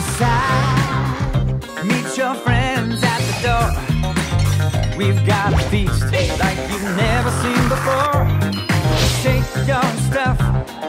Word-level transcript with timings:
inside. 0.00 1.60
Meet 1.84 2.16
your 2.16 2.34
friends 2.34 3.02
at 3.02 3.20
the 3.28 3.36
door. 3.46 3.68
We've 4.96 5.22
got 5.26 5.52
a 5.52 5.58
feast 5.70 6.04
like 6.44 6.58
you've 6.70 6.90
never 7.06 7.30
seen 7.42 7.62
before. 7.74 8.20
Shake 9.20 9.50
your 9.70 9.88
stuff 10.08 10.38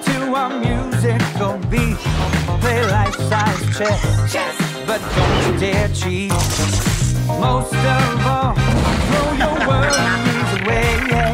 to 0.08 0.16
our 0.42 0.52
musical 0.68 1.54
beat. 1.70 2.00
Play 2.62 2.82
life-size 2.98 3.62
chess, 4.32 4.58
but 4.88 5.02
don't 5.16 5.38
you 5.46 5.54
dare 5.60 5.90
cheat. 5.90 6.32
Most 7.46 7.74
of 7.74 8.28
all, 8.34 8.54
throw 9.08 9.30
your 9.44 9.58
worries 9.68 10.52
away. 10.62 10.92
Dive 11.10 11.31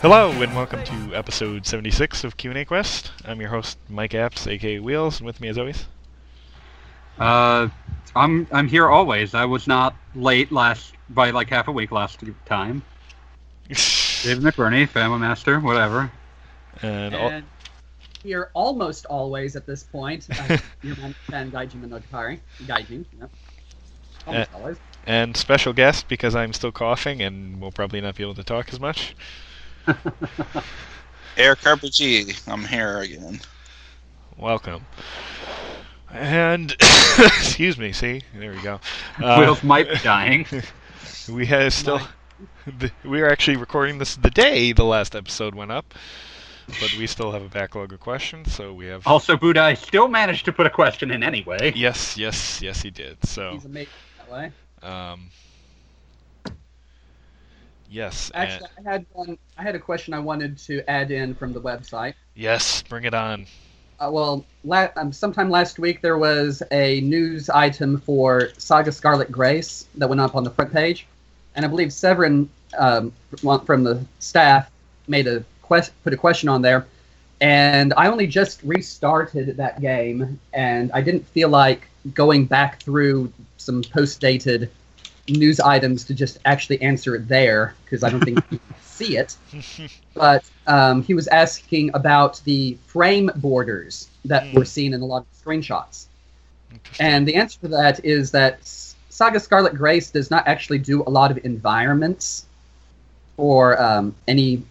Hello 0.00 0.30
and 0.30 0.54
welcome 0.54 0.82
to 0.84 1.14
episode 1.16 1.66
76 1.66 2.22
of 2.24 2.36
Q&A 2.36 2.64
Quest. 2.64 3.10
I'm 3.24 3.40
your 3.40 3.50
host 3.50 3.78
Mike 3.88 4.12
Apps, 4.12 4.46
aka 4.46 4.78
Wheels, 4.78 5.18
and 5.18 5.26
with 5.26 5.40
me 5.40 5.48
as 5.48 5.58
always. 5.58 5.86
Uh, 7.18 7.68
I'm 8.14 8.46
I'm 8.52 8.68
here 8.68 8.88
always. 8.88 9.34
I 9.34 9.44
was 9.44 9.66
not 9.66 9.96
late 10.14 10.52
last 10.52 10.94
by 11.10 11.30
like 11.30 11.48
half 11.50 11.66
a 11.68 11.72
week 11.72 11.90
last 11.90 12.22
time. 12.46 12.82
David 13.68 14.44
McBurney, 14.44 14.88
Family 14.88 15.18
Master, 15.18 15.58
whatever. 15.58 16.10
and 16.82 17.14
al- 17.14 17.28
And 17.30 17.44
here 18.22 18.50
almost 18.54 19.04
always 19.06 19.56
at 19.56 19.66
this 19.66 19.82
point, 19.82 20.28
uh, 20.50 20.58
your 20.82 20.96
man 20.96 21.14
fan 21.28 21.50
Gaijin 21.50 21.82
Minotari. 21.82 22.38
Gaijin, 22.64 23.04
yep. 23.18 23.30
Almost 24.26 24.50
always. 24.54 24.76
and 25.06 25.36
special 25.36 25.72
guest 25.72 26.06
because 26.08 26.36
I'm 26.36 26.52
still 26.52 26.72
coughing 26.72 27.20
and 27.22 27.60
we'll 27.60 27.72
probably 27.72 28.00
not 28.00 28.14
be 28.14 28.22
able 28.22 28.34
to 28.36 28.44
talk 28.44 28.72
as 28.72 28.78
much. 28.78 29.16
Eric 31.36 31.60
RPG, 31.60 32.48
I'm 32.48 32.64
here 32.64 32.98
again. 32.98 33.40
Welcome. 34.36 34.84
And 36.12 36.72
excuse 37.18 37.78
me, 37.78 37.92
see 37.92 38.22
there 38.34 38.52
we 38.52 38.60
go. 38.60 38.80
Uh, 39.22 39.36
Wheels 39.38 39.62
might 39.62 39.88
be 39.88 39.96
dying. 39.98 40.46
we 41.30 41.46
have 41.46 41.72
still. 41.72 42.00
the- 42.66 42.90
we 43.04 43.20
are 43.22 43.30
actually 43.30 43.56
recording 43.56 43.98
this 43.98 44.16
the 44.16 44.30
day 44.30 44.72
the 44.72 44.84
last 44.84 45.14
episode 45.16 45.54
went 45.54 45.70
up, 45.70 45.94
but 46.66 46.94
we 46.98 47.06
still 47.06 47.32
have 47.32 47.42
a 47.42 47.48
backlog 47.48 47.92
of 47.92 48.00
questions, 48.00 48.52
so 48.54 48.72
we 48.74 48.86
have. 48.86 49.06
Also, 49.06 49.36
Budai 49.36 49.76
still 49.76 50.08
managed 50.08 50.44
to 50.46 50.52
put 50.52 50.66
a 50.66 50.70
question 50.70 51.10
in 51.10 51.22
anyway. 51.22 51.72
Yes, 51.74 52.16
yes, 52.16 52.60
yes, 52.60 52.82
he 52.82 52.90
did. 52.90 53.24
So, 53.24 53.52
He's 53.52 53.64
amazing 53.64 53.92
that 54.18 54.30
way. 54.30 54.52
um, 54.82 55.30
yes, 57.88 58.30
Actually, 58.34 58.68
and- 58.78 58.88
I 58.88 58.92
had 58.92 59.06
one. 59.12 59.38
I 59.56 59.62
had 59.62 59.74
a 59.74 59.78
question 59.78 60.14
I 60.14 60.18
wanted 60.18 60.58
to 60.58 60.88
add 60.88 61.10
in 61.10 61.34
from 61.34 61.52
the 61.52 61.60
website. 61.60 62.14
yes, 62.34 62.82
bring 62.82 63.04
it 63.04 63.14
on. 63.14 63.46
Uh, 64.00 64.08
well, 64.12 64.44
la- 64.62 64.88
um, 64.96 65.12
sometime 65.12 65.50
last 65.50 65.78
week 65.80 66.00
there 66.02 66.18
was 66.18 66.62
a 66.70 67.00
news 67.00 67.50
item 67.50 68.00
for 68.00 68.50
Saga 68.56 68.92
Scarlet 68.92 69.32
Grace 69.32 69.86
that 69.96 70.08
went 70.08 70.20
up 70.20 70.36
on 70.36 70.44
the 70.44 70.50
front 70.50 70.72
page, 70.72 71.06
and 71.56 71.64
I 71.64 71.68
believe 71.68 71.92
Severin 71.92 72.48
um, 72.78 73.12
from 73.40 73.82
the 73.82 74.04
staff 74.20 74.70
made 75.08 75.26
a 75.26 75.42
quest- 75.62 75.92
put 76.04 76.12
a 76.12 76.16
question 76.16 76.48
on 76.48 76.62
there, 76.62 76.86
and 77.40 77.92
I 77.96 78.06
only 78.06 78.28
just 78.28 78.62
restarted 78.62 79.56
that 79.56 79.80
game, 79.80 80.38
and 80.52 80.92
I 80.92 81.00
didn't 81.02 81.26
feel 81.28 81.48
like 81.48 81.88
going 82.14 82.44
back 82.46 82.80
through 82.80 83.32
some 83.56 83.82
post-dated 83.82 84.70
news 85.28 85.60
items 85.60 86.04
to 86.06 86.14
just 86.14 86.38
actually 86.44 86.80
answer 86.82 87.14
it 87.14 87.28
there 87.28 87.76
because 87.84 88.02
I 88.02 88.10
don't 88.10 88.22
think 88.22 88.42
you 88.50 88.58
can 88.66 88.74
see 88.80 89.16
it 89.16 89.36
but 90.14 90.42
um, 90.66 91.02
he 91.02 91.14
was 91.14 91.28
asking 91.28 91.90
about 91.94 92.40
the 92.44 92.74
frame 92.86 93.30
borders 93.36 94.10
that 94.24 94.48
Hmm. 94.48 94.52
were 94.52 94.64
seen 94.64 94.94
in 94.94 95.00
a 95.00 95.06
lot 95.06 95.22
of 95.22 95.28
screenshots. 95.32 96.06
And 96.98 97.26
the 97.26 97.36
answer 97.36 97.58
to 97.62 97.68
that 97.68 98.04
is 98.04 98.30
that 98.32 98.58
Saga 98.64 99.40
Scarlet 99.40 99.74
Grace 99.74 100.10
does 100.10 100.30
not 100.30 100.46
actually 100.46 100.78
do 100.78 101.02
a 101.04 101.10
lot 101.10 101.30
of 101.30 101.44
environments 101.44 102.46
or 103.36 103.80
um, 103.82 104.14
any 104.28 104.62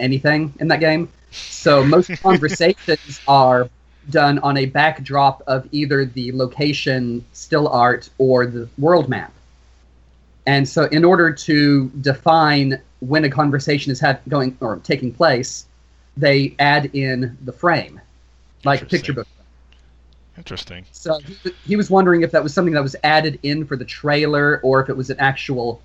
anything 0.00 0.54
in 0.60 0.68
that 0.68 0.80
game. 0.80 1.12
So 1.48 1.84
most 1.84 2.10
conversations 2.22 3.20
are 3.26 3.70
done 4.10 4.38
on 4.40 4.58
a 4.58 4.66
backdrop 4.66 5.42
of 5.46 5.68
either 5.72 6.04
the 6.06 6.32
location 6.32 7.24
still 7.32 7.68
art 7.68 8.10
or 8.18 8.46
the 8.46 8.68
world 8.78 9.08
map. 9.08 9.33
And 10.46 10.68
so, 10.68 10.84
in 10.84 11.04
order 11.04 11.32
to 11.32 11.88
define 12.00 12.80
when 13.00 13.24
a 13.24 13.30
conversation 13.30 13.90
is 13.92 14.00
had 14.00 14.20
going 14.28 14.56
or 14.60 14.76
taking 14.76 15.12
place, 15.12 15.66
they 16.16 16.54
add 16.58 16.90
in 16.94 17.36
the 17.44 17.52
frame, 17.52 18.00
like 18.64 18.82
a 18.82 18.86
picture 18.86 19.12
book. 19.12 19.26
Interesting. 20.36 20.84
So 20.92 21.18
he, 21.18 21.36
he 21.64 21.76
was 21.76 21.90
wondering 21.90 22.22
if 22.22 22.32
that 22.32 22.42
was 22.42 22.52
something 22.52 22.74
that 22.74 22.82
was 22.82 22.96
added 23.04 23.38
in 23.42 23.64
for 23.66 23.76
the 23.76 23.84
trailer 23.84 24.60
or 24.62 24.82
if 24.82 24.88
it 24.88 24.96
was 24.96 25.10
an 25.10 25.18
actual 25.20 25.80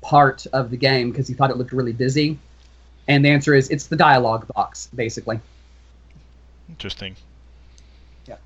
part 0.00 0.46
of 0.52 0.70
the 0.70 0.76
game 0.76 1.10
because 1.10 1.28
he 1.28 1.34
thought 1.34 1.50
it 1.50 1.56
looked 1.56 1.72
really 1.72 1.92
busy. 1.92 2.38
And 3.08 3.24
the 3.24 3.28
answer 3.28 3.54
is 3.54 3.68
it's 3.68 3.86
the 3.88 3.96
dialogue 3.96 4.46
box, 4.54 4.88
basically. 4.94 5.40
Interesting. 6.68 7.16
Yeah. 8.26 8.36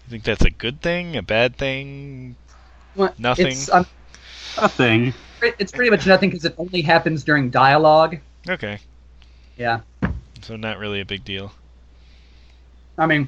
think 0.11 0.23
that's 0.23 0.45
a 0.45 0.49
good 0.51 0.81
thing, 0.81 1.15
a 1.17 1.21
bad 1.23 1.55
thing? 1.55 2.35
Well, 2.95 3.13
Nothing. 3.17 3.47
It's, 3.47 3.71
um, 3.71 3.85
A 4.57 4.67
thing. 4.69 5.13
it's 5.41 5.71
pretty 5.71 5.89
much 5.89 6.05
nothing 6.05 6.29
because 6.29 6.45
it 6.45 6.53
only 6.57 6.81
happens 6.81 7.23
during 7.23 7.49
dialogue. 7.49 8.17
Okay, 8.49 8.79
Yeah. 9.57 9.79
so 10.41 10.55
not 10.55 10.77
really 10.77 10.99
a 11.01 11.05
big 11.05 11.23
deal. 11.23 11.51
I 12.97 13.05
mean, 13.05 13.27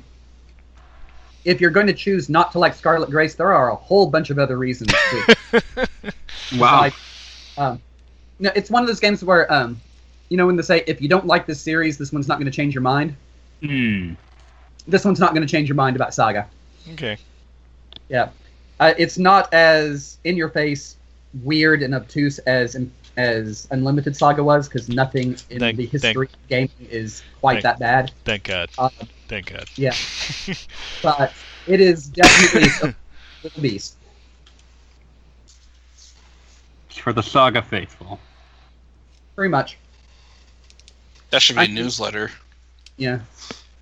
if 1.46 1.62
you're 1.62 1.72
going 1.72 1.88
to 1.88 1.94
choose 1.94 2.30
not 2.30 2.52
to 2.52 2.60
like 2.60 2.74
Scarlet 2.76 3.10
Grace, 3.10 3.36
there 3.36 3.54
are 3.54 3.72
a 3.72 3.76
whole 3.76 4.08
bunch 4.08 4.30
of 4.30 4.38
other 4.40 4.58
reasons. 4.58 4.94
Too. 5.10 5.62
Wow. 6.58 6.82
Like, 6.82 6.94
um, 7.58 7.82
no, 8.38 8.52
it's 8.56 8.70
one 8.70 8.84
of 8.84 8.88
those 8.88 9.00
games 9.00 9.24
where, 9.24 9.52
um, 9.52 9.80
you 10.30 10.38
know, 10.38 10.46
when 10.46 10.56
they 10.56 10.62
say 10.62 10.84
if 10.86 11.02
you 11.02 11.08
don't 11.08 11.26
like 11.26 11.48
this 11.48 11.60
series, 11.60 11.98
this 11.98 12.12
one's 12.12 12.28
not 12.28 12.38
going 12.38 12.46
to 12.46 12.52
change 12.52 12.76
your 12.76 12.82
mind. 12.84 13.16
Hmm. 13.62 14.14
This 14.88 15.04
one's 15.06 15.20
not 15.20 15.34
going 15.34 15.42
to 15.46 15.50
change 15.52 15.68
your 15.70 15.76
mind 15.76 15.96
about 15.96 16.14
Saga. 16.14 16.48
Okay. 16.92 17.18
Yeah, 18.10 18.30
uh, 18.80 18.94
it's 18.98 19.18
not 19.18 19.54
as 19.54 20.18
in 20.24 20.36
your 20.36 20.50
face, 20.50 20.98
weird 21.44 21.82
and 21.84 21.96
obtuse 21.96 22.40
as 22.40 22.76
as 23.16 23.68
Unlimited 23.72 24.16
Saga 24.16 24.44
was, 24.44 24.68
because 24.68 24.90
nothing 24.90 25.38
in 25.50 25.60
Thank- 25.60 25.78
the 25.78 25.86
thank- 25.86 26.04
history 26.04 26.28
of 26.28 26.48
gaming 26.50 26.70
is 26.90 27.22
quite 27.40 27.54
thank- 27.62 27.64
that 27.64 27.80
bad. 27.80 28.12
Thank 28.26 28.44
God. 28.44 28.70
Uh, 28.78 28.90
Thank 29.28 29.52
God. 29.52 29.66
yeah, 29.76 29.96
but 31.04 31.32
it 31.68 31.80
is 31.82 32.08
definitely 32.08 32.96
a 33.56 33.60
beast. 33.62 33.96
It's 36.90 36.98
for 36.98 37.14
the 37.14 37.24
Saga 37.24 37.62
faithful. 37.62 38.20
Pretty 39.36 39.50
much. 39.50 39.78
That 41.32 41.42
should 41.42 41.56
be 41.56 41.62
I 41.62 41.64
a 41.64 41.66
think- 41.68 41.80
newsletter. 41.80 42.32
Yeah. 42.98 43.20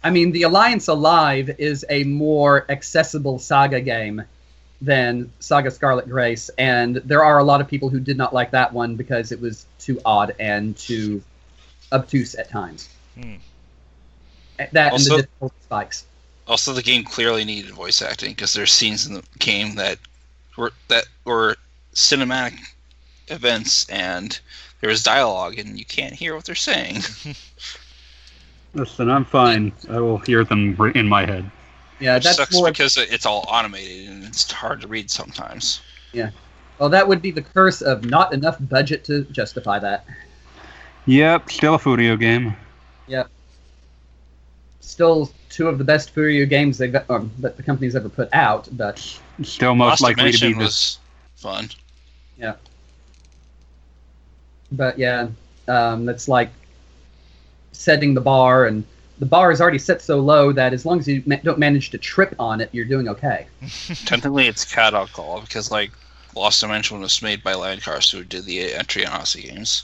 I 0.04 0.10
mean, 0.10 0.32
the 0.32 0.44
Alliance 0.44 0.88
Alive 0.88 1.52
is 1.58 1.86
a 1.90 2.04
more 2.06 2.66
accessible 2.70 3.38
Saga 3.40 3.82
game 3.82 4.24
than 4.82 5.32
Saga 5.40 5.70
Scarlet 5.70 6.10
Grace, 6.10 6.50
and 6.58 6.96
there 6.98 7.24
are 7.24 7.38
a 7.38 7.44
lot 7.44 7.62
of 7.62 7.68
people 7.68 7.90
who 7.90 8.00
did 8.00 8.18
not 8.18 8.34
like 8.34 8.52
that 8.52 8.74
one 8.74 8.96
because 8.96 9.32
it 9.32 9.40
was 9.40 9.66
too 9.80 10.02
odd 10.04 10.36
and 10.40 10.76
too 10.76 11.22
obtuse 11.92 12.34
at 12.36 12.50
times. 12.50 12.90
Hmm. 13.20 13.36
That 14.72 14.94
Also- 14.94 15.14
and 15.16 15.20
the 15.20 15.24
difficulty 15.24 15.56
spikes. 15.64 16.06
Also, 16.48 16.74
the 16.74 16.82
game 16.82 17.04
clearly 17.04 17.46
needed 17.46 17.72
voice 17.72 18.02
acting 18.02 18.32
because 18.32 18.54
there's 18.54 18.72
scenes 18.72 19.06
in 19.06 19.14
the 19.14 19.24
game 19.38 19.76
that 19.76 20.00
were 20.58 20.74
that 20.88 21.06
were 21.24 21.56
cinematic 21.94 22.58
events 23.28 23.88
and 23.90 24.40
there 24.82 24.90
was 24.90 25.04
dialogue 25.04 25.58
and 25.60 25.78
you 25.78 25.86
can't 25.86 26.14
hear 26.14 26.36
what 26.36 26.46
they're 26.46 26.56
saying. 26.56 27.02
Listen, 28.74 29.10
I'm 29.10 29.26
fine. 29.26 29.74
I 29.90 30.00
will 30.00 30.18
hear 30.20 30.44
them 30.44 30.78
in 30.96 31.08
my 31.08 31.26
head. 31.26 31.50
Yeah, 32.00 32.16
Which 32.16 32.24
that's 32.24 32.38
sucks 32.38 32.54
more. 32.54 32.70
because 32.70 32.98
it's 32.98 33.26
all 33.26 33.46
automated 33.48 34.10
and 34.10 34.24
it's 34.24 34.50
hard 34.52 34.82
to 34.82 34.88
read 34.88 35.12
sometimes. 35.12 35.82
Yeah. 36.14 36.32
Well, 36.80 36.90
that 36.90 37.08
would 37.08 37.22
be 37.22 37.32
the 37.32 37.42
curse 37.44 37.82
of 37.82 38.06
not 38.06 38.34
enough 38.34 38.58
budget 38.62 39.04
to 39.06 39.24
justify 39.26 39.78
that. 39.80 40.06
Yep, 41.06 41.52
still 41.52 41.76
a 41.76 41.80
FuRyu 41.80 42.20
game. 42.20 42.56
Yep. 43.08 43.30
Still, 44.80 45.32
two 45.50 45.68
of 45.68 45.78
the 45.78 45.84
best 45.84 46.14
FuRyu 46.16 46.50
games 46.50 46.78
they've 46.78 46.96
um, 47.10 47.32
that 47.40 47.56
the 47.58 47.64
company's 47.64 47.96
ever 47.96 48.10
put 48.10 48.30
out, 48.34 48.68
but 48.72 48.98
Still 49.44 49.76
most 49.76 50.02
Lost 50.02 50.02
likely 50.02 50.32
to 50.32 50.38
be 50.38 50.38
Dimension 50.38 50.58
the 50.60 50.64
was 50.66 51.00
fun. 51.36 51.70
Yeah. 52.38 52.56
But 54.72 54.98
yeah, 54.98 55.28
um, 55.68 56.06
that's 56.06 56.28
like 56.28 56.50
setting 57.72 58.14
the 58.14 58.22
bar, 58.22 58.66
and 58.66 58.84
the 59.20 59.26
bar 59.26 59.52
is 59.52 59.62
already 59.62 59.80
set 59.80 60.02
so 60.02 60.20
low 60.20 60.52
that 60.52 60.74
as 60.74 60.86
long 60.86 61.00
as 61.00 61.08
you 61.08 61.24
ma- 61.26 61.36
don't 61.44 61.60
manage 61.60 61.90
to 61.92 61.98
trip 61.98 62.36
on 62.40 62.62
it, 62.62 62.70
you're 62.72 62.86
doing 62.86 63.08
okay. 63.10 63.48
Technically, 64.06 64.48
it's 64.48 64.66
Cattle 64.66 65.08
Call 65.08 65.42
because 65.42 65.72
like 65.72 65.92
Lost 66.36 66.62
Dimension 66.62 67.00
was 67.00 67.22
made 67.22 67.44
by 67.44 67.54
Lancarse, 67.54 68.12
who 68.12 68.24
did 68.24 68.46
the 68.46 68.70
Etrian 68.72 69.10
Odyssey 69.12 69.44
games. 69.44 69.84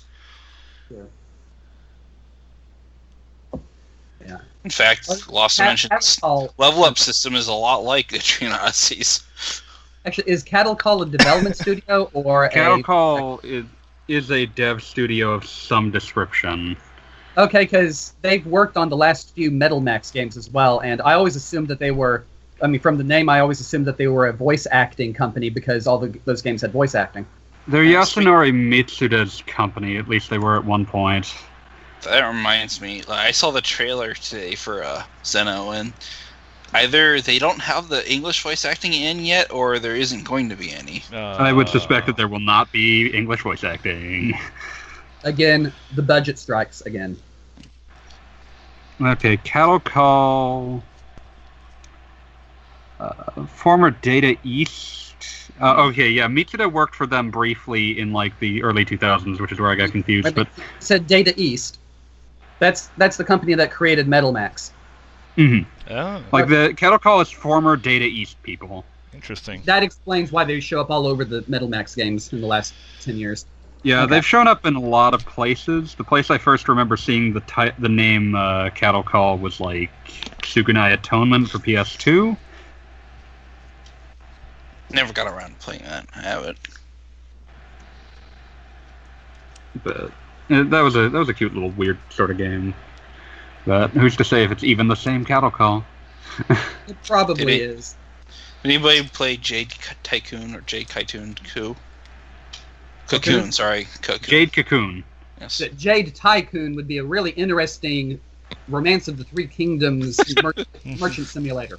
Yeah. 4.26 4.40
In 4.64 4.70
fact, 4.70 5.06
Well, 5.08 5.20
Lost 5.30 5.58
Cat- 5.58 5.78
Dimensions 5.80 6.20
level 6.58 6.84
up 6.84 6.98
system 6.98 7.36
is 7.36 7.48
a 7.48 7.54
lot 7.54 7.84
like 7.84 8.10
the 8.10 8.18
Etrian 8.18 8.52
Odysseys. 8.58 9.24
actually, 10.06 10.30
is 10.30 10.44
Cattle 10.44 10.76
Call 10.76 11.02
a 11.04 11.06
development 11.06 11.56
studio 11.62 12.10
or 12.14 12.50
Cattle 12.50 12.80
a? 12.80 12.84
Call 12.84 13.40
is 13.44 13.66
is 14.08 14.32
a 14.32 14.46
dev 14.46 14.82
studio 14.82 15.32
of 15.34 15.46
some 15.46 15.92
description. 15.92 16.78
Okay, 17.38 17.64
because 17.64 18.14
they've 18.24 18.46
worked 18.48 18.78
on 18.78 18.90
the 18.90 18.98
last 18.98 19.36
few 19.36 19.52
Metal 19.52 19.80
Max 19.80 20.10
games 20.10 20.38
as 20.38 20.50
well, 20.50 20.80
and 20.80 21.02
I 21.02 21.14
always 21.14 21.36
assumed 21.36 21.68
that 21.68 21.80
they 21.80 21.92
were. 21.92 22.26
I 22.62 22.66
mean, 22.66 22.82
from 22.82 22.98
the 22.98 23.04
name, 23.04 23.30
I 23.30 23.40
always 23.40 23.60
assumed 23.60 23.86
that 23.86 23.98
they 23.98 24.08
were 24.08 24.26
a 24.26 24.34
voice 24.34 24.66
acting 24.72 25.14
company 25.14 25.52
because 25.52 25.86
all 25.86 26.00
the, 26.00 26.18
those 26.26 26.42
games 26.42 26.64
had 26.64 26.72
voice 26.72 26.96
acting. 26.96 27.28
They're 27.68 27.88
That's 27.88 28.14
sweet. 28.14 28.26
Yasunori 28.26 28.52
Mitsuda's 28.52 29.44
company, 29.46 29.98
at 29.98 30.08
least 30.08 30.32
they 30.32 30.40
were 30.40 30.58
at 30.58 30.66
one 30.66 30.84
point. 30.84 31.36
That 32.04 32.28
reminds 32.28 32.82
me, 32.82 33.04
like, 33.04 33.28
I 33.28 33.32
saw 33.32 33.52
the 33.52 33.62
trailer 33.62 34.16
today 34.16 34.56
for 34.56 34.84
uh, 34.84 35.04
Zeno, 35.24 35.70
and 35.70 35.94
either 36.74 37.22
they 37.22 37.38
don't 37.38 37.60
have 37.60 37.90
the 37.90 38.12
English 38.12 38.42
voice 38.42 38.66
acting 38.66 38.94
in 38.94 39.24
yet, 39.24 39.52
or 39.52 39.78
there 39.78 39.96
isn't 39.96 40.24
going 40.24 40.50
to 40.50 40.56
be 40.56 40.72
any. 40.72 41.04
Uh, 41.14 41.18
I 41.18 41.54
would 41.54 41.70
suspect 41.70 42.08
that 42.08 42.18
there 42.18 42.28
will 42.28 42.40
not 42.40 42.72
be 42.72 43.16
English 43.16 43.44
voice 43.44 43.64
acting. 43.64 44.34
Again, 45.24 45.74
the 45.94 46.02
budget 46.02 46.40
strikes 46.40 46.82
again. 46.82 47.18
Okay, 49.00 49.38
Cattle 49.38 49.80
Call. 49.80 50.84
Uh, 53.00 53.46
former 53.46 53.92
Data 53.92 54.36
East. 54.44 55.16
Uh, 55.62 55.86
okay, 55.86 56.10
yeah, 56.10 56.28
Mitsuda 56.28 56.72
worked 56.72 56.96
for 56.96 57.06
them 57.06 57.30
briefly 57.30 58.00
in 58.00 58.12
like 58.12 58.38
the 58.40 58.64
early 58.64 58.86
2000s, 58.86 59.40
which 59.40 59.52
is 59.52 59.60
where 59.60 59.70
I 59.70 59.76
got 59.76 59.92
confused. 59.92 60.26
Wait, 60.26 60.36
But 60.36 60.48
it 60.48 60.64
said 60.80 61.08
Data 61.08 61.34
East. 61.38 61.80
That's 62.60 62.90
that's 62.98 63.18
the 63.18 63.24
company 63.24 63.54
that 63.54 63.72
created 63.72 64.08
Metal 64.08 64.32
Max. 64.32 64.72
Mm-hmm. 65.38 65.94
Oh, 65.94 66.24
like 66.32 66.48
the 66.48 66.74
Cattle 66.76 66.98
Call 66.98 67.22
is 67.22 67.30
former 67.30 67.76
Data 67.76 68.06
East 68.06 68.42
people. 68.42 68.84
interesting. 69.14 69.62
That 69.66 69.84
explains 69.84 70.32
why 70.32 70.44
they 70.44 70.60
show 70.60 70.82
up 70.82 70.90
all 70.90 71.06
over 71.06 71.24
the 71.24 71.44
Metal 71.48 71.68
Max 71.68 71.94
games 71.94 72.34
in 72.34 72.42
the 72.42 72.48
last 72.48 72.74
ten 73.02 73.18
years. 73.18 73.46
Yeah, 73.88 74.04
Okay. 74.04 74.10
they've 74.16 74.26
shown 74.26 74.50
up 74.50 74.66
in 74.66 74.76
a 74.76 74.82
lot 74.82 75.14
of 75.14 75.26
places. 75.26 75.96
The 75.96 76.04
place 76.04 76.30
I 76.30 76.38
first 76.38 76.68
remember 76.68 76.98
seeing 76.98 77.32
the 77.32 77.40
ti- 77.40 77.72
the 77.80 77.88
name 77.88 78.36
uh, 78.36 78.70
Cattle 78.72 79.02
Call 79.02 79.38
was 79.38 79.62
like 79.62 79.90
Tsugunai 80.42 80.92
Atonement 80.92 81.50
for 81.50 81.60
PS2. 81.60 82.36
Never 84.92 85.14
got 85.14 85.28
around 85.28 85.52
to 85.52 85.56
playing 85.66 85.84
that. 85.84 86.06
I 86.16 86.20
have 86.20 86.44
it. 86.44 86.58
but 89.86 90.12
uh, 90.50 90.64
that 90.64 90.82
was 90.82 90.96
a 90.98 91.08
that 91.10 91.18
was 91.18 91.30
a 91.30 91.34
cute 91.34 91.54
little 91.54 91.70
weird 91.72 91.98
sort 92.10 92.30
of 92.30 92.38
game. 92.38 92.74
But 93.66 93.92
who's 93.92 94.18
to 94.18 94.26
say 94.26 94.44
if 94.44 94.52
it's 94.52 94.66
even 94.66 94.90
the 94.90 94.96
same 94.96 95.24
cattle 95.24 95.52
call? 95.52 95.86
It 96.90 96.98
probably 97.06 97.46
Did 97.46 97.50
it- 97.50 97.62
is. 97.62 97.96
Anybody 98.66 99.04
play 99.08 99.38
Jade 99.38 99.74
Tycoon 100.04 100.56
or 100.56 100.62
Jade 100.62 100.90
Tycoon 100.90 101.36
Coup? 101.36 101.76
Cocoon? 103.08 103.34
Cocoon, 103.34 103.52
sorry. 103.52 103.88
Cocoon. 104.02 104.30
Jade 104.30 104.54
Cocoon. 104.54 105.04
Yes. 105.40 105.62
Jade 105.78 106.14
Tycoon 106.16 106.76
would 106.76 106.88
be 106.88 106.98
a 106.98 107.04
really 107.04 107.32
interesting 107.32 108.20
Romance 108.68 109.08
of 109.08 109.18
the 109.18 109.24
Three 109.24 109.48
Kingdoms 109.48 110.20
mer- 110.44 110.54
merchant 111.00 111.28
simulator. 111.28 111.78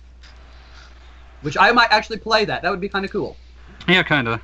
Which 1.43 1.57
I 1.57 1.71
might 1.73 1.91
actually 1.91 2.19
play 2.19 2.45
that. 2.45 2.63
That 2.63 2.71
would 2.71 2.81
be 2.81 2.89
kind 2.89 3.05
of 3.05 3.11
cool. 3.11 3.37
Yeah, 3.87 4.03
kind 4.03 4.29
of. 4.29 4.41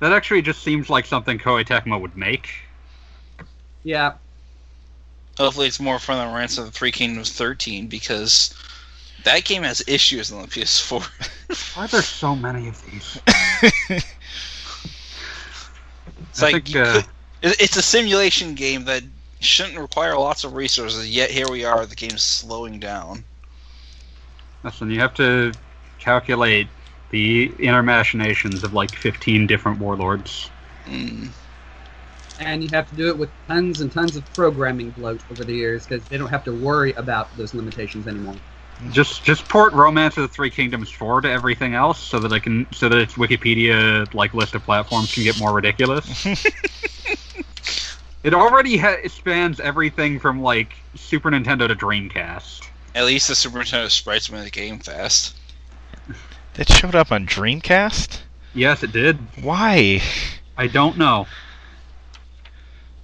That 0.00 0.12
actually 0.12 0.42
just 0.42 0.62
seems 0.62 0.88
like 0.88 1.06
something 1.06 1.38
Koei 1.38 1.64
Tecmo 1.64 2.00
would 2.00 2.16
make. 2.16 2.50
Yeah. 3.82 4.14
Hopefully, 5.38 5.68
it's 5.68 5.80
more 5.80 5.98
fun 5.98 6.18
than 6.18 6.28
Romance 6.28 6.58
of 6.58 6.66
the 6.66 6.70
Three 6.70 6.90
Kingdoms 6.90 7.32
13 7.32 7.86
because 7.86 8.54
that 9.24 9.44
game 9.44 9.62
has 9.62 9.82
issues 9.86 10.32
on 10.32 10.42
the 10.42 10.48
PS4. 10.48 11.76
Why 11.76 11.84
are 11.84 11.88
there 11.88 12.02
so 12.02 12.34
many 12.34 12.68
of 12.68 12.82
these? 12.86 14.04
It's 16.30 16.42
I 16.42 16.46
like 16.46 16.54
think, 16.54 16.74
you 16.74 16.80
uh, 16.80 16.92
could- 16.94 17.04
it's 17.42 17.76
a 17.76 17.82
simulation 17.82 18.54
game 18.54 18.84
that 18.84 19.02
shouldn't 19.40 19.78
require 19.78 20.16
lots 20.16 20.44
of 20.44 20.54
resources. 20.54 21.08
Yet 21.08 21.30
here 21.30 21.50
we 21.50 21.64
are, 21.64 21.86
the 21.86 21.96
game's 21.96 22.22
slowing 22.22 22.78
down. 22.78 23.24
Listen, 24.62 24.90
you 24.90 25.00
have 25.00 25.14
to 25.14 25.52
calculate 25.98 26.68
the 27.10 27.52
inner 27.58 27.82
machinations 27.82 28.62
of 28.62 28.74
like 28.74 28.94
15 28.94 29.46
different 29.46 29.78
warlords. 29.78 30.50
Mm. 30.86 31.28
And 32.38 32.62
you 32.62 32.68
have 32.72 32.88
to 32.88 32.94
do 32.94 33.08
it 33.08 33.18
with 33.18 33.30
tons 33.48 33.80
and 33.80 33.90
tons 33.90 34.16
of 34.16 34.24
programming 34.34 34.90
bloat 34.90 35.22
over 35.30 35.44
the 35.44 35.54
years 35.54 35.86
because 35.86 36.04
they 36.08 36.18
don't 36.18 36.30
have 36.30 36.44
to 36.44 36.52
worry 36.52 36.92
about 36.94 37.34
those 37.36 37.54
limitations 37.54 38.06
anymore. 38.06 38.36
Just 38.90 39.24
just 39.24 39.46
port 39.48 39.72
Romance 39.74 40.16
of 40.16 40.22
the 40.22 40.28
Three 40.28 40.50
Kingdoms 40.50 40.90
4 40.90 41.20
to 41.22 41.30
everything 41.30 41.74
else 41.74 41.98
so 41.98 42.18
that 42.20 42.32
I 42.32 42.38
can 42.38 42.66
so 42.72 42.88
that 42.88 42.98
its 42.98 43.14
Wikipedia 43.14 44.12
like 44.14 44.32
list 44.32 44.54
of 44.54 44.62
platforms 44.64 45.12
can 45.12 45.22
get 45.22 45.38
more 45.38 45.52
ridiculous. 45.52 46.24
it 48.24 48.32
already 48.32 48.78
ha- 48.78 48.96
it 49.02 49.12
spans 49.12 49.60
everything 49.60 50.18
from 50.18 50.42
like 50.42 50.72
Super 50.94 51.30
Nintendo 51.30 51.68
to 51.68 51.74
Dreamcast. 51.76 52.68
At 52.94 53.04
least 53.04 53.28
the 53.28 53.34
Super 53.34 53.58
Nintendo 53.58 53.90
sprites 53.90 54.30
made 54.30 54.44
the 54.44 54.50
game 54.50 54.78
fast. 54.78 55.36
That 56.54 56.68
showed 56.70 56.94
up 56.94 57.12
on 57.12 57.26
Dreamcast? 57.26 58.20
Yes, 58.54 58.82
it 58.82 58.92
did. 58.92 59.18
Why? 59.42 60.02
I 60.56 60.66
don't 60.66 60.98
know. 60.98 61.26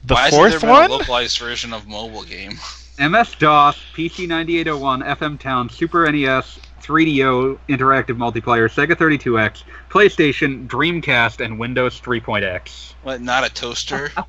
The 0.05 0.15
Why 0.15 0.31
fourth 0.31 0.55
isn't 0.55 0.69
there 0.69 0.71
one? 0.71 0.91
a 0.91 0.95
localized 0.95 1.39
version 1.39 1.73
of 1.73 1.87
mobile 1.87 2.25
game? 2.25 2.59
MS 2.99 3.35
DOS, 3.39 3.77
PC 3.95 4.27
9801, 4.29 5.03
FM 5.03 5.39
Town, 5.39 5.69
Super 5.69 6.11
NES, 6.11 6.59
3DO, 6.83 7.59
Interactive 7.69 8.17
Multiplayer, 8.17 8.71
Sega 8.71 8.95
32X, 8.95 9.65
PlayStation, 9.91 10.67
Dreamcast, 10.67 11.45
and 11.45 11.59
Windows 11.59 12.01
3.x. 12.01 12.95
What? 13.03 13.21
Not 13.21 13.45
a 13.45 13.53
toaster? 13.53 14.11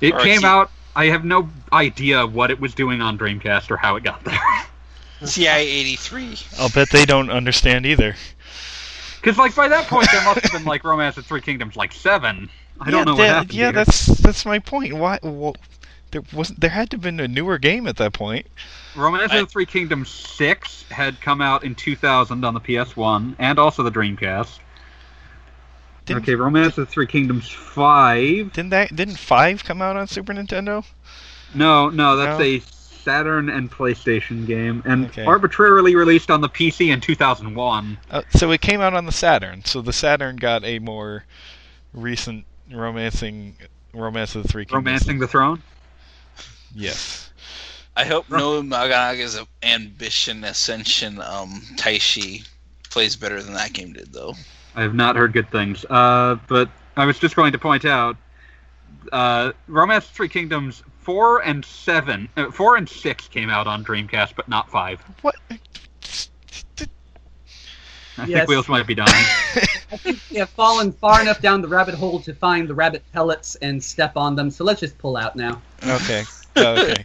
It 0.00 0.12
Or 0.12 0.20
came 0.20 0.44
out. 0.44 0.70
I 0.94 1.06
have 1.06 1.24
no 1.24 1.48
idea 1.72 2.26
what 2.26 2.50
it 2.50 2.60
was 2.60 2.74
doing 2.74 3.00
on 3.00 3.16
Dreamcast 3.18 3.70
or 3.70 3.78
how 3.78 3.96
it 3.96 4.04
got 4.04 4.22
there. 4.24 4.38
CI 5.26 5.46
83. 5.46 6.36
I'll 6.58 6.68
bet 6.68 6.90
they 6.90 7.06
don't 7.06 7.30
understand 7.30 7.86
either. 7.86 8.14
Because 9.16 9.38
like 9.38 9.54
by 9.54 9.68
that 9.68 9.86
point 9.86 10.06
there 10.12 10.22
must 10.22 10.40
have 10.40 10.52
been 10.52 10.64
like 10.64 10.84
Romance 10.84 11.16
of 11.16 11.24
Three 11.24 11.40
Kingdoms 11.40 11.76
like 11.76 11.92
seven. 11.92 12.50
I 12.78 12.90
don't 12.90 13.00
yeah, 13.00 13.04
know 13.04 13.12
what 13.12 13.18
that- 13.18 13.28
happened. 13.28 13.54
Yeah, 13.54 13.64
here. 13.64 13.72
that's 13.72 14.06
that's 14.06 14.44
my 14.44 14.58
point. 14.58 14.92
Why? 14.92 15.18
Well, 15.22 15.56
there 16.16 16.38
wasn't. 16.38 16.60
There 16.60 16.70
had 16.70 16.90
to 16.90 16.96
have 16.96 17.02
been 17.02 17.20
a 17.20 17.28
newer 17.28 17.58
game 17.58 17.86
at 17.86 17.96
that 17.96 18.12
point. 18.12 18.46
Romance 18.94 19.32
I- 19.32 19.36
of 19.38 19.46
the 19.46 19.52
Three 19.52 19.66
Kingdoms 19.66 20.08
six 20.08 20.84
had 20.90 21.20
come 21.20 21.40
out 21.40 21.64
in 21.64 21.74
2000 21.74 22.44
on 22.44 22.54
the 22.54 22.60
PS1 22.60 23.36
and 23.38 23.58
also 23.58 23.82
the 23.82 23.90
Dreamcast. 23.90 24.58
Didn't, 26.06 26.22
okay, 26.22 26.34
Romance 26.36 26.78
of 26.78 26.86
the 26.86 26.92
Three 26.92 27.06
Kingdoms 27.06 27.48
five. 27.50 28.52
didn't 28.52 28.70
that? 28.70 28.94
Didn't 28.94 29.16
five 29.18 29.64
come 29.64 29.82
out 29.82 29.96
on 29.96 30.06
Super 30.06 30.32
Nintendo? 30.32 30.84
No, 31.54 31.90
no, 31.90 32.16
that's 32.16 32.38
No? 32.38 32.44
a 32.44 32.60
Saturn 32.60 33.48
and 33.48 33.70
PlayStation 33.70 34.46
game, 34.46 34.82
and 34.84 35.06
Okay. 35.06 35.24
arbitrarily 35.24 35.94
released 35.94 36.30
on 36.30 36.40
the 36.40 36.48
PC 36.48 36.90
in 36.90 37.00
2001. 37.00 37.98
Uh, 38.10 38.22
so 38.30 38.50
it 38.50 38.60
came 38.60 38.80
out 38.80 38.94
on 38.94 39.04
the 39.06 39.12
Saturn. 39.12 39.64
So 39.64 39.80
the 39.80 39.92
Saturn 39.92 40.36
got 40.36 40.64
a 40.64 40.78
more 40.80 41.24
recent 41.92 42.44
romancing 42.72 43.56
romance 43.94 44.34
of 44.34 44.42
the 44.42 44.48
three 44.48 44.64
kingdoms. 44.64 44.84
Romancing 44.86 45.18
the 45.20 45.28
Throne. 45.28 45.62
Yes. 46.74 47.30
I 47.96 48.04
hope 48.04 48.28
no 48.30 48.60
Nobunaga's 48.60 49.40
Ambition 49.62 50.44
Ascension 50.44 51.20
um, 51.20 51.62
Taishi 51.76 52.46
plays 52.90 53.16
better 53.16 53.42
than 53.42 53.54
that 53.54 53.72
game 53.72 53.92
did, 53.92 54.12
though. 54.12 54.34
I 54.74 54.82
have 54.82 54.94
not 54.94 55.16
heard 55.16 55.32
good 55.32 55.50
things. 55.50 55.84
Uh, 55.88 56.36
but 56.48 56.68
I 56.96 57.06
was 57.06 57.18
just 57.18 57.36
going 57.36 57.52
to 57.52 57.58
point 57.58 57.84
out, 57.86 58.16
uh, 59.12 59.52
Romance 59.66 60.06
Three 60.08 60.28
Kingdoms 60.28 60.82
four 61.00 61.42
and 61.42 61.64
seven, 61.64 62.28
uh, 62.36 62.50
four 62.50 62.76
and 62.76 62.88
six 62.88 63.28
came 63.28 63.48
out 63.48 63.66
on 63.66 63.84
Dreamcast, 63.84 64.34
but 64.36 64.48
not 64.48 64.70
five. 64.70 65.00
What? 65.22 65.36
I 68.18 68.24
Yes. 68.24 68.40
think 68.40 68.48
wheels 68.48 68.68
might 68.68 68.86
be 68.86 68.94
dying. 68.94 69.12
I 69.92 69.96
think 69.96 70.18
we 70.30 70.38
have 70.38 70.48
fallen 70.50 70.90
far 70.92 71.20
enough 71.20 71.40
down 71.40 71.62
the 71.62 71.68
rabbit 71.68 71.94
hole 71.94 72.18
to 72.20 72.34
find 72.34 72.66
the 72.66 72.74
rabbit 72.74 73.02
pellets 73.12 73.54
and 73.56 73.82
step 73.82 74.16
on 74.16 74.34
them, 74.34 74.50
so 74.50 74.64
let's 74.64 74.80
just 74.80 74.98
pull 74.98 75.16
out 75.16 75.36
now. 75.36 75.60
Okay. 75.86 76.24
Okay. 76.56 77.04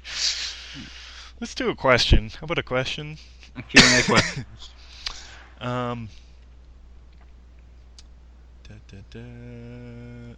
Let's 1.39 1.55
do 1.55 1.69
a 1.69 1.75
question. 1.75 2.29
How 2.39 2.45
about 2.45 2.57
a 2.59 2.63
question? 2.63 3.17
A 3.55 3.61
Q&A 3.63 4.03
question. 4.03 4.45
Um. 5.59 6.09
da, 8.67 8.73
da, 8.89 8.97
da. 9.11 9.19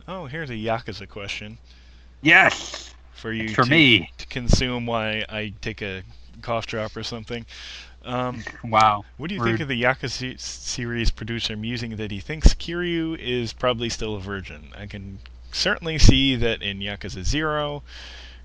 Oh, 0.06 0.26
here's 0.26 0.50
a 0.50 0.54
Yakuza 0.54 1.08
question 1.08 1.58
yes, 2.22 2.94
for 3.14 3.32
you 3.32 3.48
for 3.50 3.64
to, 3.64 3.70
me. 3.70 4.12
to 4.18 4.26
consume 4.28 4.86
while 4.86 5.24
I 5.30 5.54
take 5.62 5.82
a 5.82 6.04
cough 6.42 6.66
drop 6.68 6.98
or 6.98 7.04
something. 7.04 7.46
Um, 8.04 8.44
Wow. 8.66 9.06
what 9.16 9.30
do 9.30 9.36
you 9.36 9.42
Rude. 9.42 9.52
think 9.52 9.60
of 9.62 9.68
the 9.70 9.82
Yakuza 9.82 10.38
series 10.38 11.10
producer 11.10 11.56
musing 11.56 11.96
that 11.96 12.12
he 12.12 12.20
thinks 12.20 12.54
Kiryu 12.54 13.18
is 13.18 13.54
probably 13.54 13.88
still 13.88 14.16
a 14.16 14.20
virgin? 14.20 14.74
I 14.78 14.88
can 14.88 15.20
certainly 15.54 15.98
see 16.00 16.36
that 16.36 16.62
in 16.62 16.80
Yakuza 16.80 17.24
0, 17.24 17.82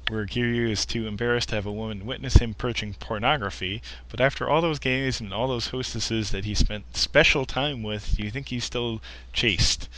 where 0.08 0.26
Kiryu 0.26 0.70
is 0.70 0.86
too 0.86 1.06
embarrassed 1.06 1.50
to 1.50 1.54
have 1.54 1.66
a 1.66 1.72
woman 1.72 2.06
witness 2.06 2.34
him 2.36 2.54
purchasing 2.54 2.94
pornography. 2.94 3.82
But 4.08 4.20
after 4.20 4.48
all 4.48 4.60
those 4.60 4.78
gays 4.78 5.20
and 5.20 5.32
all 5.32 5.48
those 5.48 5.68
hostesses 5.68 6.30
that 6.30 6.44
he 6.44 6.54
spent 6.54 6.96
special 6.96 7.44
time 7.44 7.82
with, 7.82 8.16
do 8.16 8.22
you 8.22 8.30
think 8.30 8.48
he's 8.48 8.64
still 8.64 9.00
chaste? 9.32 9.88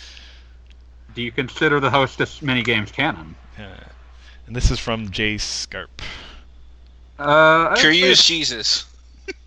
Do 1.15 1.23
you 1.23 1.33
consider 1.33 1.81
the 1.81 1.91
hostess 1.91 2.41
minigames 2.41 2.93
canon? 2.93 3.37
Uh, 3.59 3.85
and 4.47 4.57
this 4.57 4.71
is 4.71 4.79
from 4.79 5.11
Jay 5.11 5.39
Scarp. 5.39 6.03
Uh, 7.19 7.69
I'd 7.71 7.79
say- 7.79 8.15
Jesus. 8.15 8.87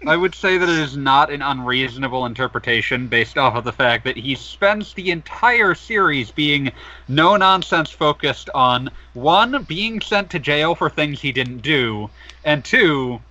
I 0.06 0.18
would 0.18 0.36
say 0.36 0.58
that 0.58 0.68
it 0.68 0.80
is 0.80 0.98
not 0.98 1.32
an 1.32 1.42
unreasonable 1.42 2.26
interpretation 2.26 3.08
based 3.08 3.38
off 3.38 3.56
of 3.56 3.64
the 3.64 3.72
fact 3.72 4.04
that 4.04 4.18
he 4.18 4.36
spends 4.36 4.94
the 4.94 5.12
entire 5.12 5.76
series 5.76 6.32
being 6.32 6.72
no 7.08 7.38
nonsense 7.38 7.90
focused 7.90 8.50
on 8.54 8.90
one, 9.14 9.64
being 9.64 10.02
sent 10.02 10.30
to 10.32 10.40
jail 10.40 10.76
for 10.76 10.90
things 10.90 11.22
he 11.22 11.32
didn't 11.32 11.60
do, 11.60 12.10
and 12.44 12.66
two, 12.66 13.22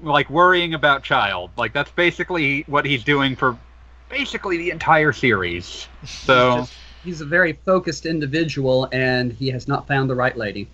like 0.00 0.28
worrying 0.28 0.74
about 0.74 1.02
child. 1.02 1.50
Like 1.56 1.72
that's 1.72 1.90
basically 1.92 2.62
what 2.66 2.84
he's 2.84 3.04
doing 3.04 3.36
for 3.36 3.56
basically 4.08 4.56
the 4.56 4.70
entire 4.70 5.12
series. 5.12 5.88
So 6.04 6.66
He's 7.06 7.20
a 7.20 7.24
very 7.24 7.52
focused 7.52 8.04
individual, 8.04 8.88
and 8.90 9.32
he 9.32 9.48
has 9.50 9.68
not 9.68 9.86
found 9.86 10.10
the 10.10 10.16
right 10.16 10.36
lady. 10.36 10.66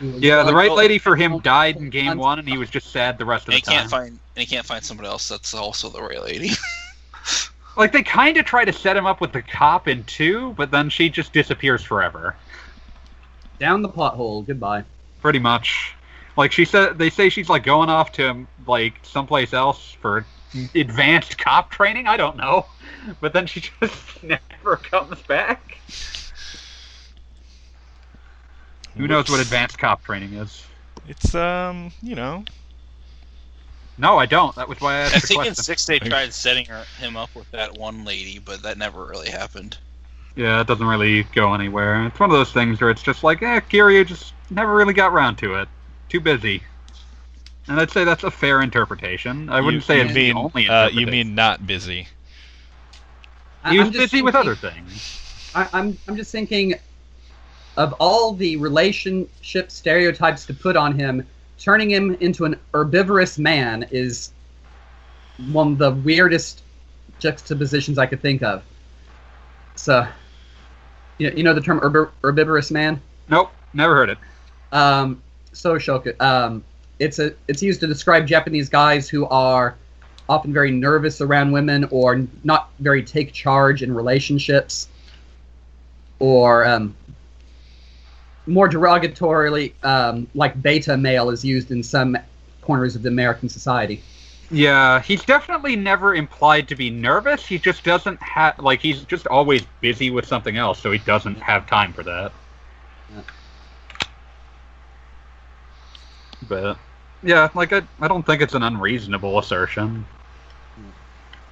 Yeah, 0.00 0.42
the 0.42 0.54
right 0.54 0.72
lady 0.72 0.98
for 0.98 1.16
him 1.16 1.38
died 1.40 1.76
in 1.76 1.90
game 1.90 2.18
one, 2.18 2.38
and 2.38 2.48
he 2.48 2.56
was 2.58 2.70
just 2.70 2.90
sad 2.90 3.18
the 3.18 3.24
rest 3.24 3.48
of 3.48 3.54
And 3.54 3.62
the 3.62 3.70
he 3.70 3.76
time. 3.76 3.80
can't 3.80 3.90
find 3.90 4.08
and 4.08 4.20
he 4.36 4.46
can't 4.46 4.66
find 4.66 4.84
somebody 4.84 5.08
else 5.08 5.28
that's 5.28 5.54
also 5.54 5.88
the 5.88 6.02
right 6.02 6.22
lady. 6.22 6.50
Like 7.76 7.92
they 7.92 8.02
kind 8.02 8.36
of 8.36 8.44
try 8.44 8.64
to 8.64 8.72
set 8.72 8.96
him 8.96 9.06
up 9.06 9.20
with 9.20 9.32
the 9.32 9.40
cop 9.40 9.86
in 9.86 10.02
two, 10.02 10.52
but 10.56 10.72
then 10.72 10.90
she 10.90 11.08
just 11.08 11.32
disappears 11.32 11.80
forever. 11.80 12.34
Down 13.60 13.82
the 13.82 13.88
pothole. 13.88 14.44
Goodbye. 14.44 14.82
Pretty 15.22 15.38
much. 15.38 15.94
Like 16.36 16.50
she 16.50 16.64
said, 16.64 16.98
they 16.98 17.08
say 17.08 17.28
she's 17.28 17.48
like 17.48 17.62
going 17.62 17.88
off 17.88 18.10
to 18.12 18.46
like 18.66 18.94
someplace 19.04 19.52
else 19.52 19.92
for 20.00 20.26
advanced 20.74 21.38
cop 21.38 21.70
training. 21.70 22.08
I 22.08 22.16
don't 22.16 22.36
know, 22.36 22.66
but 23.20 23.32
then 23.32 23.46
she 23.46 23.60
just 23.80 24.24
never 24.24 24.76
comes 24.76 25.22
back. 25.22 25.78
Who 28.98 29.08
knows 29.08 29.30
what 29.30 29.40
advanced 29.40 29.78
cop 29.78 30.04
training 30.04 30.34
is? 30.34 30.64
It's 31.08 31.34
um, 31.34 31.92
you 32.02 32.14
know, 32.14 32.44
No, 33.98 34.18
I 34.18 34.26
don't. 34.26 34.54
That 34.56 34.68
was 34.68 34.80
why 34.80 34.94
I 34.94 34.98
asked 34.98 35.14
I 35.14 35.20
the 35.22 35.26
think 35.26 35.44
in 35.44 35.54
six 35.54 35.86
they 35.86 35.98
tried 35.98 36.32
setting 36.34 36.66
her, 36.66 36.84
him 36.98 37.16
up 37.16 37.34
with 37.34 37.50
that 37.52 37.76
one 37.78 38.04
lady, 38.04 38.38
but 38.38 38.62
that 38.62 38.78
never 38.78 39.04
really 39.06 39.30
happened. 39.30 39.78
Yeah, 40.36 40.60
it 40.60 40.66
doesn't 40.66 40.86
really 40.86 41.24
go 41.34 41.54
anywhere. 41.54 42.06
It's 42.06 42.20
one 42.20 42.30
of 42.30 42.36
those 42.36 42.52
things 42.52 42.80
where 42.80 42.90
it's 42.90 43.02
just 43.02 43.24
like, 43.24 43.42
eh, 43.42 43.60
Kiryu 43.60 44.06
just 44.06 44.34
never 44.50 44.74
really 44.74 44.94
got 44.94 45.12
round 45.12 45.38
to 45.38 45.54
it. 45.54 45.68
Too 46.08 46.20
busy. 46.20 46.62
And 47.68 47.80
I'd 47.80 47.90
say 47.90 48.04
that's 48.04 48.24
a 48.24 48.30
fair 48.30 48.62
interpretation. 48.62 49.48
I 49.50 49.60
wouldn't 49.60 49.82
you, 49.82 49.86
say 49.86 49.98
you 49.98 50.04
it's 50.04 50.14
mean, 50.14 50.34
the 50.34 50.38
only 50.38 50.68
uh, 50.68 50.88
you 50.88 51.06
mean 51.06 51.34
not 51.34 51.66
busy. 51.66 52.08
I- 53.64 53.72
he 53.72 53.78
was 53.78 53.88
I'm 53.88 53.92
busy 53.92 54.22
with 54.22 54.34
other 54.34 54.54
things. 54.54 55.20
I, 55.54 55.68
I'm 55.72 55.98
I'm 56.06 56.16
just 56.16 56.30
thinking 56.32 56.74
of 57.78 57.94
all 58.00 58.32
the 58.32 58.56
relationship 58.56 59.70
stereotypes 59.70 60.44
to 60.46 60.52
put 60.52 60.76
on 60.76 60.98
him, 60.98 61.24
turning 61.60 61.88
him 61.88 62.16
into 62.20 62.44
an 62.44 62.58
herbivorous 62.74 63.38
man 63.38 63.86
is 63.92 64.32
one 65.52 65.72
of 65.72 65.78
the 65.78 65.92
weirdest 65.92 66.62
juxtapositions 67.20 67.96
I 67.96 68.06
could 68.06 68.20
think 68.20 68.42
of. 68.42 68.64
So, 69.76 70.06
you, 71.18 71.30
you 71.36 71.42
know 71.44 71.54
the 71.54 71.60
term 71.60 71.78
herb- 71.80 72.10
herbivorous 72.22 72.72
man? 72.72 73.00
Nope, 73.28 73.52
never 73.72 73.94
heard 73.94 74.10
it. 74.10 74.18
Um, 74.72 75.22
so 75.52 75.74
Shoka, 75.76 76.20
um, 76.20 76.64
it's 76.98 77.20
a 77.20 77.32
it's 77.46 77.62
used 77.62 77.78
to 77.80 77.86
describe 77.86 78.26
Japanese 78.26 78.68
guys 78.68 79.08
who 79.08 79.24
are 79.26 79.76
often 80.28 80.52
very 80.52 80.72
nervous 80.72 81.20
around 81.20 81.52
women 81.52 81.84
or 81.92 82.26
not 82.42 82.70
very 82.80 83.04
take 83.04 83.32
charge 83.32 83.84
in 83.84 83.94
relationships, 83.94 84.88
or 86.18 86.66
um, 86.66 86.96
more 88.48 88.68
derogatorily, 88.68 89.72
um, 89.84 90.26
like 90.34 90.60
beta 90.60 90.96
male 90.96 91.30
is 91.30 91.44
used 91.44 91.70
in 91.70 91.82
some 91.82 92.16
corners 92.62 92.96
of 92.96 93.02
the 93.02 93.08
American 93.08 93.48
society. 93.48 94.02
Yeah, 94.50 95.00
he's 95.02 95.22
definitely 95.24 95.76
never 95.76 96.14
implied 96.14 96.68
to 96.68 96.74
be 96.74 96.88
nervous. 96.88 97.46
He 97.46 97.58
just 97.58 97.84
doesn't 97.84 98.20
have 98.22 98.58
like 98.58 98.80
he's 98.80 99.04
just 99.04 99.26
always 99.26 99.62
busy 99.80 100.10
with 100.10 100.26
something 100.26 100.56
else, 100.56 100.80
so 100.80 100.90
he 100.90 100.98
doesn't 100.98 101.36
have 101.36 101.66
time 101.66 101.92
for 101.92 102.02
that. 102.04 102.32
Yeah. 103.14 103.20
But 106.48 106.78
yeah, 107.22 107.48
like 107.54 107.74
I, 107.74 107.82
I 108.00 108.08
don't 108.08 108.24
think 108.24 108.40
it's 108.40 108.54
an 108.54 108.62
unreasonable 108.62 109.38
assertion. 109.38 110.06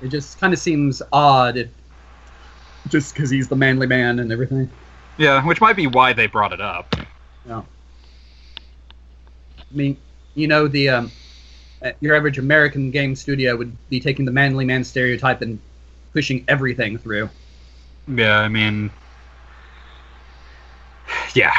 It 0.00 0.08
just 0.08 0.38
kind 0.38 0.52
of 0.52 0.58
seems 0.58 1.02
odd, 1.12 1.56
if, 1.56 1.68
just 2.88 3.14
because 3.14 3.30
he's 3.30 3.48
the 3.48 3.56
manly 3.56 3.86
man 3.86 4.18
and 4.18 4.30
everything. 4.30 4.70
Yeah, 5.18 5.44
which 5.44 5.60
might 5.60 5.76
be 5.76 5.86
why 5.86 6.12
they 6.12 6.26
brought 6.26 6.52
it 6.52 6.60
up. 6.60 6.94
Yeah. 7.46 7.62
I 9.58 9.74
mean, 9.74 9.96
you 10.34 10.46
know, 10.46 10.68
the 10.68 10.88
um, 10.90 11.10
uh, 11.82 11.92
your 12.00 12.14
average 12.14 12.38
American 12.38 12.90
game 12.90 13.16
studio 13.16 13.56
would 13.56 13.76
be 13.88 14.00
taking 14.00 14.24
the 14.24 14.32
manly 14.32 14.64
man 14.64 14.84
stereotype 14.84 15.42
and 15.42 15.58
pushing 16.12 16.44
everything 16.48 16.98
through. 16.98 17.28
Yeah, 18.08 18.38
I 18.38 18.48
mean, 18.48 18.90
yeah, 21.34 21.52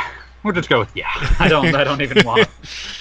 we'll 0.43 0.53
just 0.53 0.69
go 0.69 0.79
with 0.79 0.95
yeah. 0.95 1.09
I 1.39 1.47
don't, 1.47 1.75
I 1.75 1.83
don't 1.83 2.01
even 2.01 2.25
want, 2.25 2.47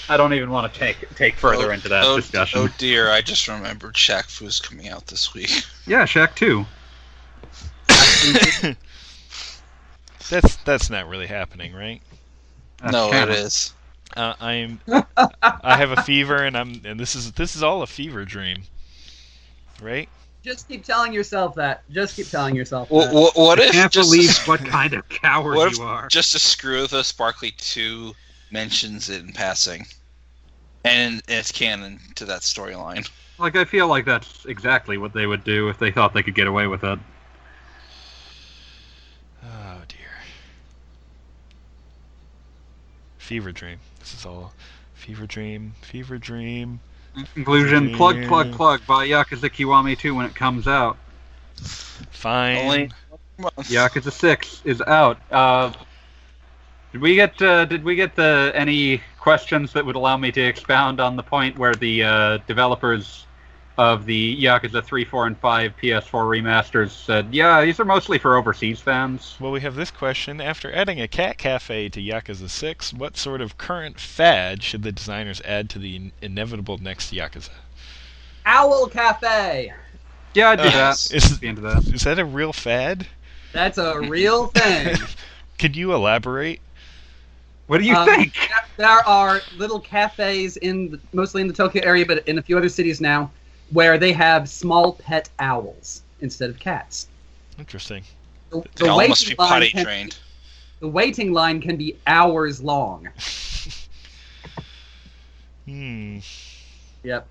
I 0.09 0.17
don't 0.17 0.33
even 0.35 0.51
want 0.51 0.73
to 0.73 0.79
take 0.79 1.09
take 1.15 1.35
further 1.37 1.71
oh, 1.71 1.75
into 1.75 1.89
that 1.89 2.05
oh, 2.05 2.17
discussion. 2.17 2.61
Oh 2.61 2.69
dear, 2.79 3.11
I 3.11 3.21
just 3.21 3.47
remembered 3.47 3.95
Shaq 3.95 4.25
Fu's 4.25 4.61
coming 4.61 4.89
out 4.89 5.07
this 5.07 5.33
week. 5.35 5.51
Yeah, 5.87 6.05
Shaq 6.05 6.35
too. 6.35 6.67
That's 10.31 10.57
that's 10.57 10.91
not 10.91 11.09
really 11.09 11.27
happening, 11.27 11.73
right? 11.73 12.03
That's 12.81 12.93
no, 12.93 13.11
canon. 13.11 13.35
it 13.35 13.39
is. 13.39 13.73
Uh, 14.17 14.35
I'm 14.41 14.81
I 15.63 15.77
have 15.77 15.91
a 15.91 16.03
fever 16.03 16.37
and 16.37 16.57
I'm 16.57 16.81
and 16.85 16.99
this 16.99 17.15
is 17.15 17.33
this 17.33 17.57
is 17.57 17.63
all 17.63 17.83
a 17.83 17.87
fever 17.87 18.25
dream, 18.25 18.63
right? 19.83 20.09
Just 20.43 20.69
keep 20.69 20.85
telling 20.85 21.13
yourself 21.13 21.55
that. 21.57 21.83
Just 21.91 22.15
keep 22.17 22.29
telling 22.29 22.55
yourself 22.55 22.91
What, 22.91 23.07
that. 23.07 23.15
what, 23.15 23.37
what 23.37 23.61
I 23.61 23.65
if 23.65 23.73
can't 23.73 23.93
just 23.93 24.11
believe 24.11 24.37
what 24.47 24.61
kind 24.65 24.95
of 24.95 25.09
coward 25.09 25.57
what 25.57 25.73
if 25.73 25.79
you 25.79 25.85
are. 25.85 26.07
just 26.09 26.33
to 26.33 26.39
screw 26.39 26.83
with 26.83 26.93
us, 26.93 27.09
Sparkly 27.09 27.53
Two 27.59 28.15
mentions 28.53 29.11
it 29.11 29.23
in 29.25 29.33
passing, 29.33 29.87
and 30.85 31.21
it's 31.29 31.51
canon 31.51 31.99
to 32.15 32.25
that 32.27 32.43
storyline. 32.43 33.09
Like 33.39 33.57
I 33.57 33.65
feel 33.65 33.89
like 33.89 34.05
that's 34.05 34.45
exactly 34.47 34.99
what 34.99 35.13
they 35.13 35.27
would 35.27 35.43
do 35.45 35.69
if 35.69 35.79
they 35.79 35.91
thought 35.91 36.15
they 36.15 36.23
could 36.23 36.35
get 36.37 36.47
away 36.47 36.69
with 36.69 36.85
it. 36.85 36.99
Oh 39.45 39.81
dear. 39.89 39.99
Fever 43.27 43.51
dream. 43.51 43.81
This 43.99 44.15
is 44.15 44.25
all 44.25 44.53
fever 44.95 45.27
dream. 45.27 45.75
Fever 45.83 46.17
dream. 46.17 46.79
Conclusion: 47.35 47.93
plug, 47.97 48.25
plug, 48.29 48.53
plug. 48.53 48.87
by 48.87 49.09
Yakuza 49.09 49.51
Kiwami 49.51 49.99
2 49.99 50.15
when 50.15 50.27
it 50.27 50.35
comes 50.37 50.69
out. 50.69 50.97
Fine. 51.57 52.57
Only 52.59 52.91
Yakuza 53.65 54.13
6 54.13 54.63
is 54.65 54.81
out. 54.81 55.19
Uh, 55.33 55.73
did 56.93 57.01
we 57.01 57.17
get 57.17 57.43
uh, 57.43 57.65
did 57.65 57.83
we 57.83 57.97
get 57.97 58.15
the 58.15 58.53
any 58.55 59.03
questions 59.19 59.73
that 59.73 59.85
would 59.85 59.97
allow 59.97 60.17
me 60.17 60.31
to 60.31 60.41
expound 60.41 61.01
on 61.01 61.17
the 61.17 61.25
point 61.25 61.59
where 61.59 61.75
the 61.75 62.05
uh, 62.05 62.39
developers 62.47 63.27
of 63.79 64.07
the 64.07 64.43
Yakuza 64.43 64.83
3, 64.83 65.05
4, 65.05 65.27
and 65.27 65.39
5 65.39 65.75
PS4 65.77 66.25
remasters 66.25 66.91
said, 66.91 67.29
"Yeah, 67.33 67.61
these 67.63 67.79
are 67.79 67.85
mostly 67.85 68.19
for 68.19 68.37
overseas 68.37 68.81
fans." 68.81 69.37
Well, 69.39 69.53
we 69.53 69.61
have 69.61 69.75
this 69.75 69.91
question. 69.91 70.41
After 70.41 70.73
adding 70.73 71.01
a 71.01 71.09
cat 71.09 71.37
cafe 71.39 71.89
to 71.91 72.01
Yakuza 72.01 72.49
6, 72.49 72.93
what 72.95 73.17
sort 73.17 73.41
of 73.41 73.59
current 73.59 74.01
fad 74.01 74.63
should 74.63 74.83
the 74.83 74.93
designers 74.93 75.41
add 75.45 75.69
to 75.71 75.79
the 75.79 75.97
in- 75.97 76.13
inevitable 76.23 76.79
next 76.79 77.13
Yakuza? 77.13 77.51
Owl 78.47 78.87
Cafe. 78.87 79.73
Yeah, 80.35 80.51
I'd 80.51 80.57
do 80.63 80.69
Uh, 80.69 80.71
that. 80.71 81.11
Is, 81.13 81.33
I'd 81.33 81.41
be 81.41 81.49
into 81.49 81.63
that. 81.63 81.85
is 81.93 82.03
that 82.05 82.19
a 82.19 82.25
real 82.25 82.53
fad? 82.53 83.07
That's 83.53 83.79
a 83.79 83.99
real 84.01 84.47
thing. 84.49 84.97
Could 85.59 85.75
you 85.77 85.93
elaborate? 85.95 86.61
What 87.67 87.79
do 87.79 87.85
you 87.85 87.95
Um, 87.97 88.07
think? 88.07 88.39
there 88.77 88.89
are 89.09 89.41
little 89.57 89.81
cafes 89.81 90.57
in 90.59 90.93
the, 90.93 91.01
mostly 91.13 91.41
in 91.43 91.49
the 91.49 91.55
Tokyo 91.55 91.83
area, 91.85 92.07
but 92.07 92.27
in 92.29 92.39
a 92.39 92.43
few 92.43 92.57
other 92.57 92.69
cities 92.69 93.01
now, 93.01 93.31
where 93.71 93.99
they 93.99 94.13
have 94.13 94.49
small 94.49 94.93
pet 94.95 95.29
owls 95.39 96.03
instead 96.21 96.51
of 96.51 96.59
cats. 96.59 97.09
Interesting. 97.59 98.05
The, 98.51 98.61
they 98.61 98.85
the 98.85 98.89
all 98.89 98.99
waiting 98.99 99.11
must 99.11 99.29
be 99.29 99.35
line 99.39 99.49
potty 99.49 99.71
can- 99.71 99.85
trained. 99.85 100.19
The 100.81 100.89
waiting 100.89 101.33
line 101.33 101.61
can 101.61 101.77
be 101.77 101.97
hours 102.07 102.63
long. 102.63 103.09
Hmm. 105.67 106.19
Yep. 107.03 107.27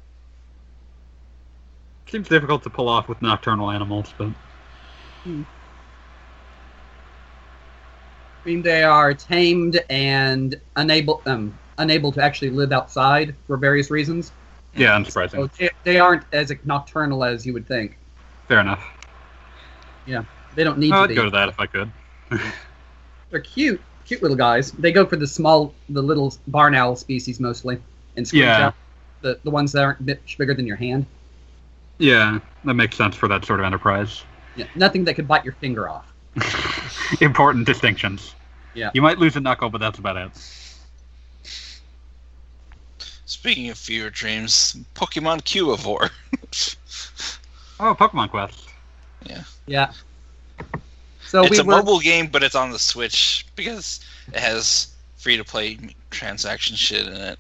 Seems 2.08 2.28
difficult 2.28 2.64
to 2.64 2.70
pull 2.70 2.90
off 2.90 3.08
with 3.08 3.22
nocturnal 3.22 3.72
animals, 3.72 4.14
but 4.18 4.28
I 5.26 5.46
mean, 8.46 8.62
they 8.62 8.84
are 8.84 9.14
tamed 9.14 9.82
and 9.90 10.60
unable 10.76 11.22
um, 11.26 11.58
unable 11.78 12.12
to 12.12 12.22
actually 12.24 12.52
live 12.52 12.72
outside 12.72 13.36
for 13.48 13.58
various 13.58 13.90
reasons. 13.90 14.32
Yeah, 14.76 14.98
unsurprising. 14.98 15.32
So 15.32 15.48
they, 15.58 15.70
they 15.84 16.00
aren't 16.00 16.24
as 16.34 16.52
nocturnal 16.64 17.24
as 17.24 17.46
you 17.46 17.54
would 17.54 17.68
think. 17.68 17.98
Fair 18.48 18.60
enough. 18.60 18.84
Yeah, 20.06 20.24
they 20.56 20.64
don't 20.64 20.78
need 20.78 20.92
Oh, 20.92 20.98
to 20.98 21.02
I'd 21.04 21.10
be. 21.10 21.16
go 21.16 21.24
to 21.26 21.30
that 21.32 21.50
if 21.50 21.60
I 21.60 21.66
could. 21.66 21.92
They're 23.32 23.40
cute, 23.40 23.82
cute 24.06 24.22
little 24.22 24.38
guys. 24.38 24.72
They 24.72 24.92
go 24.92 25.06
for 25.06 25.16
the 25.16 25.28
small, 25.28 25.74
the 25.90 26.02
little 26.02 26.34
barn 26.48 26.76
owl 26.76 26.96
species 26.96 27.40
mostly, 27.40 27.80
and 28.18 28.32
Yeah. 28.32 28.68
out 28.68 28.76
the 29.22 29.40
the 29.44 29.50
ones 29.50 29.72
that 29.72 29.84
aren't 29.84 30.02
much 30.02 30.38
bigger 30.38 30.54
than 30.54 30.68
your 30.68 30.76
hand. 30.78 31.06
Yeah, 31.98 32.40
that 32.66 32.74
makes 32.74 32.96
sense 32.98 33.16
for 33.16 33.28
that 33.30 33.46
sort 33.46 33.60
of 33.60 33.66
enterprise. 33.66 34.24
Yeah, 34.56 34.66
nothing 34.76 35.04
that 35.06 35.16
could 35.16 35.28
bite 35.28 35.44
your 35.44 35.54
finger 35.54 35.90
off. 35.90 36.12
Important 37.22 37.66
distinctions. 37.66 38.36
Yeah. 38.74 38.92
You 38.94 39.02
might 39.02 39.18
lose 39.18 39.36
a 39.38 39.40
knuckle, 39.40 39.70
but 39.70 39.80
that's 39.80 40.00
about 40.00 40.18
it. 40.18 40.32
Speaking 43.26 43.70
of 43.70 43.78
fever 43.78 44.10
dreams, 44.10 44.76
Pokemon 44.96 45.42
Cubivore. 45.44 46.10
Oh, 47.78 47.94
Pokemon 47.94 48.30
Quest. 48.30 48.70
Yeah. 49.26 49.44
Yeah. 49.66 49.92
So 51.28 51.42
it's 51.44 51.52
we 51.52 51.58
a 51.60 51.64
were 51.66 51.72
mobile 51.76 52.00
game, 52.00 52.28
but 52.28 52.42
it's 52.42 52.56
on 52.56 52.72
the 52.72 52.80
Switch 52.80 53.46
because 53.58 54.00
it 54.32 54.40
has 54.40 54.94
free 55.18 55.36
to 55.36 55.44
play 55.44 55.78
transaction 56.10 56.78
shit 56.78 57.06
in 57.06 57.14
it. 57.14 57.38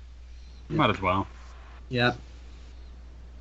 Might 0.67 0.89
as 0.89 1.01
well. 1.01 1.25
yeah. 1.87 2.15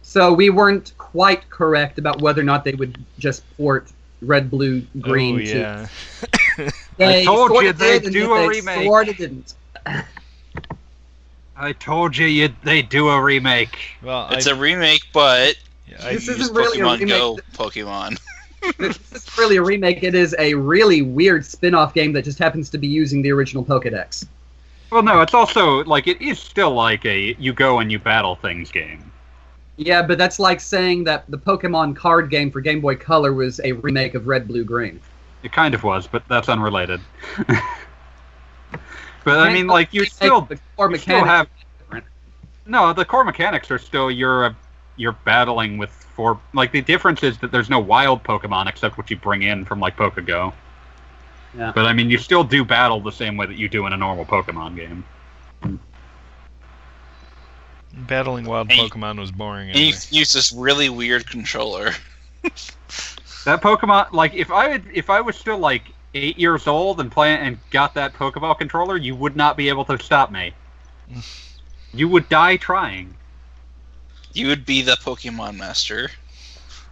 So 0.03 0.33
we 0.33 0.51
weren't 0.51 0.93
quite 0.99 1.49
correct 1.51 1.99
about 1.99 2.21
whether 2.21 2.41
or 2.43 2.45
not 2.45 2.63
they 2.63 2.75
would 2.75 3.03
just 3.19 3.43
port 3.57 3.91
red, 4.23 4.51
blue, 4.51 4.83
oh, 4.97 5.01
green 5.01 5.35
oh 5.37 5.39
to. 5.39 5.59
yeah. 6.59 6.71
They 6.99 7.25
told 7.25 7.51
you 7.61 7.73
they'd 7.73 8.05
do 8.05 8.29
then 8.29 8.31
a 8.31 8.35
they 8.35 8.49
remake. 8.49 8.85
sorta 8.85 9.13
didn't. 9.15 9.55
I 11.57 11.73
told 11.73 12.17
you 12.17 12.27
you'd, 12.27 12.55
they 12.63 12.83
do 12.83 13.09
a 13.09 13.23
remake. 13.23 13.79
Well, 14.03 14.29
It's 14.33 14.47
I, 14.47 14.53
a 14.53 14.55
remake, 14.55 15.03
but 15.13 15.57
I, 16.03 16.15
This 16.15 16.29
isn't 16.29 16.55
really 16.55 16.81
a 16.81 16.85
Pokemon 16.85 16.99
remake. 16.99 17.09
Go 17.09 17.39
Pokemon. 17.53 18.21
this 18.79 18.99
is 19.13 19.39
really 19.39 19.57
a 19.57 19.63
remake. 19.63 20.03
It 20.03 20.15
is 20.15 20.35
a 20.39 20.55
really 20.55 21.03
weird 21.03 21.45
spin-off 21.45 21.95
game 21.95 22.13
that 22.15 22.23
just 22.25 22.39
happens 22.39 22.71
to 22.71 22.79
be 22.79 22.87
using 22.87 23.23
the 23.23 23.31
original 23.31 23.65
Pokedex. 23.65 24.27
Well, 24.91 25.03
no, 25.03 25.21
it's 25.21 25.35
also 25.35 25.85
like 25.85 26.07
it 26.07 26.21
is 26.21 26.39
still 26.39 26.73
like 26.73 27.05
a 27.05 27.35
you 27.39 27.53
go 27.53 27.81
and 27.81 27.91
you 27.91 27.99
battle 27.99 28.37
things 28.37 28.71
game. 28.71 29.11
Yeah, 29.77 30.03
but 30.03 30.19
that's 30.19 30.39
like 30.39 30.61
saying 30.61 31.05
that 31.05 31.25
the 31.29 31.39
Pokemon 31.39 31.97
card 31.97 32.31
game 32.31 32.51
for 32.51 32.61
Game 32.61 32.81
Boy 32.81 32.95
Color 32.95 33.33
was 33.33 33.61
a 33.65 33.73
remake 33.73 34.15
of 34.15 34.29
Red, 34.29 34.47
Blue, 34.47 34.63
Green. 34.63 35.01
It 35.43 35.53
kind 35.53 35.75
of 35.75 35.83
was, 35.83 36.07
but 36.07 36.27
that's 36.29 36.49
unrelated. 36.49 37.01
but 39.25 39.41
I 39.41 39.53
mean, 39.53 39.67
like 39.67 39.93
you 39.93 40.03
Remake, 40.03 40.13
still 40.13 40.41
the 40.43 40.59
core 40.77 40.91
you 40.91 40.99
still 40.99 41.25
mechanics 41.25 41.29
have 41.29 41.49
are 41.91 42.03
no. 42.67 42.93
The 42.93 43.05
core 43.05 43.25
mechanics 43.25 43.71
are 43.71 43.79
still 43.79 44.11
you're 44.11 44.47
uh, 44.47 44.55
you're 44.97 45.17
battling 45.25 45.79
with 45.79 45.91
four. 45.91 46.41
Like 46.53 46.73
the 46.73 46.81
difference 46.81 47.23
is 47.23 47.39
that 47.39 47.51
there's 47.51 47.71
no 47.71 47.79
wild 47.81 48.23
Pokemon 48.23 48.69
except 48.69 48.97
what 48.99 49.11
you 49.11 49.17
bring 49.17 49.43
in 49.43 49.65
from 49.65 49.81
like 49.81 49.97
Pokégo. 49.97 50.53
Yeah. 51.57 51.73
But 51.75 51.87
I 51.87 51.93
mean, 51.93 52.11
you 52.11 52.19
still 52.19 52.45
do 52.45 52.65
battle 52.65 53.01
the 53.01 53.13
same 53.13 53.37
way 53.37 53.47
that 53.47 53.57
you 53.57 53.69
do 53.69 53.87
in 53.87 53.93
a 53.93 53.97
normal 53.97 54.25
Pokemon 54.25 54.77
game. 54.77 55.05
battling 57.93 58.45
wild 58.45 58.71
And 58.71 58.79
you- 58.79 58.89
Pokemon 58.89 59.19
was 59.21 59.31
boring. 59.31 59.71
And 59.71 59.79
you 59.79 59.95
use 60.11 60.33
this 60.33 60.53
really 60.53 60.89
weird 60.89 61.27
controller. 61.27 61.93
That 63.45 63.61
Pokemon, 63.61 64.13
like 64.13 64.33
if 64.33 64.51
I 64.51 64.71
had, 64.71 64.87
if 64.95 65.11
I 65.11 65.21
was 65.21 65.37
still 65.37 65.59
like 65.59 65.93
eight 66.15 66.39
years 66.39 66.67
old 66.67 67.01
and 67.01 67.11
playing 67.11 67.41
and 67.41 67.59
got 67.71 67.95
that 67.95 68.15
Pokeball 68.15 68.59
controller, 68.59 68.97
you 68.97 69.15
would 69.17 69.37
not 69.37 69.57
be 69.57 69.69
able 69.69 69.85
to 69.87 69.99
stop 70.03 70.31
me. 70.31 70.55
you 71.95 72.09
would 72.09 72.29
die 72.29 72.57
trying. 72.57 73.15
You 74.33 74.49
would 74.49 74.67
be 74.67 74.83
the 74.83 74.93
Pokemon 74.93 75.57
master. 75.57 76.11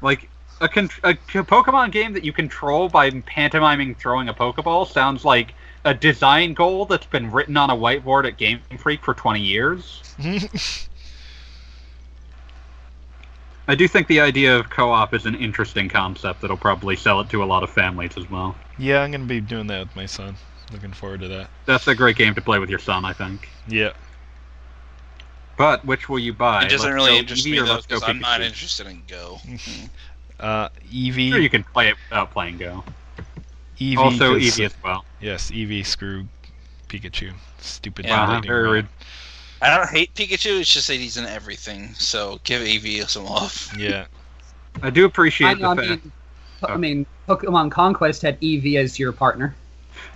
Like 0.01 0.29
a, 0.61 0.69
con- 0.69 0.91
a 1.03 1.15
c- 1.15 1.41
Pokemon 1.41 1.93
game 1.93 2.13
that 2.13 2.25
you 2.25 2.33
control 2.33 2.89
by 2.89 3.11
pantomiming 3.11 3.95
throwing 3.97 4.29
a 4.29 4.35
Pokeball 4.35 4.87
sounds 4.87 5.25
like 5.25 5.55
a 5.85 5.93
design 5.93 6.55
goal 6.55 6.87
that's 6.87 7.07
been 7.07 7.31
written 7.31 7.57
on 7.57 7.71
a 7.71 7.77
whiteboard 7.77 8.27
at 8.27 8.39
Game 8.39 8.61
Freak 8.79 9.05
for 9.05 9.15
20 9.15 9.41
years. 9.41 10.03
I 13.73 13.75
do 13.75 13.89
think 13.89 14.07
the 14.07 14.21
idea 14.21 14.55
of 14.55 14.69
co-op 14.69 15.15
is 15.15 15.25
an 15.25 15.35
interesting 15.35 15.89
concept 15.89 16.43
that'll 16.43 16.59
probably 16.59 16.95
sell 16.95 17.21
it 17.23 17.31
to 17.31 17.43
a 17.43 17.47
lot 17.47 17.63
of 17.63 17.71
families 17.71 18.19
as 18.19 18.29
well. 18.29 18.55
yeah, 18.77 19.01
I'm 19.01 19.11
gonna 19.11 19.25
be 19.25 19.41
doing 19.41 19.67
that 19.69 19.87
with 19.87 19.97
my 19.97 20.05
son. 20.05 20.37
Looking 20.71 20.93
forward 20.93 21.21
to 21.21 21.29
that. 21.29 21.49
That's 21.65 21.89
a 21.89 21.95
great 21.95 22.17
game 22.17 22.35
to 22.35 22.43
play 22.43 22.59
with 22.59 22.69
your 22.69 22.79
son, 22.79 23.07
I 23.07 23.15
think. 23.15 23.49
Yeah. 23.67 23.93
But 25.57 25.87
which 25.87 26.07
will 26.11 26.19
you 26.19 26.35
buy? 26.35 26.65
It 26.67 26.69
doesn't 26.69 26.85
Let's 26.91 26.95
really 26.95 27.13
go 27.13 27.17
interest 27.17 27.47
me 27.47 27.59
though, 27.61 27.79
because 27.81 28.03
I'm 28.03 28.21
not 28.21 28.43
interested 28.43 28.87
in 28.89 29.05
Go. 29.09 29.41
Uh, 30.41 30.69
Eevee. 30.93 31.31
Sure, 31.31 31.39
you 31.39 31.49
can 31.49 31.63
play 31.63 31.89
it 31.89 31.97
without 32.11 32.31
playing 32.33 32.59
Go. 32.59 32.83
Eevee. 33.79 33.97
also, 33.97 34.35
'cause- 34.35 34.43
Eevee 34.43 34.67
as 34.67 34.75
well. 34.85 35.05
Yes, 35.21 35.51
Eevee. 35.51 35.87
Screw 35.87 36.27
Pikachu. 36.89 37.33
Stupid. 37.59 38.05
Yeah, 38.05 38.41
very 38.43 38.65
rod. 38.65 38.71
rude. 38.71 38.89
I 39.63 39.77
don't 39.77 39.89
hate 39.89 40.13
Pikachu. 40.15 40.61
It's 40.61 40.73
just 40.73 40.89
that 40.89 40.95
he's 40.95 41.17
in 41.17 41.25
everything. 41.25 41.95
So 41.95 42.41
give 42.45 42.63
Eevee 42.63 43.09
some 43.09 43.25
love. 43.25 43.73
Yeah. 43.79 44.07
I 44.83 44.91
do 44.91 45.05
I, 45.05 45.07
appreciate 45.07 45.59
know, 45.59 45.71
I 45.71 45.77
fact 45.77 45.89
mean, 45.89 46.13
po- 46.61 46.73
I 46.73 46.77
mean, 46.77 47.07
Pokemon 47.29 47.71
Conquest 47.71 48.23
had 48.23 48.41
Eevee 48.41 48.77
as 48.77 48.99
your 48.99 49.13
partner. 49.13 49.55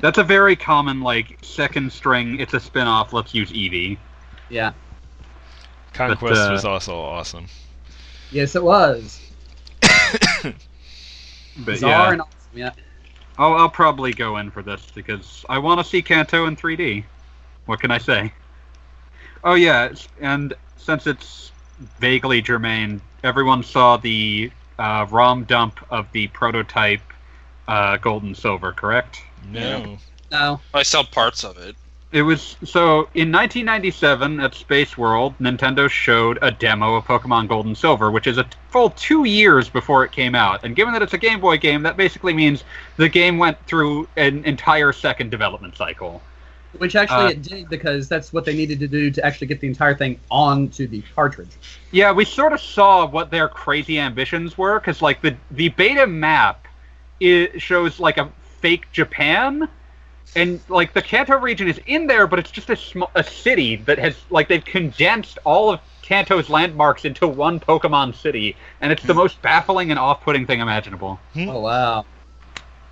that's 0.00 0.18
a 0.18 0.24
very 0.24 0.56
common 0.56 1.00
like 1.00 1.38
second 1.42 1.92
string. 1.92 2.40
It's 2.40 2.54
a 2.54 2.60
spin-off. 2.60 3.12
Let's 3.12 3.34
use 3.34 3.52
Eevee. 3.52 3.98
Yeah. 4.48 4.72
Conquest 5.92 6.40
uh, 6.40 6.52
was 6.52 6.64
also 6.64 6.98
awesome. 6.98 7.46
Yes, 8.32 8.56
it 8.56 8.62
was. 8.62 9.20
But 11.58 11.64
Bizarre 11.64 11.90
yeah, 11.90 12.12
and 12.12 12.20
awesome. 12.20 12.50
Yeah. 12.54 12.70
I'll, 13.38 13.54
I'll 13.54 13.70
probably 13.70 14.12
go 14.12 14.36
in 14.36 14.50
for 14.50 14.62
this 14.62 14.86
because 14.94 15.44
I 15.48 15.56
want 15.56 15.80
to 15.80 15.84
see 15.84 16.02
Kanto 16.02 16.46
in 16.46 16.54
3D. 16.54 17.04
What 17.64 17.80
can 17.80 17.90
I 17.90 17.96
say? 17.96 18.32
Oh 19.46 19.54
yeah, 19.54 19.94
and 20.20 20.52
since 20.76 21.06
it's 21.06 21.52
vaguely 22.00 22.42
germane, 22.42 23.00
everyone 23.22 23.62
saw 23.62 23.96
the 23.96 24.50
uh, 24.76 25.06
ROM 25.08 25.44
dump 25.44 25.78
of 25.88 26.10
the 26.10 26.26
prototype 26.26 27.00
uh, 27.68 27.96
Gold 27.98 28.24
and 28.24 28.36
Silver, 28.36 28.72
correct? 28.72 29.22
No. 29.48 29.98
No. 30.32 30.60
I 30.74 30.82
saw 30.82 31.04
parts 31.04 31.44
of 31.44 31.58
it. 31.58 31.76
It 32.10 32.22
was 32.22 32.56
so 32.64 33.08
in 33.14 33.30
1997 33.30 34.40
at 34.40 34.54
Space 34.54 34.98
World, 34.98 35.34
Nintendo 35.38 35.88
showed 35.88 36.40
a 36.42 36.50
demo 36.50 36.96
of 36.96 37.04
Pokemon 37.04 37.46
Gold 37.46 37.66
and 37.66 37.78
Silver, 37.78 38.10
which 38.10 38.26
is 38.26 38.38
a 38.38 38.46
full 38.70 38.90
two 38.90 39.22
years 39.22 39.68
before 39.68 40.04
it 40.04 40.10
came 40.10 40.34
out. 40.34 40.64
And 40.64 40.74
given 40.74 40.92
that 40.92 41.02
it's 41.02 41.14
a 41.14 41.18
Game 41.18 41.40
Boy 41.40 41.56
game, 41.58 41.84
that 41.84 41.96
basically 41.96 42.32
means 42.32 42.64
the 42.96 43.08
game 43.08 43.38
went 43.38 43.64
through 43.66 44.08
an 44.16 44.44
entire 44.44 44.92
second 44.92 45.30
development 45.30 45.76
cycle. 45.76 46.20
Which 46.78 46.96
actually 46.96 47.24
Uh, 47.24 47.28
it 47.30 47.42
did 47.42 47.68
because 47.68 48.08
that's 48.08 48.32
what 48.32 48.44
they 48.44 48.54
needed 48.54 48.80
to 48.80 48.88
do 48.88 49.10
to 49.10 49.24
actually 49.24 49.46
get 49.48 49.60
the 49.60 49.68
entire 49.68 49.94
thing 49.94 50.18
onto 50.30 50.86
the 50.86 51.02
cartridge. 51.14 51.50
Yeah, 51.90 52.12
we 52.12 52.24
sort 52.24 52.52
of 52.52 52.60
saw 52.60 53.06
what 53.06 53.30
their 53.30 53.48
crazy 53.48 53.98
ambitions 53.98 54.56
were 54.58 54.78
because, 54.80 55.02
like, 55.02 55.20
the 55.22 55.36
the 55.50 55.68
beta 55.70 56.06
map 56.06 56.66
it 57.20 57.60
shows 57.60 57.98
like 57.98 58.18
a 58.18 58.28
fake 58.60 58.86
Japan, 58.92 59.68
and 60.34 60.60
like 60.68 60.92
the 60.92 61.02
Kanto 61.02 61.38
region 61.38 61.68
is 61.68 61.80
in 61.86 62.06
there, 62.06 62.26
but 62.26 62.38
it's 62.38 62.50
just 62.50 62.68
a 62.70 62.76
sm- 62.76 63.04
a 63.14 63.24
city 63.24 63.76
that 63.76 63.98
has 63.98 64.16
like 64.30 64.48
they've 64.48 64.64
condensed 64.64 65.38
all 65.44 65.70
of 65.70 65.80
Kanto's 66.02 66.48
landmarks 66.48 67.04
into 67.04 67.26
one 67.26 67.58
Pokemon 67.58 68.14
city, 68.14 68.56
and 68.80 68.92
it's 68.92 69.02
the 69.02 69.14
most 69.14 69.40
baffling 69.42 69.90
and 69.90 69.98
off-putting 69.98 70.46
thing 70.46 70.60
imaginable. 70.60 71.18
Oh 71.36 71.60
wow. 71.60 72.04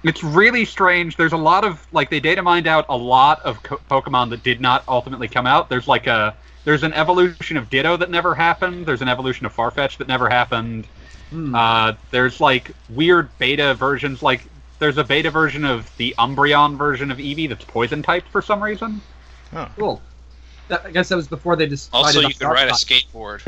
It's 0.04 0.22
really 0.22 0.64
strange. 0.64 1.16
There's 1.16 1.32
a 1.32 1.38
lot 1.38 1.64
of 1.64 1.86
like 1.92 2.10
they 2.10 2.20
data 2.20 2.42
mined 2.42 2.66
out 2.66 2.86
a 2.88 2.96
lot 2.96 3.42
of 3.42 3.62
co- 3.62 3.80
Pokemon 3.90 4.30
that 4.30 4.42
did 4.42 4.60
not 4.60 4.84
ultimately 4.86 5.28
come 5.28 5.46
out. 5.46 5.68
There's 5.68 5.88
like 5.88 6.06
a 6.06 6.36
there's 6.64 6.82
an 6.82 6.92
evolution 6.92 7.56
of 7.56 7.70
Ditto 7.70 7.96
that 7.96 8.10
never 8.10 8.34
happened. 8.34 8.86
There's 8.86 9.02
an 9.02 9.08
evolution 9.08 9.46
of 9.46 9.54
Farfetch 9.54 9.96
that 9.98 10.08
never 10.08 10.28
happened. 10.28 10.86
Hmm. 11.30 11.54
Uh, 11.54 11.92
there's 12.10 12.40
like 12.40 12.70
weird 12.90 13.30
beta 13.38 13.74
versions. 13.74 14.22
Like 14.22 14.44
there's 14.78 14.98
a 14.98 15.04
beta 15.04 15.30
version 15.30 15.64
of 15.64 15.94
the 15.96 16.14
Umbreon 16.18 16.76
version 16.76 17.10
of 17.10 17.18
Eevee 17.18 17.48
that's 17.48 17.64
poison 17.64 18.02
typed 18.02 18.28
for 18.28 18.42
some 18.42 18.62
reason. 18.62 19.00
Cool. 19.76 20.02
That, 20.68 20.86
I 20.86 20.90
guess 20.90 21.10
that 21.10 21.16
was 21.16 21.28
before 21.28 21.56
they 21.56 21.66
decided 21.66 21.94
Also, 22.06 22.22
on 22.22 22.28
you 22.28 22.34
can 22.34 22.48
ride 22.48 22.68
a 22.68 22.72
skateboard 22.72 23.42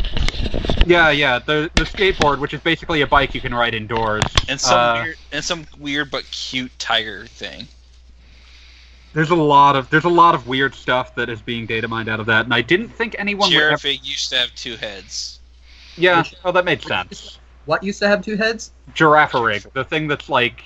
Yeah, 0.87 1.11
yeah. 1.11 1.39
The 1.39 1.71
the 1.75 1.85
skateboard, 1.85 2.39
which 2.41 2.53
is 2.55 2.61
basically 2.61 3.01
a 3.01 3.07
bike 3.07 3.35
you 3.35 3.41
can 3.41 3.55
ride 3.55 3.75
indoors. 3.75 4.23
and 4.49 4.61
some 4.61 4.79
Uh, 4.79 5.03
weird 5.03 5.17
and 5.33 5.45
some 5.45 5.67
weird 5.79 6.11
but 6.11 6.25
cute 6.31 6.77
tiger 6.79 7.27
thing. 7.27 7.67
There's 9.15 9.31
a 9.31 9.35
lot 9.35 9.77
of 9.77 9.89
there's 9.89 10.05
a 10.05 10.11
lot 10.11 10.35
of 10.35 10.47
weird 10.47 10.75
stuff 10.75 11.15
that 11.15 11.31
is 11.31 11.41
being 11.41 11.65
data 11.65 11.89
mined 11.89 12.09
out 12.11 12.21
of 12.21 12.27
that, 12.27 12.45
and 12.45 12.53
I 12.53 12.61
didn't 12.61 12.91
think 12.91 13.17
anyone 13.19 13.49
would 13.49 13.57
ever. 13.57 13.77
Giraffe 13.79 14.05
used 14.07 14.29
to 14.31 14.37
have 14.37 14.55
two 14.55 14.77
heads. 14.77 15.41
Yeah, 15.97 16.23
oh, 16.45 16.53
that 16.53 16.67
made 16.67 16.83
sense. 16.83 17.39
What 17.65 17.83
used 17.83 17.99
to 18.01 18.09
have 18.09 18.23
two 18.23 18.37
heads? 18.37 18.73
Girafarig, 18.95 19.73
the 19.73 19.85
thing 19.85 20.07
that's 20.07 20.29
like 20.29 20.63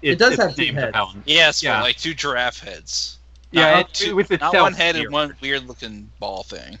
it 0.00 0.18
does 0.18 0.32
it's 0.32 0.42
have 0.42 0.56
two 0.56 0.72
heads. 0.72 0.94
Helen. 0.94 1.22
Yes, 1.26 1.62
Yeah. 1.62 1.82
like 1.82 1.96
two 1.98 2.14
giraffe 2.14 2.60
heads. 2.60 3.18
Yeah, 3.52 3.72
not, 3.72 3.80
it, 3.80 3.94
two, 3.94 4.10
it 4.10 4.30
was 4.30 4.40
not 4.40 4.54
one 4.54 4.72
head 4.72 4.96
and 4.96 5.12
one 5.12 5.34
weird 5.40 5.66
looking 5.66 6.10
ball 6.20 6.44
thing. 6.44 6.78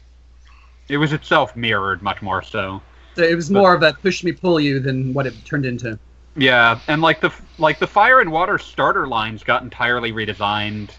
It 0.88 0.98
was 0.98 1.12
itself 1.12 1.56
mirrored 1.56 2.02
much 2.02 2.22
more 2.22 2.42
so. 2.42 2.82
So 3.16 3.22
it 3.22 3.34
was 3.34 3.50
more 3.50 3.74
of 3.74 3.82
a 3.82 3.92
push 3.92 4.22
me 4.22 4.32
pull 4.32 4.60
you 4.60 4.80
than 4.80 5.12
what 5.12 5.26
it 5.26 5.34
turned 5.44 5.66
into. 5.66 5.98
Yeah, 6.36 6.78
and 6.86 7.02
like 7.02 7.20
the 7.20 7.32
like 7.58 7.78
the 7.78 7.86
fire 7.86 8.20
and 8.20 8.30
water 8.30 8.58
starter 8.58 9.06
lines 9.08 9.42
got 9.42 9.62
entirely 9.62 10.12
redesigned. 10.12 10.90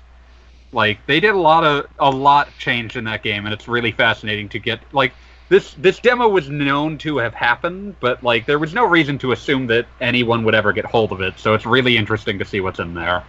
Like 0.73 1.05
they 1.05 1.19
did 1.19 1.33
a 1.33 1.39
lot 1.39 1.63
of 1.63 1.87
a 1.99 2.09
lot 2.09 2.49
changed 2.59 2.97
in 2.97 3.05
that 3.05 3.23
game, 3.23 3.45
and 3.45 3.53
it's 3.53 3.67
really 3.67 3.91
fascinating 3.91 4.49
to 4.49 4.59
get 4.59 4.81
like 4.93 5.13
this. 5.49 5.73
This 5.75 5.99
demo 5.99 6.27
was 6.27 6.49
known 6.49 6.97
to 6.99 7.17
have 7.17 7.33
happened, 7.33 7.95
but 8.01 8.23
like 8.23 8.45
there 8.45 8.59
was 8.59 8.73
no 8.73 8.85
reason 8.85 9.17
to 9.19 9.31
assume 9.31 9.67
that 9.67 9.85
anyone 10.01 10.43
would 10.43 10.55
ever 10.55 10.73
get 10.73 10.85
hold 10.85 11.13
of 11.13 11.21
it. 11.21 11.39
So 11.39 11.53
it's 11.53 11.65
really 11.65 11.95
interesting 11.95 12.37
to 12.39 12.45
see 12.45 12.59
what's 12.59 12.79
in 12.79 12.93
there. 12.93 13.23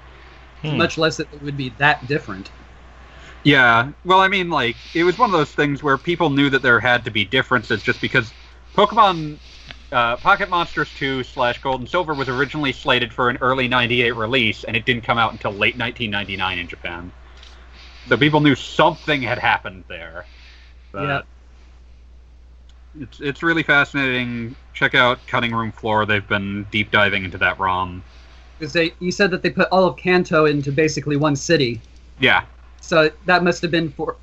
Hmm. 0.62 0.76
Much 0.78 0.96
less 0.96 1.16
that 1.16 1.32
it 1.32 1.42
would 1.42 1.56
be 1.56 1.70
that 1.78 2.06
different. 2.06 2.50
Yeah, 3.44 3.90
well, 4.04 4.20
I 4.20 4.28
mean, 4.28 4.50
like 4.50 4.76
it 4.94 5.04
was 5.04 5.18
one 5.18 5.28
of 5.28 5.32
those 5.32 5.52
things 5.52 5.82
where 5.82 5.98
people 5.98 6.30
knew 6.30 6.48
that 6.50 6.62
there 6.62 6.78
had 6.78 7.04
to 7.04 7.10
be 7.10 7.24
differences, 7.24 7.82
just 7.82 8.00
because 8.00 8.32
Pokemon 8.76 9.38
uh, 9.90 10.16
Pocket 10.16 10.48
Monsters 10.48 10.92
2 10.94 11.22
slash 11.22 11.60
Gold 11.60 11.80
and 11.80 11.88
Silver 11.88 12.14
was 12.14 12.28
originally 12.28 12.72
slated 12.72 13.12
for 13.12 13.28
an 13.28 13.38
early 13.40 13.68
'98 13.68 14.12
release, 14.12 14.64
and 14.64 14.76
it 14.76 14.86
didn't 14.86 15.02
come 15.02 15.18
out 15.18 15.32
until 15.32 15.52
late 15.52 15.76
1999 15.76 16.58
in 16.58 16.68
Japan. 16.68 17.12
So 18.08 18.16
people 18.16 18.40
knew 18.40 18.54
something 18.54 19.22
had 19.22 19.38
happened 19.38 19.84
there. 19.88 20.26
Yeah. 20.94 21.22
It's 23.00 23.20
it's 23.20 23.42
really 23.42 23.62
fascinating. 23.62 24.56
Check 24.74 24.94
out 24.94 25.26
Cutting 25.26 25.54
Room 25.54 25.72
Floor. 25.72 26.06
They've 26.06 26.26
been 26.26 26.64
deep 26.70 26.90
diving 26.90 27.24
into 27.24 27.38
that 27.38 27.58
ROM. 27.58 28.02
Because 28.62 28.74
they, 28.74 28.92
you 29.00 29.10
said 29.10 29.32
that 29.32 29.42
they 29.42 29.50
put 29.50 29.66
all 29.72 29.86
of 29.86 29.96
Kanto 29.96 30.44
into 30.44 30.70
basically 30.70 31.16
one 31.16 31.34
city. 31.34 31.80
Yeah, 32.20 32.44
So 32.80 33.10
that 33.26 33.42
must 33.42 33.60
have 33.62 33.72
been 33.72 33.90
for 33.90 34.14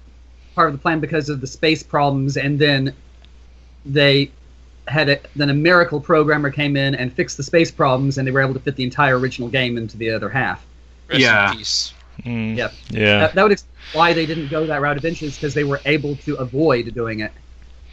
part 0.56 0.69
of 0.69 0.75
the 0.75 0.82
plan 0.82 1.02
because 1.02 1.28
of 1.28 1.41
the 1.41 1.47
space 1.47 1.84
problems, 1.84 2.38
and 2.38 2.58
then 2.58 2.95
they 3.86 4.32
had 4.88 5.10
a, 5.10 5.19
then 5.36 5.49
a 5.49 5.54
miracle 5.54 5.99
programmer 5.99 6.49
came 6.52 6.78
in 6.78 6.95
and 6.95 7.12
fixed 7.12 7.36
the 7.36 7.43
space 7.43 7.69
problems, 7.69 8.17
and 8.17 8.25
they 8.25 8.32
were 8.32 8.39
able 8.39 8.54
to 8.54 8.62
fit 8.62 8.78
the 8.78 8.84
entire 8.86 9.19
original 9.19 9.49
game 9.49 9.78
into 9.78 9.97
the 9.97 10.10
other 10.10 10.30
half. 10.30 10.65
Rest 11.10 11.19
Yeah. 11.19 11.54
Mm, 12.23 12.56
Yep. 12.56 12.73
Yeah. 12.91 13.19
That, 13.19 13.36
that 13.36 13.43
would 13.43 13.52
explain 13.52 13.73
why 13.91 14.13
they 14.13 14.25
didn't 14.25 14.47
go 14.47 14.65
that 14.65 14.80
route 14.80 14.95
eventually, 14.95 15.28
is 15.28 15.36
because 15.36 15.54
they 15.54 15.65
were 15.65 15.82
able 15.84 16.15
to 16.15 16.36
avoid 16.36 16.93
doing 16.93 17.19
it. 17.19 17.34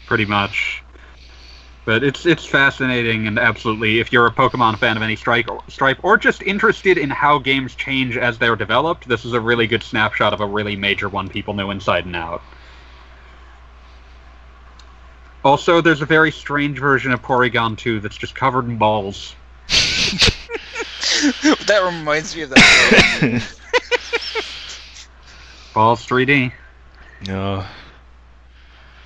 pretty 0.06 0.26
much. 0.26 0.84
But 1.86 2.02
it's 2.02 2.26
it's 2.26 2.44
fascinating 2.44 3.28
and 3.28 3.38
absolutely, 3.38 4.00
if 4.00 4.12
you're 4.12 4.26
a 4.26 4.32
Pokemon 4.32 4.76
fan 4.78 4.96
of 4.96 5.04
any 5.04 5.14
strike 5.14 5.48
stripe 5.68 6.00
or 6.02 6.18
just 6.18 6.42
interested 6.42 6.98
in 6.98 7.10
how 7.10 7.38
games 7.38 7.76
change 7.76 8.16
as 8.16 8.38
they're 8.38 8.56
developed, 8.56 9.08
this 9.08 9.24
is 9.24 9.32
a 9.34 9.40
really 9.40 9.68
good 9.68 9.84
snapshot 9.84 10.32
of 10.32 10.40
a 10.40 10.46
really 10.46 10.74
major 10.74 11.08
one 11.08 11.28
people 11.28 11.54
know 11.54 11.70
inside 11.70 12.04
and 12.04 12.16
out. 12.16 12.42
Also, 15.44 15.80
there's 15.80 16.02
a 16.02 16.06
very 16.06 16.32
strange 16.32 16.80
version 16.80 17.12
of 17.12 17.22
Porygon 17.22 17.78
2 17.78 18.00
that's 18.00 18.16
just 18.16 18.34
covered 18.34 18.64
in 18.64 18.76
balls. 18.78 19.36
that 21.66 21.82
reminds 21.84 22.34
me 22.34 22.42
of 22.42 22.50
that. 22.50 23.56
Balls 25.72 26.04
3D. 26.04 26.50
No. 27.28 27.64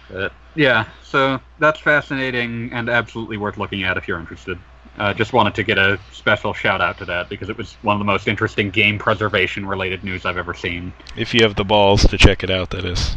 But 0.09 0.33
yeah, 0.55 0.89
so 1.05 1.41
that's 1.59 1.81
fascinating 1.81 2.71
and 2.73 2.89
absolutely 2.89 3.37
worth 3.37 3.57
looking 3.57 3.83
at 3.83 3.97
if 3.97 4.09
you're 4.09 4.21
interested. 4.21 4.59
Uh, 4.99 5.15
just 5.15 5.33
wanted 5.33 5.55
to 5.55 5.63
get 5.63 5.79
a 5.79 5.99
special 6.13 6.53
shout 6.53 6.81
out 6.81 6.99
to 6.99 7.05
that 7.05 7.29
because 7.29 7.49
it 7.49 7.57
was 7.57 7.75
one 7.83 7.95
of 7.95 7.99
the 8.01 8.05
most 8.05 8.29
interesting 8.29 8.71
game 8.71 8.99
preservation 8.99 9.65
related 9.65 10.05
news 10.05 10.27
I've 10.27 10.37
ever 10.37 10.53
seen. 10.53 10.93
If 11.17 11.33
you 11.33 11.43
have 11.43 11.55
the 11.55 11.65
balls 11.65 12.07
to 12.09 12.19
check 12.19 12.43
it 12.43 12.51
out, 12.51 12.71
that 12.71 12.85
is. 12.85 13.17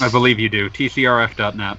I 0.00 0.10
believe 0.10 0.38
you 0.38 0.48
do. 0.48 0.68
TCRF.net. 0.68 1.78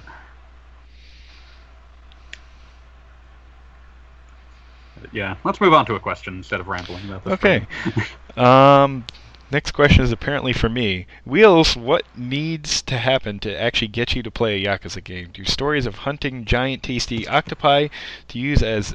Yeah, 5.12 5.36
let's 5.44 5.60
move 5.60 5.72
on 5.72 5.86
to 5.86 5.94
a 5.94 6.00
question 6.00 6.36
instead 6.36 6.60
of 6.60 6.66
rambling 6.66 7.08
about 7.08 7.24
this. 7.24 7.32
Okay. 7.34 7.66
um, 8.36 9.04
next 9.50 9.72
question 9.72 10.02
is 10.04 10.12
apparently 10.12 10.52
for 10.52 10.68
me. 10.68 11.06
Wheels, 11.24 11.76
what 11.76 12.04
needs 12.16 12.82
to 12.82 12.98
happen 12.98 13.38
to 13.40 13.60
actually 13.60 13.88
get 13.88 14.14
you 14.14 14.22
to 14.22 14.30
play 14.30 14.62
a 14.62 14.66
Yakuza 14.66 15.02
game? 15.02 15.30
Do 15.32 15.44
stories 15.44 15.86
of 15.86 15.96
hunting 15.96 16.44
giant 16.44 16.82
tasty 16.82 17.26
octopi 17.26 17.88
to 18.28 18.38
use 18.38 18.62
as 18.62 18.94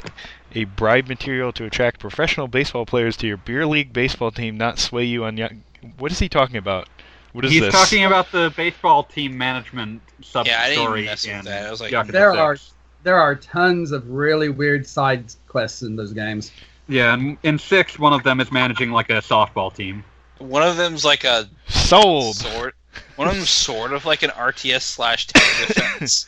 a 0.55 0.65
bribe 0.65 1.07
material 1.07 1.51
to 1.53 1.65
attract 1.65 1.99
professional 1.99 2.47
baseball 2.47 2.85
players 2.85 3.17
to 3.17 3.27
your 3.27 3.37
beer 3.37 3.65
league 3.65 3.91
baseball 3.93 4.31
team 4.31 4.57
not 4.57 4.79
sway 4.79 5.03
you 5.03 5.25
on 5.25 5.37
Ya- 5.37 5.49
What 5.97 6.11
is 6.11 6.19
he 6.19 6.29
talking 6.29 6.57
about? 6.57 6.87
What 7.31 7.45
is 7.45 7.51
He's 7.51 7.61
this? 7.61 7.73
talking 7.73 8.05
about 8.05 8.31
the 8.31 8.53
baseball 8.55 9.03
team 9.03 9.35
management 9.37 10.01
sub 10.21 10.45
Yeah, 10.45 10.61
I 10.61 10.69
didn't 10.69 11.05
mess 11.05 11.25
with 11.25 11.43
that. 11.45 11.65
I 11.67 11.71
was 11.71 11.81
like, 11.81 11.91
Yakuza 11.91 12.11
There 12.11 12.31
6. 12.31 12.39
are 12.39 12.57
there 13.03 13.17
are 13.17 13.35
tons 13.35 13.91
of 13.91 14.09
really 14.09 14.49
weird 14.49 14.87
side 14.87 15.25
quests 15.47 15.81
in 15.81 15.95
those 15.95 16.13
games. 16.13 16.51
Yeah, 16.87 17.13
and 17.13 17.37
in 17.43 17.59
six, 17.59 17.99
one 17.99 18.13
of 18.13 18.23
them 18.23 18.39
is 18.39 18.51
managing 18.51 18.91
like 18.91 19.09
a 19.09 19.13
softball 19.21 19.73
team. 19.73 20.03
One 20.43 20.63
of 20.63 20.77
them's 20.77 21.03
like 21.05 21.23
a 21.23 21.47
Sold. 21.67 22.35
sort. 22.35 22.75
One 23.15 23.27
of 23.27 23.35
them's 23.35 23.49
sort 23.49 23.93
of 23.93 24.05
like 24.05 24.23
an 24.23 24.29
RTS 24.31 24.81
slash 24.81 25.27
tower 25.27 25.43
defense. 25.67 26.27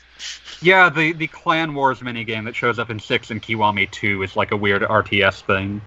Yeah, 0.62 0.90
the 0.90 1.14
the 1.14 1.28
Clan 1.28 1.74
Wars 1.74 2.00
minigame 2.00 2.46
that 2.46 2.56
shows 2.56 2.80
up 2.80 2.90
in 2.90 3.00
six 3.00 3.30
and 3.32 3.42
Kiwami 3.42 3.90
two 3.92 4.24
is 4.24 4.36
like 4.36 4.52
a 4.52 4.58
weird 4.58 4.82
RTS 4.84 5.42
thing. 5.42 5.82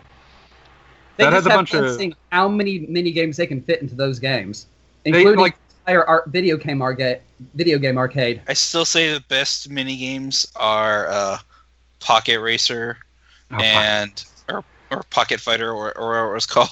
They 1.17 1.25
That 1.25 1.31
just 1.31 1.35
has 1.35 1.47
a 1.47 1.51
have 1.51 1.59
bunch 1.59 1.75
of- 1.75 1.97
seeing 1.97 2.15
how 2.31 2.49
many 2.49 2.81
mini 2.81 3.11
games 3.13 3.37
they 3.37 3.47
can 3.47 3.61
fit 3.63 3.83
into 3.83 3.95
those 3.97 4.19
games, 4.19 4.67
They, 5.05 5.11
including 5.11 5.41
like- 5.41 5.57
entire 5.81 6.05
art, 6.05 6.29
video 6.29 6.57
game 6.57 6.81
arcade. 6.83 7.21
Video 7.55 7.79
game 7.79 7.97
arcade. 7.99 8.43
I 8.47 8.53
still 8.53 8.85
say 8.85 9.13
the 9.15 9.21
best 9.29 9.71
mini 9.71 9.97
games 9.97 10.47
are 10.55 11.09
uh, 11.09 11.39
Pocket 12.01 12.39
Racer 12.41 12.99
Oh, 13.51 13.57
and 13.57 14.23
or 14.51 14.63
or 14.91 15.03
Pocket 15.11 15.41
Fighter 15.41 15.71
or 15.73 15.97
or 15.99 16.09
whatever 16.09 16.31
it 16.31 16.35
was 16.35 16.47
called, 16.55 16.71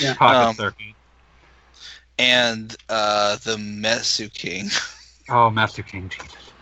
Yeah. 0.00 0.14
Pocket 0.14 0.48
um, 0.48 0.54
Circuit. 0.56 0.86
and 2.18 2.76
uh, 2.88 3.36
the 3.44 3.58
Mesu 3.58 4.28
King, 4.28 4.68
Oh, 5.28 5.50
Master 5.50 5.82
King, 5.82 6.08
Jesus. 6.08 6.52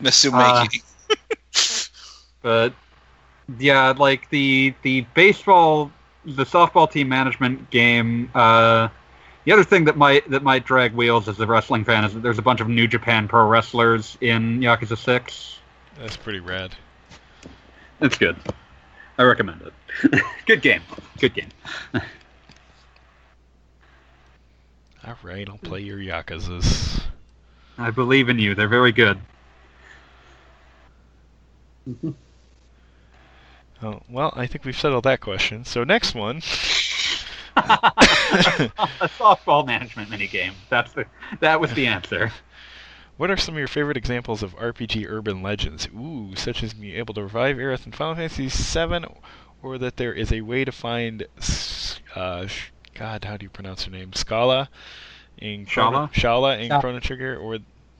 Mesu 0.00 0.30
Uh, 0.32 0.66
King. 0.66 0.80
But 2.42 2.72
yeah, 3.58 3.90
like 3.96 4.30
the 4.30 4.72
the 4.82 5.02
baseball, 5.14 5.90
the 6.24 6.44
softball 6.44 6.90
team 6.90 7.08
management 7.08 7.68
game. 7.70 8.30
Uh, 8.34 8.88
the 9.44 9.52
other 9.52 9.64
thing 9.64 9.84
that 9.84 9.96
might 9.98 10.28
that 10.30 10.42
might 10.42 10.64
drag 10.64 10.94
wheels 10.94 11.28
as 11.28 11.38
a 11.40 11.46
wrestling 11.46 11.84
fan 11.84 12.04
is 12.04 12.14
that 12.14 12.22
there's 12.22 12.38
a 12.38 12.42
bunch 12.42 12.60
of 12.62 12.68
New 12.68 12.86
Japan 12.86 13.28
Pro 13.28 13.46
wrestlers 13.46 14.16
in 14.22 14.60
Yakuza 14.60 14.96
Six. 14.96 15.58
That's 15.98 16.16
pretty 16.16 16.40
rad. 16.40 16.74
It's 18.00 18.16
good. 18.16 18.36
I 19.18 19.24
recommend 19.24 19.60
it. 19.62 19.74
good 20.46 20.62
game. 20.62 20.82
Good 21.18 21.34
game. 21.34 21.48
All 25.06 25.16
right, 25.22 25.48
I'll 25.48 25.58
play 25.58 25.80
your 25.80 25.98
Yakuzas. 25.98 27.02
I 27.78 27.90
believe 27.90 28.28
in 28.28 28.38
you. 28.38 28.54
They're 28.54 28.68
very 28.68 28.92
good. 28.92 29.18
Oh, 33.82 34.02
well, 34.10 34.30
I 34.36 34.46
think 34.46 34.66
we've 34.66 34.78
settled 34.78 35.04
that 35.04 35.20
question. 35.20 35.64
So 35.64 35.84
next 35.84 36.14
one. 36.14 36.42
a 37.56 37.60
softball 39.16 39.66
management 39.66 40.10
minigame. 40.10 40.52
That's 40.68 40.92
the 40.92 41.06
that 41.40 41.60
was 41.60 41.72
the 41.72 41.86
answer. 41.86 42.30
What 43.16 43.30
are 43.30 43.36
some 43.36 43.54
of 43.54 43.58
your 43.58 43.68
favorite 43.68 43.96
examples 43.96 44.42
of 44.42 44.56
RPG 44.56 45.06
urban 45.08 45.42
legends? 45.42 45.88
Ooh, 45.94 46.34
such 46.36 46.62
as 46.62 46.74
being 46.74 46.96
able 46.96 47.14
to 47.14 47.22
revive 47.22 47.56
Aerith 47.56 47.86
in 47.86 47.92
Final 47.92 48.16
Fantasy 48.16 48.48
VII, 48.48 49.14
or 49.62 49.78
that 49.78 49.96
there 49.96 50.12
is 50.12 50.32
a 50.32 50.40
way 50.40 50.64
to 50.64 50.72
find, 50.72 51.26
uh, 52.14 52.46
God, 52.94 53.24
how 53.24 53.36
do 53.36 53.44
you 53.44 53.50
pronounce 53.50 53.84
her 53.84 53.90
name? 53.90 54.12
Scala 54.12 54.68
in 55.38 55.66
Chrono- 55.66 56.08
Schala? 56.08 56.10
Schala 56.12 56.58
in 56.58 56.68
Schala. 56.68 56.80
Chrono 56.80 57.00
Trigger, 57.00 57.36
or 57.36 57.58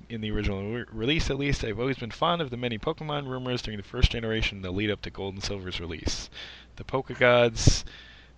in 0.09 0.21
the 0.21 0.31
original 0.31 0.63
re- 0.73 0.85
release 0.93 1.31
at 1.31 1.39
least. 1.39 1.65
I've 1.65 1.79
always 1.79 1.97
been 1.99 2.11
fond 2.11 2.43
of 2.43 2.51
the 2.51 2.57
many 2.57 2.79
Pokemon 2.79 3.29
rumors 3.29 3.63
during 3.63 3.79
the 3.79 3.85
first 3.87 4.11
generation 4.11 4.63
that 4.63 4.73
lead 4.73 4.91
up 4.91 5.03
to 5.03 5.11
Gold 5.11 5.35
and 5.35 5.43
Silver's 5.45 5.81
release. 5.81 6.29
The 6.77 6.85
Poke 6.85 7.17
Gods, 7.19 7.85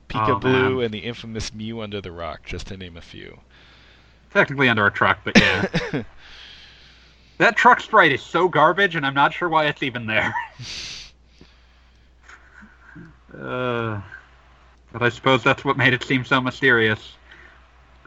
Pika 0.09 0.29
Oh, 0.31 0.39
Blue, 0.39 0.77
man. 0.77 0.85
and 0.87 0.95
the 0.95 0.99
infamous 0.99 1.55
Mew 1.55 1.81
under 1.81 2.01
the 2.01 2.13
rock, 2.13 2.45
just 2.45 2.67
to 2.67 2.77
name 2.77 2.97
a 2.97 3.01
few. 3.01 3.41
Technically 4.33 4.69
under 4.69 4.87
a 4.87 4.91
truck, 4.91 5.21
but 5.25 5.39
yeah. 5.39 5.67
that 7.39 7.57
truck 7.57 7.81
sprite 7.81 8.13
is 8.13 8.23
so 8.23 8.49
garbage, 8.49 8.95
and 8.97 9.07
I'm 9.07 9.15
not 9.15 9.33
sure 9.33 9.49
why 9.49 9.67
it's 9.67 9.83
even 9.83 10.07
there. 10.07 10.35
uh, 13.35 14.01
but 14.93 15.03
I 15.03 15.09
suppose 15.09 15.43
that's 15.43 15.65
what 15.65 15.77
made 15.77 15.93
it 15.93 16.03
seem 16.05 16.25
so 16.25 16.41
mysterious. 16.41 17.17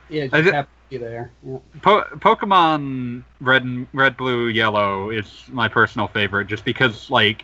Yeah, 0.09 0.23
it 0.23 0.33
I 0.33 0.41
just 0.41 0.53
thi- 0.53 0.61
to 0.61 0.67
be 0.89 0.97
there. 0.97 1.31
Yeah. 1.45 1.57
Po- 1.81 2.05
Pokemon 2.15 3.23
Red 3.41 3.63
and 3.63 3.87
Red, 3.93 4.17
Blue, 4.17 4.47
Yellow 4.47 5.09
is 5.09 5.45
my 5.49 5.67
personal 5.67 6.07
favorite, 6.07 6.47
just 6.47 6.63
because 6.63 7.09
like 7.09 7.43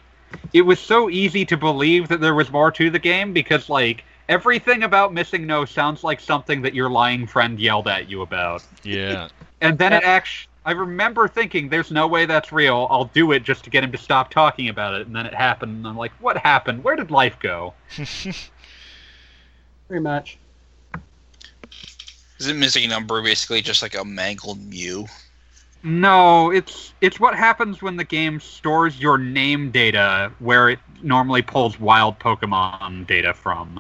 it 0.54 0.62
was 0.62 0.80
so 0.80 1.10
easy 1.10 1.46
to 1.46 1.58
believe 1.58 2.08
that 2.10 2.22
there 2.22 2.36
was 2.36 2.52
more 2.52 2.72
to 2.72 2.90
the 2.90 3.00
game 3.00 3.34
because 3.34 3.68
like 3.70 4.04
everything 4.30 4.84
about 4.84 5.14
Missing 5.14 5.46
No 5.46 5.66
sounds 5.66 6.04
like 6.04 6.20
something 6.20 6.62
that 6.62 6.74
your 6.74 6.90
lying 6.90 7.28
friend 7.28 7.60
yelled 7.60 7.88
at 7.88 8.10
you 8.10 8.22
about. 8.22 8.64
Yeah. 8.84 9.28
And 9.60 9.78
then 9.78 9.94
it 9.94 10.04
actually, 10.04 10.51
I 10.64 10.72
remember 10.72 11.28
thinking, 11.28 11.70
"There's 11.70 11.92
no 11.92 12.08
way 12.08 12.26
that's 12.26 12.52
real. 12.52 12.88
I'll 12.90 13.06
do 13.06 13.32
it 13.32 13.44
just 13.44 13.64
to 13.64 13.70
get 13.70 13.84
him 13.84 13.92
to 13.92 13.98
stop 13.98 14.30
talking 14.30 14.70
about 14.70 14.94
it." 14.94 15.08
And 15.08 15.16
then 15.16 15.26
it 15.26 15.34
happened, 15.34 15.78
and 15.78 15.88
I'm 15.88 15.98
like, 15.98 16.12
"What 16.20 16.38
happened? 16.38 16.84
Where 16.84 16.96
did 16.96 17.10
life 17.10 17.40
go?" 17.40 17.74
Pretty 19.88 20.04
much. 20.04 20.38
Is 22.40 22.48
it 22.48 22.56
missing 22.56 22.90
number 22.90 23.22
basically 23.22 23.62
just 23.62 23.82
like 23.82 23.96
a 23.96 24.04
mangled 24.04 24.64
Mew? 24.64 25.08
No, 25.84 26.52
it's 26.52 26.94
it's 27.02 27.20
what 27.20 27.36
happens 27.36 27.82
when 27.82 27.98
the 27.98 28.04
game 28.04 28.40
stores 28.40 29.00
your 29.00 29.18
name 29.18 29.72
data 29.72 30.32
where 30.40 30.70
it 30.70 30.80
normally 31.02 31.42
pulls 31.42 31.80
wild 31.80 32.20
Pokemon 32.20 33.08
data 33.08 33.34
from. 33.34 33.80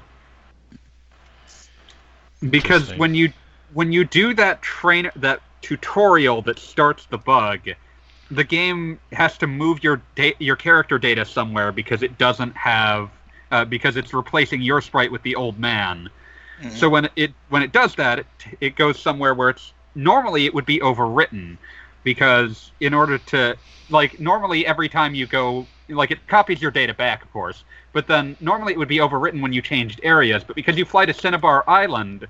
Because 2.50 2.96
when 2.96 3.13
you 3.13 3.32
when 3.74 3.91
you 3.91 4.04
do 4.04 4.34
that 4.34 4.63
trainer 4.63 5.12
that 5.15 5.41
tutorial 5.62 6.41
that 6.43 6.60
starts 6.60 7.06
the 7.06 7.17
bug, 7.17 7.62
the 8.30 8.43
game 8.43 9.00
has 9.12 9.38
to 9.39 9.47
move 9.47 9.84
your 9.84 10.02
da- 10.15 10.36
your 10.39 10.56
character 10.56 10.97
data 10.97 11.26
somewhere 11.26 11.71
because 11.71 12.04
it 12.04 12.17
doesn't 12.17 12.56
have 12.58 13.10
uh, 13.52 13.65
because 13.65 13.97
it's 13.97 14.13
replacing 14.13 14.62
your 14.62 14.82
sprite 14.82 15.12
with 15.12 15.24
the 15.24 15.36
old 15.36 15.60
man. 15.60 16.10
Mhm. 16.62 16.69
So 16.69 16.89
when 16.89 17.10
it 17.15 17.34
when 17.50 17.62
it 17.63 17.71
does 17.71 17.95
that, 17.95 18.19
it, 18.19 18.26
it 18.60 18.76
goes 18.76 19.00
somewhere 19.00 19.34
where 19.34 19.50
it's 19.50 19.74
normally 19.95 20.45
it 20.45 20.54
would 20.54 20.65
be 20.65 20.80
overwritten 20.80 21.58
because 22.04 22.71
in 22.80 22.93
order 22.93 23.17
to 23.17 23.58
like 23.89 24.19
normally 24.19 24.65
every 24.65 24.89
time 24.89 25.13
you 25.15 25.26
go 25.28 25.67
like 25.89 26.12
it 26.12 26.26
copies 26.28 26.62
your 26.62 26.71
data 26.71 26.93
back, 26.93 27.24
of 27.24 27.32
course, 27.32 27.63
but 27.93 28.08
then 28.08 28.36
normally 28.39 28.74
it 28.74 28.80
would 28.80 28.88
be 28.88 28.97
overwritten 29.00 29.41
when 29.41 29.54
you 29.54 29.62
changed 29.62 30.00
areas. 30.04 30.43
But 30.43 30.56
because 30.56 30.78
you 30.78 30.86
fly 30.86 31.06
to 31.06 31.13
Cinnabar 31.13 31.63
Island, 31.67 32.28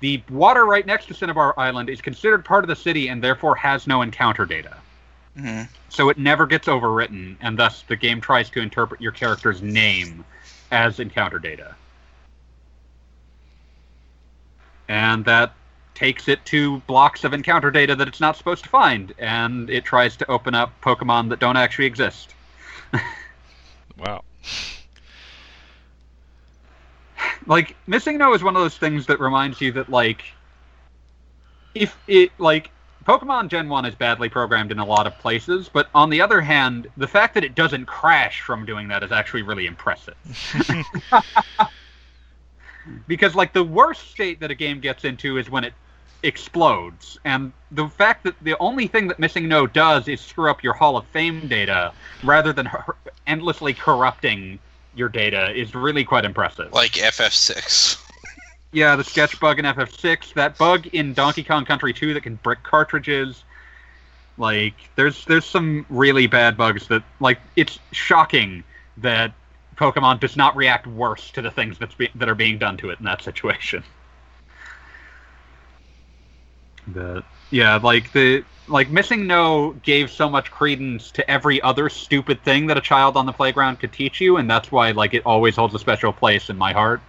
the 0.00 0.22
water 0.30 0.66
right 0.66 0.86
next 0.86 1.06
to 1.06 1.14
Cinnabar 1.14 1.54
Island 1.58 1.88
is 1.90 2.00
considered 2.00 2.44
part 2.44 2.64
of 2.64 2.68
the 2.68 2.76
city 2.76 3.08
and 3.08 3.22
therefore 3.22 3.54
has 3.56 3.86
no 3.86 4.02
encounter 4.02 4.46
data. 4.46 4.76
Mhm. 5.38 5.68
So 5.88 6.08
it 6.08 6.18
never 6.18 6.46
gets 6.46 6.66
overwritten, 6.68 7.36
and 7.40 7.58
thus 7.58 7.82
the 7.82 7.96
game 7.96 8.20
tries 8.20 8.50
to 8.50 8.60
interpret 8.60 9.00
your 9.00 9.12
character's 9.12 9.62
name 9.62 10.24
as 10.70 10.98
encounter 10.98 11.38
data. 11.38 11.74
And 14.88 15.24
that 15.24 15.52
takes 15.94 16.28
it 16.28 16.44
to 16.46 16.78
blocks 16.86 17.24
of 17.24 17.32
encounter 17.34 17.70
data 17.70 17.94
that 17.94 18.08
it's 18.08 18.20
not 18.20 18.36
supposed 18.36 18.64
to 18.64 18.70
find, 18.70 19.14
and 19.18 19.68
it 19.70 19.84
tries 19.84 20.16
to 20.16 20.30
open 20.30 20.54
up 20.54 20.72
Pokemon 20.82 21.28
that 21.28 21.38
don't 21.38 21.56
actually 21.56 21.86
exist. 21.86 22.34
Wow. 23.98 24.24
Like 27.46 27.76
missing 27.86 28.18
no 28.18 28.34
is 28.34 28.42
one 28.42 28.56
of 28.56 28.62
those 28.62 28.76
things 28.76 29.06
that 29.06 29.20
reminds 29.20 29.60
you 29.60 29.72
that 29.72 29.88
like 29.88 30.24
if 31.74 31.96
it 32.06 32.30
like 32.38 32.70
pokemon 33.04 33.48
gen 33.48 33.68
1 33.68 33.84
is 33.86 33.94
badly 33.94 34.28
programmed 34.28 34.72
in 34.72 34.78
a 34.78 34.84
lot 34.84 35.06
of 35.06 35.18
places 35.18 35.70
but 35.72 35.88
on 35.94 36.10
the 36.10 36.20
other 36.20 36.40
hand 36.40 36.88
the 36.96 37.08
fact 37.08 37.34
that 37.34 37.44
it 37.44 37.54
doesn't 37.54 37.86
crash 37.86 38.40
from 38.40 38.64
doing 38.66 38.88
that 38.88 39.02
is 39.02 39.12
actually 39.12 39.42
really 39.42 39.66
impressive. 39.66 40.14
Because 43.06 43.34
like 43.34 43.52
the 43.52 43.62
worst 43.62 44.10
state 44.10 44.40
that 44.40 44.50
a 44.50 44.54
game 44.54 44.80
gets 44.80 45.04
into 45.04 45.36
is 45.38 45.50
when 45.50 45.64
it 45.64 45.74
explodes 46.22 47.18
and 47.24 47.52
the 47.70 47.88
fact 47.88 48.24
that 48.24 48.34
the 48.42 48.56
only 48.58 48.86
thing 48.86 49.08
that 49.08 49.18
missing 49.18 49.48
no 49.48 49.66
does 49.66 50.06
is 50.06 50.20
screw 50.20 50.50
up 50.50 50.62
your 50.62 50.74
hall 50.74 50.96
of 50.96 51.06
fame 51.06 51.48
data 51.48 51.92
rather 52.22 52.52
than 52.52 52.68
endlessly 53.26 53.72
corrupting 53.72 54.58
your 54.94 55.08
data 55.08 55.50
is 55.52 55.74
really 55.74 56.04
quite 56.04 56.24
impressive 56.24 56.72
Like 56.72 56.92
FF6. 56.92 58.02
yeah, 58.72 58.96
the 58.96 59.04
sketch 59.04 59.38
bug 59.40 59.58
in 59.58 59.64
FF6, 59.64 60.34
that 60.34 60.56
bug 60.58 60.86
in 60.88 61.14
Donkey 61.14 61.42
Kong 61.44 61.64
Country 61.64 61.92
2 61.92 62.14
that 62.14 62.22
can 62.22 62.36
brick 62.36 62.62
cartridges. 62.62 63.44
Like, 64.38 64.74
there's 64.96 65.24
there's 65.26 65.44
some 65.44 65.84
really 65.90 66.26
bad 66.26 66.56
bugs 66.56 66.88
that 66.88 67.02
like 67.20 67.38
it's 67.56 67.78
shocking 67.92 68.64
that 68.98 69.32
Pokemon 69.76 70.20
does 70.20 70.36
not 70.36 70.56
react 70.56 70.86
worse 70.86 71.30
to 71.32 71.42
the 71.42 71.50
things 71.50 71.78
that's 71.78 71.94
be- 71.94 72.10
that 72.14 72.28
are 72.28 72.34
being 72.34 72.58
done 72.58 72.76
to 72.78 72.90
it 72.90 72.98
in 72.98 73.04
that 73.04 73.22
situation. 73.22 73.82
But 76.86 77.24
yeah, 77.50 77.76
like 77.76 78.12
the 78.12 78.44
like 78.70 78.88
missing 78.90 79.26
no 79.26 79.72
gave 79.82 80.10
so 80.10 80.28
much 80.28 80.50
credence 80.50 81.10
to 81.10 81.28
every 81.30 81.60
other 81.62 81.88
stupid 81.88 82.42
thing 82.44 82.66
that 82.68 82.78
a 82.78 82.80
child 82.80 83.16
on 83.16 83.26
the 83.26 83.32
playground 83.32 83.80
could 83.80 83.92
teach 83.92 84.20
you, 84.20 84.36
and 84.36 84.48
that's 84.48 84.70
why 84.72 84.92
like 84.92 85.12
it 85.12 85.22
always 85.26 85.56
holds 85.56 85.74
a 85.74 85.78
special 85.78 86.12
place 86.12 86.48
in 86.48 86.56
my 86.56 86.72
heart. 86.72 87.00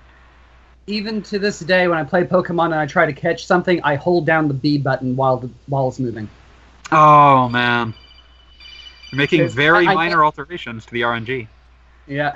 Even 0.87 1.21
to 1.23 1.37
this 1.39 1.59
day, 1.59 1.87
when 1.87 1.97
I 1.97 2.03
play 2.03 2.23
Pokemon 2.23 2.65
and 2.65 2.75
I 2.75 2.87
try 2.87 3.05
to 3.05 3.13
catch 3.13 3.45
something, 3.45 3.81
I 3.83 3.95
hold 3.95 4.25
down 4.25 4.47
the 4.47 4.53
B 4.53 4.77
button 4.77 5.15
while 5.15 5.37
the 5.37 5.49
ball's 5.67 5.99
moving. 5.99 6.27
Oh 6.91 7.47
man, 7.47 7.93
You're 9.11 9.17
making 9.17 9.47
very 9.47 9.87
I- 9.87 9.91
I 9.91 9.95
minor 9.95 10.25
alterations 10.25 10.85
to 10.87 10.93
the 10.93 11.01
RNG. 11.01 11.47
Yeah. 12.07 12.35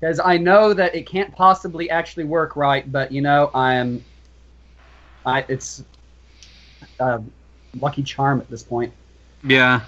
Because 0.00 0.20
I 0.20 0.38
know 0.38 0.72
that 0.74 0.94
it 0.94 1.06
can't 1.06 1.34
possibly 1.34 1.90
actually 1.90 2.24
work 2.24 2.56
right, 2.56 2.90
but 2.90 3.10
you 3.10 3.20
know, 3.20 3.50
I'm. 3.54 4.04
I 5.26 5.44
it's 5.48 5.82
a 7.00 7.22
lucky 7.80 8.02
charm 8.02 8.40
at 8.40 8.48
this 8.50 8.62
point. 8.62 8.92
Yeah, 9.42 9.80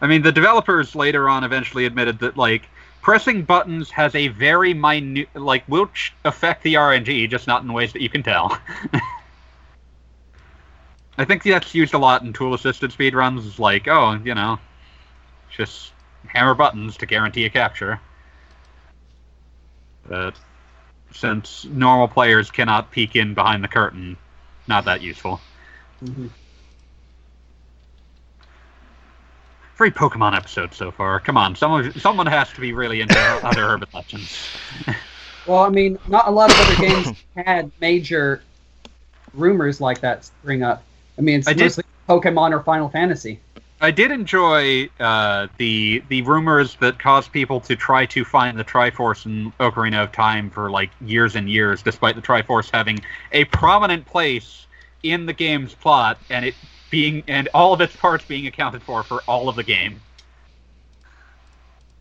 I 0.00 0.06
mean 0.06 0.22
the 0.22 0.32
developers 0.32 0.94
later 0.94 1.28
on 1.28 1.44
eventually 1.44 1.84
admitted 1.86 2.18
that 2.20 2.36
like 2.36 2.68
pressing 3.02 3.42
buttons 3.42 3.90
has 3.90 4.14
a 4.14 4.28
very 4.28 4.74
minute 4.74 5.28
like 5.34 5.66
will 5.68 5.86
ch- 5.86 6.14
affect 6.24 6.62
the 6.62 6.74
RNG, 6.74 7.28
just 7.30 7.46
not 7.46 7.62
in 7.62 7.72
ways 7.72 7.92
that 7.92 8.02
you 8.02 8.08
can 8.08 8.22
tell. 8.22 8.58
I 11.18 11.24
think 11.24 11.42
that's 11.42 11.74
used 11.74 11.94
a 11.94 11.98
lot 11.98 12.22
in 12.22 12.32
tool 12.32 12.54
assisted 12.54 12.92
speedruns. 12.92 13.58
Like, 13.58 13.88
oh, 13.88 14.20
you 14.24 14.34
know, 14.34 14.58
just 15.50 15.92
hammer 16.26 16.54
buttons 16.54 16.96
to 16.98 17.06
guarantee 17.06 17.44
a 17.44 17.50
capture. 17.50 18.00
But 20.08 20.34
since 21.12 21.64
normal 21.64 22.08
players 22.08 22.50
cannot 22.50 22.90
peek 22.92 23.16
in 23.16 23.34
behind 23.34 23.64
the 23.64 23.68
curtain, 23.68 24.16
not 24.68 24.84
that 24.84 25.02
useful. 25.02 25.40
Mm-hmm. 26.04 26.28
Free 29.78 29.92
Pokemon 29.92 30.36
episode 30.36 30.74
so 30.74 30.90
far. 30.90 31.20
Come 31.20 31.36
on, 31.36 31.54
someone 31.54 31.92
someone 32.00 32.26
has 32.26 32.52
to 32.52 32.60
be 32.60 32.72
really 32.72 33.00
into 33.00 33.16
other 33.44 33.62
urban 33.64 33.88
legends. 33.94 34.36
Well, 35.46 35.60
I 35.60 35.70
mean, 35.70 35.98
not 36.08 36.28
a 36.28 36.30
lot 36.30 36.50
of 36.50 36.60
other 36.60 36.76
games 36.76 37.24
had 37.34 37.70
major 37.80 38.42
rumors 39.32 39.80
like 39.80 39.98
that 40.00 40.26
spring 40.26 40.62
up. 40.62 40.82
I 41.16 41.22
mean, 41.22 41.38
it's 41.38 41.48
I 41.48 41.54
did- 41.54 41.72
Pokemon 42.06 42.52
or 42.52 42.62
Final 42.62 42.90
Fantasy. 42.90 43.40
I 43.80 43.90
did 43.90 44.10
enjoy 44.10 44.90
uh, 45.00 45.46
the 45.56 46.02
the 46.10 46.20
rumors 46.22 46.74
that 46.80 46.98
caused 46.98 47.32
people 47.32 47.60
to 47.60 47.76
try 47.76 48.04
to 48.06 48.26
find 48.26 48.58
the 48.58 48.64
Triforce 48.64 49.24
in 49.24 49.50
Ocarina 49.58 50.02
of 50.02 50.12
Time 50.12 50.50
for 50.50 50.70
like 50.70 50.90
years 51.00 51.34
and 51.34 51.48
years, 51.48 51.80
despite 51.82 52.14
the 52.14 52.20
Triforce 52.20 52.68
having 52.70 53.00
a 53.32 53.44
prominent 53.46 54.04
place 54.04 54.66
in 55.02 55.24
the 55.24 55.32
game's 55.32 55.72
plot 55.72 56.18
and 56.28 56.44
it 56.44 56.54
being 56.90 57.22
and 57.28 57.48
all 57.54 57.72
of 57.72 57.80
its 57.80 57.94
parts 57.96 58.24
being 58.24 58.46
accounted 58.46 58.82
for 58.82 59.02
for 59.02 59.20
all 59.28 59.48
of 59.48 59.56
the 59.56 59.62
game. 59.62 60.00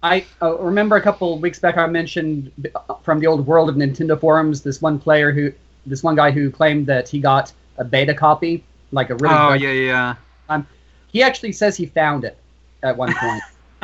I 0.03 0.25
uh, 0.41 0.57
remember 0.59 0.95
a 0.95 1.01
couple 1.01 1.33
of 1.33 1.41
weeks 1.41 1.59
back 1.59 1.77
I 1.77 1.87
mentioned 1.87 2.51
uh, 2.75 2.93
from 2.95 3.19
the 3.19 3.27
old 3.27 3.45
world 3.45 3.67
of 3.67 3.75
Nintendo 3.75 4.19
forums 4.19 4.61
this 4.61 4.81
one 4.81 4.99
player 4.99 5.31
who, 5.31 5.51
this 5.85 6.03
one 6.03 6.15
guy 6.15 6.31
who 6.31 6.51
claimed 6.51 6.85
that 6.87 7.09
he 7.09 7.19
got 7.19 7.51
a 7.77 7.83
beta 7.83 8.13
copy, 8.13 8.63
like 8.91 9.09
a 9.09 9.15
really. 9.15 9.35
oh 9.35 9.53
yeah 9.53 9.71
yeah, 9.71 10.15
yeah. 10.49 10.63
He 11.11 11.23
actually 11.23 11.51
says 11.51 11.75
he 11.75 11.87
found 11.87 12.25
it 12.25 12.37
at 12.83 12.95
one 12.95 13.13
point. 13.15 13.41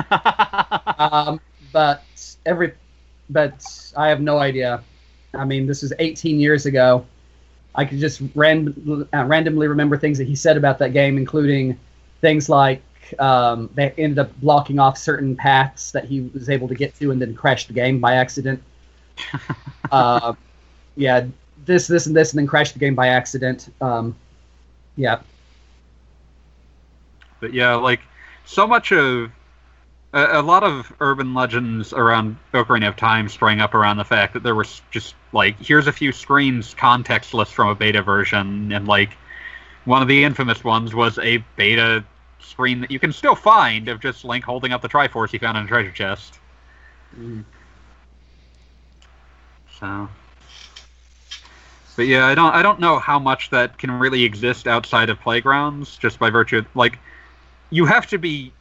um, 0.99 1.39
but 1.71 2.03
every, 2.45 2.73
but 3.29 3.65
I 3.97 4.09
have 4.09 4.21
no 4.21 4.37
idea. 4.37 4.83
I 5.33 5.45
mean, 5.45 5.65
this 5.65 5.81
was 5.81 5.93
18 5.97 6.39
years 6.39 6.65
ago. 6.65 7.05
I 7.75 7.85
could 7.85 7.99
just 7.99 8.21
ran, 8.35 9.07
uh, 9.13 9.25
randomly 9.25 9.67
remember 9.67 9.97
things 9.97 10.17
that 10.17 10.27
he 10.27 10.35
said 10.35 10.57
about 10.57 10.79
that 10.79 10.93
game, 10.93 11.17
including 11.17 11.77
things 12.21 12.49
like 12.49 12.81
um, 13.19 13.69
they 13.73 13.91
ended 13.97 14.19
up 14.19 14.35
blocking 14.39 14.79
off 14.79 14.97
certain 14.97 15.35
paths 15.35 15.91
that 15.91 16.05
he 16.05 16.21
was 16.33 16.49
able 16.49 16.67
to 16.67 16.75
get 16.75 16.95
to, 16.99 17.11
and 17.11 17.21
then 17.21 17.33
crashed 17.33 17.67
the 17.67 17.73
game 17.73 17.99
by 17.99 18.13
accident. 18.13 18.61
uh, 19.91 20.33
yeah, 20.95 21.25
this, 21.65 21.87
this, 21.87 22.05
and 22.05 22.15
this, 22.15 22.31
and 22.31 22.39
then 22.39 22.47
crashed 22.47 22.73
the 22.73 22.79
game 22.79 22.95
by 22.95 23.07
accident. 23.07 23.73
Um, 23.81 24.15
yeah, 24.95 25.21
But 27.39 27.53
yeah, 27.53 27.73
like 27.75 28.01
so 28.45 28.67
much 28.67 28.91
of 28.91 29.31
a, 30.13 30.39
a 30.39 30.41
lot 30.41 30.63
of 30.63 30.93
urban 30.99 31.33
legends 31.33 31.91
around 31.91 32.37
Ocarina 32.53 32.87
of 32.87 32.95
Time 32.95 33.27
sprang 33.27 33.59
up 33.59 33.73
around 33.73 33.97
the 33.97 34.05
fact 34.05 34.33
that 34.33 34.43
there 34.43 34.55
was 34.55 34.81
just 34.91 35.15
like 35.33 35.59
here's 35.59 35.87
a 35.87 35.91
few 35.91 36.11
screens 36.11 36.73
contextless 36.75 37.47
from 37.47 37.69
a 37.69 37.75
beta 37.75 38.01
version, 38.01 38.71
and 38.71 38.87
like 38.87 39.17
one 39.85 40.01
of 40.01 40.07
the 40.07 40.23
infamous 40.23 40.63
ones 40.63 40.93
was 40.93 41.17
a 41.19 41.37
beta 41.55 42.03
screen 42.39 42.81
that 42.81 42.91
you 42.91 42.99
can 42.99 43.11
still 43.11 43.35
find 43.35 43.89
of 43.89 43.99
just 43.99 44.23
Link 44.23 44.43
holding 44.43 44.71
up 44.71 44.81
the 44.81 44.89
Triforce 44.89 45.31
he 45.31 45.37
found 45.37 45.57
in 45.57 45.65
a 45.65 45.67
treasure 45.67 45.91
chest. 45.91 46.39
Mm. 47.17 47.43
So 49.79 50.07
But 51.95 52.03
yeah, 52.03 52.27
I 52.27 52.35
don't 52.35 52.53
I 52.53 52.61
don't 52.61 52.79
know 52.79 52.99
how 52.99 53.17
much 53.17 53.49
that 53.49 53.79
can 53.79 53.91
really 53.91 54.23
exist 54.23 54.67
outside 54.67 55.09
of 55.09 55.19
playgrounds, 55.19 55.97
just 55.97 56.19
by 56.19 56.29
virtue 56.29 56.59
of 56.59 56.75
like 56.75 56.99
you 57.71 57.85
have 57.85 58.05
to 58.07 58.19
be 58.19 58.53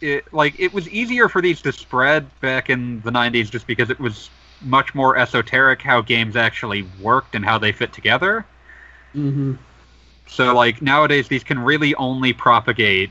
it, 0.00 0.32
like 0.32 0.58
it 0.58 0.72
was 0.72 0.88
easier 0.88 1.28
for 1.28 1.42
these 1.42 1.60
to 1.62 1.72
spread 1.72 2.26
back 2.40 2.70
in 2.70 3.00
the 3.02 3.10
90s 3.10 3.50
just 3.50 3.66
because 3.66 3.90
it 3.90 3.98
was 3.98 4.30
much 4.62 4.94
more 4.94 5.16
esoteric 5.16 5.80
how 5.80 6.00
games 6.00 6.36
actually 6.36 6.82
worked 7.00 7.34
and 7.34 7.44
how 7.44 7.58
they 7.58 7.72
fit 7.72 7.92
together. 7.92 8.44
hmm 9.12 9.54
So 10.26 10.54
like 10.54 10.82
nowadays 10.82 11.28
these 11.28 11.44
can 11.44 11.58
really 11.58 11.94
only 11.96 12.32
propagate 12.32 13.10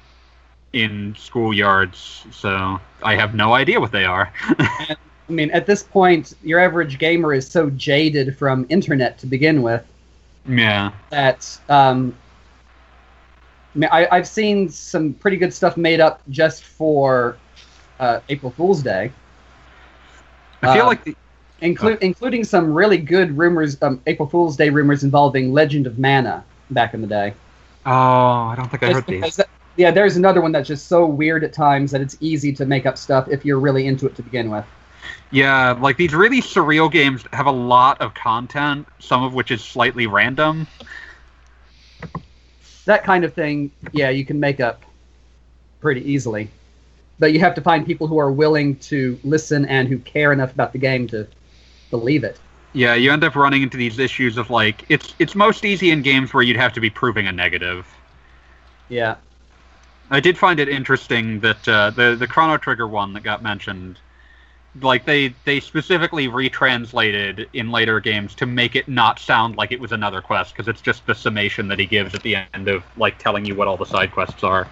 in 0.73 1.13
schoolyards. 1.13 2.32
So 2.34 2.80
I 3.04 3.15
have 3.15 3.36
no 3.36 3.54
idea 3.54 3.80
what 3.80 3.91
they 3.91 4.06
are. 4.06 4.32
I 4.60 4.95
mean, 5.30 5.52
at 5.52 5.65
this 5.65 5.84
point, 5.84 6.36
your 6.43 6.60
average 6.60 7.00
gamer 7.00 7.34
is 7.34 7.50
so 7.50 7.69
jaded 7.71 8.38
from 8.38 8.65
internet 8.69 9.17
to 9.19 9.26
begin 9.26 9.62
with 9.62 9.84
yeah. 10.47 10.91
that 11.10 11.60
um, 11.69 12.15
I 13.86 14.08
I've 14.12 14.28
seen 14.28 14.70
some 14.70 15.13
pretty 15.13 15.38
good 15.38 15.54
stuff 15.54 15.78
made 15.78 16.00
up 16.00 16.22
just 16.30 16.63
for 16.63 17.38
uh, 18.00 18.20
April 18.30 18.52
Fool's 18.52 18.82
Day, 18.84 19.12
I 20.62 20.74
feel 20.76 20.84
Uh, 20.84 20.88
like 20.88 21.04
the, 21.04 21.16
inclu- 21.62 22.00
including 22.02 22.44
some 22.44 22.74
really 22.74 22.98
good 22.98 23.38
rumors, 23.38 23.78
um, 23.82 24.02
April 24.08 24.28
Fool's 24.28 24.56
Day 24.56 24.70
rumors 24.70 25.04
involving 25.04 25.52
Legend 25.54 25.88
of 25.88 25.98
Mana 26.00 26.44
back 26.72 26.94
in 26.94 27.02
the 27.02 27.08
day. 27.08 27.34
oh, 27.86 27.92
I 27.92 28.54
don't 28.56 28.70
think 28.70 28.84
I 28.84 28.94
Just 28.94 29.08
heard 29.10 29.22
these. 29.24 29.36
that- 29.38 29.50
yeah, 29.78 29.92
there's 29.92 30.18
another 30.18 30.42
one 30.42 30.52
that's 30.52 30.68
just 30.68 30.88
so 30.88 31.06
weird 31.06 31.44
at 31.44 31.54
times 31.54 31.92
that 31.92 32.02
it's 32.02 32.18
easy 32.20 32.52
to 32.54 32.66
make 32.66 32.88
up 32.88 32.98
stuff 32.98 33.28
if 33.30 33.46
you're 33.46 33.60
really 33.60 33.86
into 33.86 34.08
it 34.08 34.16
to 34.16 34.24
begin 34.24 34.50
with. 34.50 34.66
Yeah, 35.30 35.72
like 35.74 35.98
these 35.98 36.16
really 36.16 36.42
surreal 36.42 36.92
games 36.92 37.24
have 37.32 37.46
a 37.46 37.52
lot 37.52 38.02
of 38.02 38.13
content, 38.16 38.88
some 39.00 39.24
of 39.24 39.34
which 39.36 39.52
is 39.52 39.63
slightly 39.63 40.08
random. 40.08 40.66
That 42.88 43.04
kind 43.04 43.26
of 43.26 43.34
thing, 43.34 43.69
yeah, 43.91 44.10
you 44.10 44.26
can 44.26 44.39
make 44.39 44.62
up 44.62 44.82
pretty 45.82 46.10
easily. 46.10 46.50
But 47.19 47.34
you 47.34 47.39
have 47.41 47.54
to 47.56 47.62
find 47.62 47.86
people 47.86 48.08
who 48.08 48.17
are 48.17 48.32
willing 48.32 48.78
to 48.78 49.19
listen 49.23 49.65
and 49.65 49.89
who 49.89 50.00
care 50.00 50.32
enough 50.32 50.54
about 50.54 50.71
the 50.71 50.80
game 50.80 51.06
to 51.08 51.28
believe 51.89 52.23
it. 52.23 52.39
Yeah, 52.71 52.93
you 52.93 53.12
end 53.12 53.26
up 53.26 53.36
running 53.36 53.62
into 53.62 53.76
these 53.76 54.00
issues 54.00 54.38
of 54.38 54.50
like 54.50 54.86
it's 54.88 55.13
it's 55.19 55.36
most 55.36 55.65
easy 55.65 55.91
in 55.91 56.02
games 56.02 56.34
where 56.34 56.43
you'd 56.43 56.58
have 56.58 56.73
to 56.73 56.80
be 56.80 56.89
proving 56.89 57.28
a 57.28 57.32
negative. 57.32 57.86
Yeah. 58.88 59.15
I 60.10 60.21
did 60.21 60.38
find 60.38 60.60
it 60.60 60.69
interesting 60.69 61.41
that 61.41 61.67
uh, 61.67 61.89
the 61.89 62.15
the 62.15 62.28
Chrono 62.28 62.58
Trigger 62.58 62.88
one 62.88 63.12
that 63.13 63.23
got 63.23 63.43
mentioned, 63.43 64.00
like 64.82 65.06
they 65.06 65.34
they 65.46 65.60
specifically 65.60 66.28
retranslated 66.28 67.50
in 67.54 67.72
later 67.72 68.00
games 68.00 68.36
to 68.36 68.46
make 68.46 68.76
it 68.76 68.88
not 68.88 69.20
sound 69.20 69.56
like 69.56 69.72
it 69.72 69.80
was 69.80 69.92
another 69.92 70.22
quest 70.22 70.54
because 70.54 70.68
it's 70.68 70.82
just 70.82 71.06
the 71.06 71.16
summation 71.16 71.68
that 71.68 71.80
he 71.80 71.86
gives 71.86 72.13
at 72.13 72.24
the 72.24 72.36
end 72.54 72.68
of 72.68 72.84
like 72.98 73.18
telling 73.18 73.46
you 73.46 73.56
what 73.56 73.68
all 73.68 73.78
the 73.78 73.86
side 73.86 74.12
quests 74.12 74.44
are. 74.44 74.68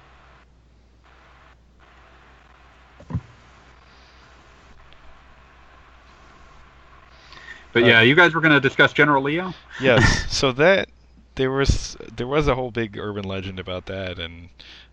But 7.73 7.83
Uh, 7.83 7.87
yeah, 7.87 8.01
you 8.03 8.15
guys 8.15 8.35
were 8.35 8.41
going 8.41 8.55
to 8.55 8.61
discuss 8.61 8.93
General 8.93 9.23
Leo. 9.23 9.53
Yes, 9.81 10.27
so 10.33 10.53
that 10.53 10.89
there 11.37 11.51
was 11.51 11.97
there 12.15 12.27
was 12.27 12.49
a 12.49 12.55
whole 12.55 12.71
big 12.71 12.97
urban 12.99 13.25
legend 13.25 13.59
about 13.59 13.87
that, 13.87 14.19
and 14.19 14.49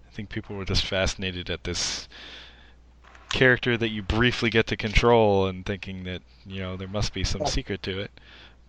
I 0.08 0.14
think 0.14 0.30
people 0.30 0.56
were 0.56 0.66
just 0.66 0.86
fascinated 0.86 1.50
at 1.50 1.64
this 1.64 2.08
character 3.32 3.78
that 3.78 3.90
you 3.90 4.02
briefly 4.04 4.50
get 4.50 4.68
to 4.68 4.76
control, 4.78 5.48
and 5.48 5.66
thinking 5.66 6.04
that 6.06 6.22
you 6.46 6.60
know 6.62 6.76
there 6.78 6.88
must 6.88 7.14
be 7.14 7.24
some 7.24 7.46
secret 7.46 7.84
to 7.84 8.00
it. 8.00 8.12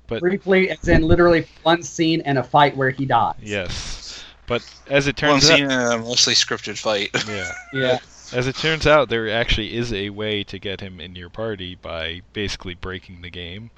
But 0.06 0.20
Briefly, 0.20 0.70
as 0.70 0.88
in 0.88 1.02
literally 1.02 1.46
one 1.62 1.82
scene 1.82 2.20
and 2.22 2.38
a 2.38 2.42
fight 2.42 2.76
where 2.76 2.90
he 2.90 3.06
dies. 3.06 3.36
yes, 3.40 4.24
but 4.46 4.62
as 4.88 5.06
it 5.06 5.20
One 5.22 5.40
turns 5.40 5.50
out, 5.50 5.56
scene 5.56 5.64
in 5.64 5.70
a 5.70 5.98
mostly 5.98 6.34
scripted 6.34 6.78
fight. 6.78 7.10
yeah. 7.28 7.52
Yeah. 7.72 7.98
As 8.32 8.46
it 8.46 8.56
turns 8.56 8.86
out, 8.86 9.08
there 9.10 9.28
actually 9.30 9.74
is 9.76 9.92
a 9.92 10.10
way 10.10 10.42
to 10.44 10.58
get 10.58 10.80
him 10.80 11.00
in 11.00 11.14
your 11.14 11.28
party 11.30 11.74
by 11.74 12.22
basically 12.32 12.74
breaking 12.74 13.20
the 13.22 13.30
game. 13.30 13.70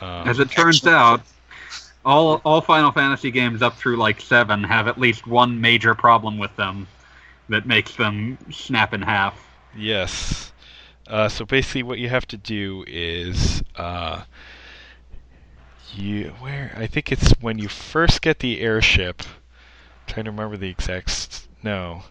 Um, 0.00 0.28
As 0.28 0.38
it 0.40 0.50
turns 0.50 0.84
out, 0.86 1.22
all 2.04 2.40
all 2.44 2.60
Final 2.60 2.92
Fantasy 2.92 3.30
games 3.30 3.62
up 3.62 3.76
through 3.76 3.96
like 3.96 4.20
seven 4.20 4.62
have 4.64 4.88
at 4.88 4.98
least 4.98 5.26
one 5.26 5.60
major 5.60 5.94
problem 5.94 6.38
with 6.38 6.54
them 6.56 6.86
that 7.48 7.66
makes 7.66 7.94
them 7.96 8.38
snap 8.50 8.94
in 8.94 9.02
half. 9.02 9.38
Yes. 9.76 10.52
Uh, 11.06 11.28
so 11.28 11.44
basically, 11.44 11.82
what 11.82 11.98
you 11.98 12.08
have 12.08 12.26
to 12.28 12.36
do 12.36 12.84
is, 12.86 13.62
uh, 13.76 14.22
you 15.94 16.30
where 16.40 16.74
I 16.76 16.86
think 16.86 17.12
it's 17.12 17.32
when 17.40 17.58
you 17.58 17.68
first 17.68 18.22
get 18.22 18.38
the 18.38 18.60
airship. 18.60 19.22
trying 20.06 20.24
to 20.24 20.30
remember 20.30 20.56
the 20.56 20.68
exact. 20.68 21.46
No. 21.62 22.02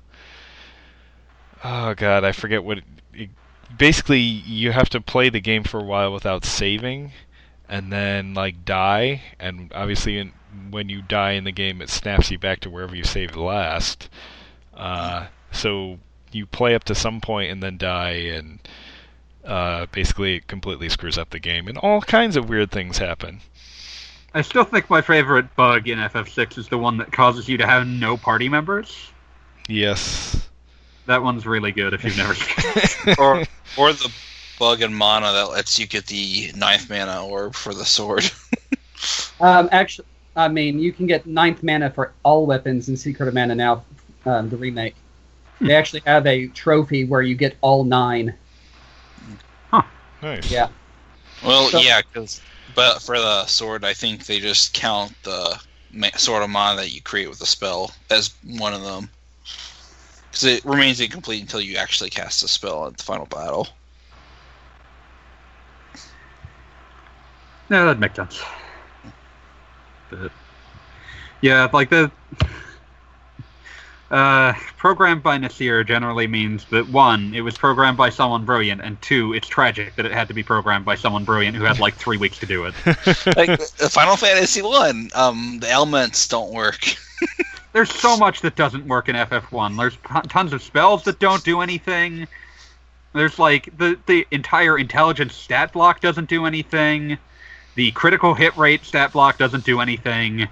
Oh 1.63 1.93
God, 1.93 2.23
I 2.23 2.31
forget 2.31 2.63
what. 2.63 2.79
It, 2.79 2.83
it, 3.13 3.29
basically, 3.77 4.19
you 4.19 4.71
have 4.71 4.89
to 4.89 5.01
play 5.01 5.29
the 5.29 5.41
game 5.41 5.63
for 5.63 5.79
a 5.79 5.83
while 5.83 6.13
without 6.13 6.45
saving, 6.45 7.11
and 7.69 7.91
then 7.91 8.33
like 8.33 8.65
die, 8.65 9.21
and 9.39 9.71
obviously, 9.73 10.17
in, 10.17 10.33
when 10.69 10.89
you 10.89 11.01
die 11.01 11.31
in 11.31 11.43
the 11.43 11.51
game, 11.51 11.81
it 11.81 11.89
snaps 11.89 12.31
you 12.31 12.37
back 12.37 12.59
to 12.61 12.69
wherever 12.69 12.95
you 12.95 13.03
saved 13.03 13.35
last. 13.35 14.09
Uh, 14.73 15.27
so 15.51 15.99
you 16.31 16.45
play 16.45 16.75
up 16.75 16.83
to 16.85 16.95
some 16.95 17.21
point 17.21 17.51
and 17.51 17.61
then 17.61 17.77
die, 17.77 18.11
and 18.11 18.59
uh, 19.45 19.85
basically 19.91 20.37
it 20.37 20.47
completely 20.47 20.89
screws 20.89 21.17
up 21.17 21.29
the 21.29 21.39
game, 21.39 21.67
and 21.67 21.77
all 21.77 22.01
kinds 22.01 22.35
of 22.35 22.49
weird 22.49 22.71
things 22.71 22.97
happen. 22.97 23.41
I 24.33 24.41
still 24.41 24.63
think 24.63 24.89
my 24.89 25.01
favorite 25.01 25.55
bug 25.55 25.87
in 25.87 25.99
FF6 25.99 26.57
is 26.57 26.67
the 26.67 26.77
one 26.77 26.97
that 26.97 27.11
causes 27.11 27.47
you 27.47 27.57
to 27.57 27.67
have 27.67 27.85
no 27.85 28.17
party 28.17 28.49
members. 28.49 29.11
Yes. 29.67 30.49
That 31.05 31.21
one's 31.21 31.45
really 31.45 31.71
good 31.71 31.93
if 31.93 32.03
you've 32.03 32.17
never. 32.17 32.33
or 33.19 33.43
or 33.77 33.93
the 33.93 34.11
bug 34.59 34.81
in 34.81 34.93
mana 34.93 35.31
that 35.31 35.49
lets 35.51 35.77
you 35.79 35.87
get 35.87 36.05
the 36.07 36.51
ninth 36.55 36.89
mana 36.89 37.25
orb 37.25 37.55
for 37.55 37.73
the 37.73 37.85
sword. 37.85 38.29
Um, 39.41 39.67
actually, 39.73 40.07
I 40.37 40.47
mean, 40.47 40.79
you 40.79 40.93
can 40.93 41.07
get 41.07 41.25
ninth 41.27 41.61
mana 41.61 41.89
for 41.89 42.13
all 42.23 42.45
weapons 42.45 42.87
in 42.87 42.95
Secret 42.95 43.27
of 43.27 43.33
Mana 43.33 43.53
now, 43.53 43.83
um, 44.25 44.49
the 44.49 44.55
remake. 44.55 44.95
They 45.59 45.75
actually 45.75 46.03
have 46.05 46.25
a 46.25 46.47
trophy 46.47 47.03
where 47.03 47.21
you 47.21 47.35
get 47.35 47.57
all 47.59 47.83
nine. 47.83 48.33
Huh. 49.71 49.81
Nice. 50.21 50.49
Yeah. 50.49 50.69
Well, 51.43 51.67
So- 51.69 51.79
yeah, 51.79 52.01
'cause- 52.13 52.39
but 52.75 53.01
for 53.01 53.19
the 53.19 53.45
sword, 53.47 53.83
I 53.83 53.93
think 53.93 54.25
they 54.25 54.39
just 54.39 54.73
count 54.73 55.13
the 55.23 55.59
ma- 55.91 56.15
sword 56.15 56.43
of 56.43 56.49
mana 56.49 56.77
that 56.77 56.91
you 56.93 57.01
create 57.01 57.27
with 57.27 57.39
the 57.39 57.45
spell 57.45 57.91
as 58.09 58.31
one 58.45 58.73
of 58.73 58.83
them. 58.83 59.09
Because 60.31 60.43
it 60.45 60.63
remains 60.63 61.01
incomplete 61.01 61.41
until 61.41 61.59
you 61.59 61.75
actually 61.75 62.09
cast 62.09 62.41
the 62.41 62.47
spell 62.47 62.87
at 62.87 62.95
the 62.97 63.03
final 63.03 63.25
battle. 63.25 63.67
Yeah, 67.69 67.85
that 67.85 67.99
makes 67.99 68.15
sense. 68.15 68.41
But, 70.09 70.31
yeah, 71.41 71.69
like 71.71 71.89
the 71.89 72.11
uh, 74.13 74.53
programmed 74.77 75.23
by 75.23 75.39
Nasir 75.39 75.83
generally 75.83 76.27
means 76.27 76.65
that 76.65 76.87
one, 76.87 77.33
it 77.33 77.41
was 77.41 77.57
programmed 77.57 77.97
by 77.97 78.11
someone 78.11 78.45
brilliant, 78.45 78.79
and 78.81 79.01
two, 79.01 79.33
it's 79.33 79.47
tragic 79.47 79.95
that 79.95 80.05
it 80.05 80.11
had 80.11 80.27
to 80.27 80.35
be 80.35 80.43
programmed 80.43 80.85
by 80.85 80.93
someone 80.93 81.23
brilliant 81.23 81.57
who 81.57 81.63
had 81.63 81.79
like 81.79 81.95
three 81.95 82.17
weeks 82.17 82.37
to 82.37 82.45
do 82.45 82.65
it. 82.65 82.75
like 83.35 83.57
the 83.57 83.89
Final 83.91 84.15
Fantasy 84.15 84.61
One, 84.61 85.09
um, 85.15 85.57
the 85.59 85.69
elements 85.69 86.27
don't 86.27 86.53
work. 86.53 86.95
There's 87.73 87.91
so 87.91 88.15
much 88.15 88.41
that 88.41 88.55
doesn't 88.55 88.85
work 88.85 89.09
in 89.09 89.15
FF1. 89.15 89.77
There's 89.77 89.97
tons 90.29 90.53
of 90.53 90.61
spells 90.61 91.03
that 91.05 91.17
don't 91.17 91.43
do 91.43 91.61
anything. 91.61 92.27
There's 93.13 93.39
like 93.39 93.75
the 93.79 93.97
the 94.05 94.27
entire 94.29 94.77
intelligence 94.77 95.33
stat 95.33 95.73
block 95.73 96.01
doesn't 96.01 96.29
do 96.29 96.45
anything. 96.45 97.17
The 97.75 97.91
critical 97.91 98.33
hit 98.33 98.55
rate 98.57 98.85
stat 98.85 99.13
block 99.13 99.37
doesn't 99.37 99.65
do 99.65 99.79
anything. 99.81 100.47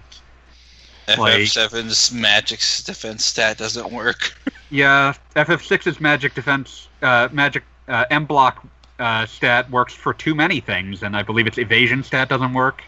Like- 1.07 1.41
FF7's 1.41 2.11
magic 2.11 2.59
defense 2.85 3.25
stat 3.25 3.57
doesn't 3.57 3.91
work. 3.91 4.33
Yeah, 4.73 5.15
FF6's 5.35 5.99
magic 5.99 6.33
defense, 6.33 6.87
uh, 7.01 7.27
magic 7.33 7.65
uh, 7.89 8.05
M 8.09 8.25
block 8.25 8.65
uh, 8.99 9.25
stat 9.25 9.69
works 9.69 9.93
for 9.93 10.13
too 10.13 10.33
many 10.33 10.61
things, 10.61 11.03
and 11.03 11.13
I 11.13 11.23
believe 11.23 11.45
its 11.45 11.57
evasion 11.57 12.03
stat 12.03 12.29
doesn't 12.29 12.53
work. 12.53 12.81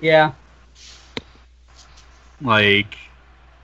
Yeah. 0.00 0.32
Like, 2.40 2.96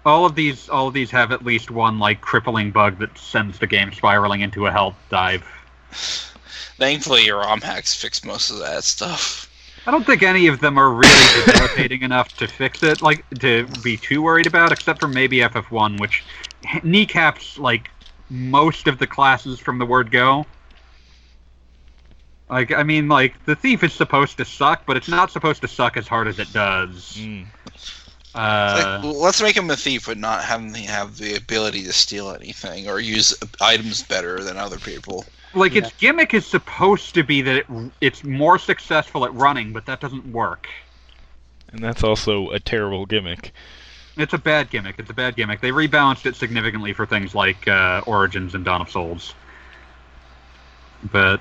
all 0.04 0.26
of 0.26 0.34
these, 0.34 0.68
all 0.68 0.88
of 0.88 0.94
these 0.94 1.10
have 1.10 1.32
at 1.32 1.42
least 1.42 1.70
one 1.70 1.98
like 1.98 2.20
crippling 2.20 2.70
bug 2.70 2.98
that 2.98 3.16
sends 3.16 3.58
the 3.58 3.66
game 3.66 3.90
spiraling 3.94 4.42
into 4.42 4.66
a 4.66 4.70
health 4.70 4.96
dive. 5.08 5.42
Thankfully, 6.76 7.24
your 7.24 7.38
ROM 7.38 7.62
hacks 7.62 7.94
fix 7.94 8.24
most 8.24 8.50
of 8.50 8.58
that 8.58 8.84
stuff. 8.84 9.48
I 9.86 9.90
don't 9.90 10.04
think 10.06 10.22
any 10.22 10.46
of 10.46 10.60
them 10.60 10.78
are 10.78 10.90
really 10.92 11.44
debilitating 11.44 12.02
enough 12.02 12.36
to 12.36 12.46
fix 12.46 12.82
it, 12.82 13.02
like 13.02 13.28
to 13.40 13.66
be 13.82 13.96
too 13.96 14.22
worried 14.22 14.46
about, 14.46 14.70
except 14.70 15.00
for 15.00 15.08
maybe 15.08 15.38
FF1, 15.38 15.98
which 15.98 16.22
kneecaps 16.84 17.58
like 17.58 17.90
most 18.30 18.86
of 18.86 18.98
the 18.98 19.06
classes 19.06 19.58
from 19.58 19.78
the 19.78 19.86
word 19.86 20.10
go. 20.10 20.46
Like, 22.48 22.72
I 22.72 22.82
mean, 22.82 23.08
like 23.08 23.44
the 23.44 23.56
thief 23.56 23.82
is 23.82 23.92
supposed 23.92 24.36
to 24.36 24.44
suck, 24.44 24.84
but 24.86 24.96
it's 24.96 25.08
not 25.08 25.30
supposed 25.32 25.62
to 25.62 25.68
suck 25.68 25.96
as 25.96 26.06
hard 26.06 26.28
as 26.28 26.38
it 26.38 26.52
does. 26.52 27.16
Mm. 27.18 27.46
Uh, 28.34 29.00
Like, 29.02 29.16
let's 29.16 29.42
make 29.42 29.56
him 29.56 29.68
a 29.70 29.76
thief, 29.76 30.06
but 30.06 30.16
not 30.16 30.44
have 30.44 30.60
him 30.60 30.74
have 30.74 31.18
the 31.18 31.34
ability 31.34 31.82
to 31.84 31.92
steal 31.92 32.30
anything 32.30 32.88
or 32.88 33.00
use 33.00 33.34
items 33.60 34.02
better 34.02 34.44
than 34.44 34.56
other 34.56 34.78
people. 34.78 35.24
Like 35.54 35.76
its 35.76 35.92
gimmick 35.94 36.34
is 36.34 36.46
supposed 36.46 37.14
to 37.14 37.22
be 37.22 37.42
that 37.42 37.56
it, 37.56 37.66
it's 38.00 38.24
more 38.24 38.58
successful 38.58 39.24
at 39.24 39.34
running, 39.34 39.72
but 39.72 39.86
that 39.86 40.00
doesn't 40.00 40.26
work. 40.32 40.68
And 41.72 41.82
that's 41.82 42.04
also 42.04 42.50
a 42.50 42.60
terrible 42.60 43.06
gimmick. 43.06 43.52
It's 44.16 44.34
a 44.34 44.38
bad 44.38 44.68
gimmick. 44.70 44.96
It's 44.98 45.08
a 45.10 45.14
bad 45.14 45.36
gimmick. 45.36 45.60
They 45.60 45.70
rebalanced 45.70 46.26
it 46.26 46.36
significantly 46.36 46.92
for 46.92 47.06
things 47.06 47.34
like 47.34 47.66
uh, 47.66 48.02
Origins 48.06 48.54
and 48.54 48.64
Dawn 48.64 48.82
of 48.82 48.90
Souls. 48.90 49.34
But 51.10 51.40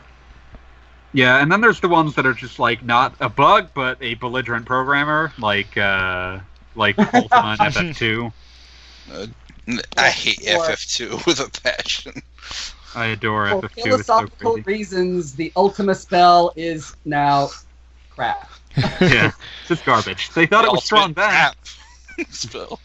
yeah, 1.14 1.42
and 1.42 1.52
then 1.52 1.60
there's 1.60 1.82
the 1.82 1.90
ones 1.90 2.16
that 2.16 2.26
are 2.26 2.34
just 2.34 2.60
like 2.60 2.84
not 2.84 3.14
a 3.20 3.28
bug, 3.30 3.70
but 3.74 3.98
a 4.02 4.14
belligerent 4.16 4.66
programmer, 4.66 5.34
like 5.38 5.78
uh, 5.78 6.40
like 6.76 6.98
Ultima 7.14 7.58
and 7.60 7.74
FF2. 7.74 8.32
I 9.98 10.10
hate 10.10 10.40
Or- 10.56 10.66
FF2 10.70 11.26
with 11.26 11.40
a 11.40 11.50
passion. 11.62 12.22
I 12.96 13.08
adore 13.08 13.48
For 13.50 13.62
FF2. 13.62 13.64
It's 13.64 13.76
so 13.76 13.84
philosophical 13.84 14.58
reasons, 14.66 15.36
the 15.36 15.52
Ultima 15.56 15.96
spell 15.96 16.52
is 16.56 16.96
now 17.06 17.50
crap. 18.10 18.50
yeah, 18.78 19.32
it's 19.62 19.68
just 19.68 19.86
garbage. 19.86 20.30
They 20.32 20.46
thought 20.46 20.66
it 20.66 20.72
was 20.72 20.84
strong 20.84 21.14
back. 21.14 21.56
Crap. 22.16 22.28
Spell. 22.30 22.80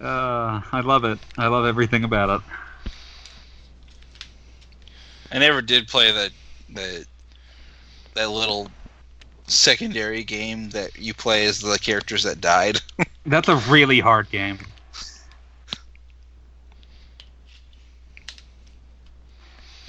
Uh, 0.00 0.60
I 0.72 0.80
love 0.80 1.04
it. 1.04 1.18
I 1.36 1.48
love 1.48 1.66
everything 1.66 2.04
about 2.04 2.40
it. 2.40 2.92
I 5.32 5.38
never 5.38 5.60
did 5.60 5.88
play 5.88 6.10
that 6.10 6.30
that 6.70 7.04
that 8.14 8.30
little 8.30 8.68
secondary 9.46 10.24
game 10.24 10.70
that 10.70 10.98
you 10.98 11.14
play 11.14 11.46
as 11.46 11.60
the 11.60 11.78
characters 11.78 12.22
that 12.24 12.40
died. 12.40 12.80
That's 13.26 13.48
a 13.48 13.56
really 13.56 14.00
hard 14.00 14.30
game. 14.30 14.58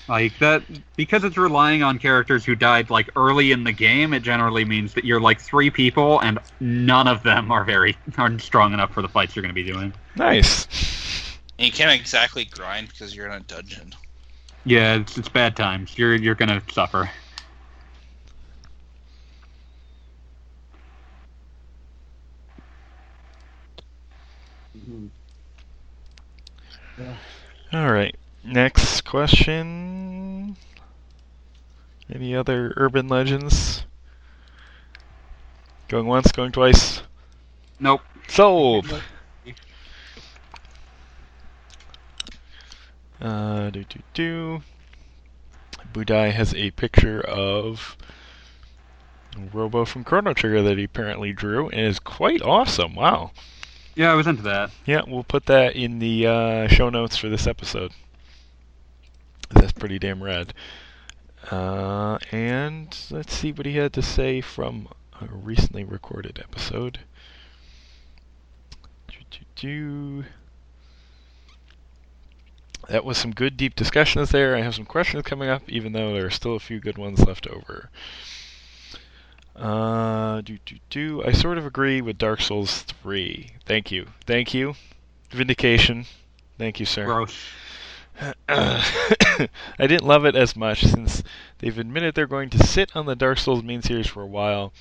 Like 0.10 0.39
that 0.39 0.64
because 0.95 1.24
it's 1.24 1.38
relying 1.38 1.84
on 1.84 1.99
characters 1.99 2.43
who 2.43 2.55
died 2.55 2.89
like 2.89 3.12
early 3.16 3.51
in 3.51 3.64
the 3.64 3.72
game, 3.72 4.12
it 4.12 4.22
generally 4.22 4.66
means 4.66 4.95
that 4.95 5.05
you're 5.05 5.22
like 5.22 5.39
three 5.39 5.70
people 5.70 6.20
and 6.22 6.39
none 6.60 7.07
of 7.07 7.22
them 7.22 7.51
are 7.51 7.64
very 7.64 7.95
aren't 8.18 8.41
strong 8.41 8.74
enough 8.74 8.91
for 8.91 9.03
the 9.03 9.07
fights 9.07 9.36
you're 9.36 9.43
gonna 9.43 9.53
be 9.53 9.64
doing. 9.64 9.93
Nice. 10.16 10.66
And 11.60 11.68
you 11.68 11.72
can't 11.72 11.91
exactly 11.91 12.45
grind 12.45 12.88
because 12.88 13.16
you're 13.16 13.28
in 13.28 13.34
a 13.34 13.39
dungeon. 13.41 13.93
Yeah, 14.66 14.95
it's, 14.95 15.16
it's 15.16 15.30
bad 15.30 15.55
times. 15.55 15.95
You're 15.95 16.16
you're 16.16 16.34
gonna 16.34 16.64
suffer. 16.72 17.07
Mm-hmm. 24.76 25.07
All 27.74 27.91
right. 27.91 28.16
Next 28.43 29.01
question. 29.05 30.55
Any 32.13 32.35
other 32.35 32.73
urban 32.77 33.07
legends? 33.07 33.85
Going 35.87 36.07
once, 36.07 36.31
going 36.31 36.51
twice. 36.51 37.03
Nope. 37.79 38.01
Sold. 38.27 39.01
Uh, 43.21 43.69
do 43.69 43.83
do 43.83 43.99
do. 44.13 44.61
Budai 45.91 46.31
has 46.31 46.53
a 46.53 46.71
picture 46.71 47.19
of 47.21 47.97
Robo 49.51 49.85
from 49.85 50.03
Chrono 50.03 50.33
Trigger 50.33 50.61
that 50.61 50.77
he 50.77 50.83
apparently 50.85 51.33
drew, 51.33 51.69
and 51.69 51.81
is 51.81 51.99
quite 51.99 52.41
awesome. 52.41 52.95
Wow. 52.95 53.31
Yeah, 53.95 54.11
I 54.11 54.15
was 54.15 54.27
into 54.27 54.43
that. 54.43 54.71
Yeah, 54.85 55.01
we'll 55.07 55.23
put 55.23 55.47
that 55.47 55.75
in 55.75 55.99
the 55.99 56.27
uh, 56.27 56.67
show 56.67 56.89
notes 56.89 57.17
for 57.17 57.27
this 57.27 57.47
episode. 57.47 57.91
That's 59.49 59.71
pretty 59.71 59.99
damn 59.99 60.23
rad. 60.23 60.53
Uh, 61.51 62.17
and 62.31 62.95
let's 63.09 63.33
see 63.33 63.51
what 63.51 63.65
he 63.65 63.77
had 63.77 63.93
to 63.93 64.01
say 64.01 64.41
from 64.41 64.87
a 65.19 65.25
recently 65.25 65.83
recorded 65.83 66.39
episode. 66.39 66.99
That 72.87 73.05
was 73.05 73.17
some 73.17 73.31
good 73.31 73.57
deep 73.57 73.75
discussions 73.75 74.29
there. 74.29 74.55
I 74.55 74.61
have 74.61 74.75
some 74.75 74.85
questions 74.85 75.23
coming 75.23 75.49
up, 75.49 75.63
even 75.67 75.91
though 75.91 76.13
there 76.13 76.25
are 76.25 76.31
still 76.31 76.55
a 76.55 76.59
few 76.59 76.79
good 76.79 76.97
ones 76.97 77.19
left 77.25 77.45
over. 77.47 77.89
Uh, 79.55 80.41
do 80.41 80.57
do 80.65 80.77
do. 80.89 81.23
I 81.25 81.33
sort 81.33 81.57
of 81.57 81.65
agree 81.65 82.01
with 82.01 82.17
Dark 82.17 82.41
Souls 82.41 82.83
3. 82.83 83.51
Thank 83.65 83.91
you. 83.91 84.07
Thank 84.25 84.53
you. 84.53 84.75
Vindication. 85.31 86.05
Thank 86.57 86.79
you, 86.79 86.85
sir. 86.85 87.05
Gross. 87.05 87.35
I 88.49 89.57
didn't 89.80 90.05
love 90.05 90.26
it 90.26 90.36
as 90.36 90.55
much 90.55 90.84
since 90.84 91.24
they've 91.59 91.78
admitted 91.78 92.15
they're 92.15 92.28
going 92.28 92.49
to 92.49 92.65
sit 92.65 92.95
on 92.95 93.05
the 93.05 93.15
Dark 93.15 93.38
Souls 93.38 93.63
main 93.63 93.82
series 93.82 94.07
for 94.07 94.22
a 94.22 94.28
while. 94.28 94.74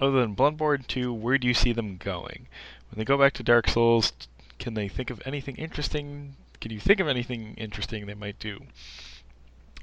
Other 0.00 0.20
than 0.20 0.36
Bloodborne 0.36 0.86
2, 0.86 1.12
where 1.12 1.38
do 1.38 1.46
you 1.46 1.54
see 1.54 1.72
them 1.72 1.96
going? 1.96 2.46
When 2.90 2.98
they 2.98 3.04
go 3.04 3.18
back 3.18 3.32
to 3.34 3.42
Dark 3.42 3.68
Souls, 3.68 4.12
can 4.58 4.74
they 4.74 4.88
think 4.88 5.10
of 5.10 5.22
anything 5.24 5.56
interesting? 5.56 6.36
Can 6.60 6.70
you 6.70 6.80
think 6.80 7.00
of 7.00 7.08
anything 7.08 7.54
interesting 7.56 8.06
they 8.06 8.14
might 8.14 8.38
do? 8.38 8.60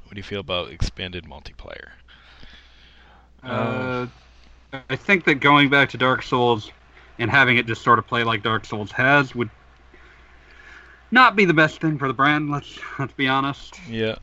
What 0.06 0.16
do 0.16 0.20
you 0.20 0.24
feel 0.24 0.42
about 0.42 0.72
expanded 0.72 1.26
multiplayer? 1.26 1.92
Uh, 3.44 4.08
I 4.90 4.96
think 4.96 5.26
that 5.26 5.36
going 5.36 5.70
back 5.70 5.90
to 5.90 5.98
Dark 5.98 6.24
Souls 6.24 6.72
and 7.20 7.30
having 7.30 7.58
it 7.58 7.66
just 7.66 7.82
sort 7.82 8.00
of 8.00 8.08
play 8.08 8.24
like 8.24 8.44
Dark 8.44 8.66
Souls 8.66 8.92
has 8.92 9.36
would 9.36 9.50
not 11.12 11.36
be 11.36 11.46
the 11.46 11.54
best 11.54 11.80
thing 11.82 11.98
for 11.98 12.08
the 12.08 12.14
brand. 12.14 12.50
Let's 12.50 12.80
let's 13.00 13.14
be 13.14 13.28
honest. 13.28 13.80
Yeah. 13.90 14.16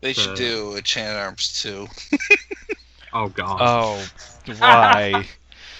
They 0.00 0.12
should 0.12 0.34
Uh, 0.34 0.34
do 0.34 0.74
a 0.76 0.82
Chain 0.82 1.08
Arms 1.08 1.52
too. 1.62 1.88
Oh 3.12 3.28
god. 3.28 3.62
Oh, 3.62 4.10
why? 4.44 5.28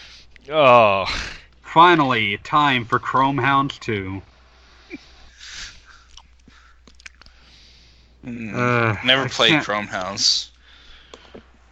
oh, 0.51 1.07
Finally, 1.62 2.38
time 2.38 2.84
for 2.84 2.99
Chrome 2.99 3.38
Hounds 3.38 3.78
2. 3.78 4.22
Mm, 8.24 8.55
Uh, 8.55 8.96
Never 9.03 9.24
I 9.24 9.28
played 9.28 9.59
Chrome 9.61 9.88
Hounds. 9.88 10.51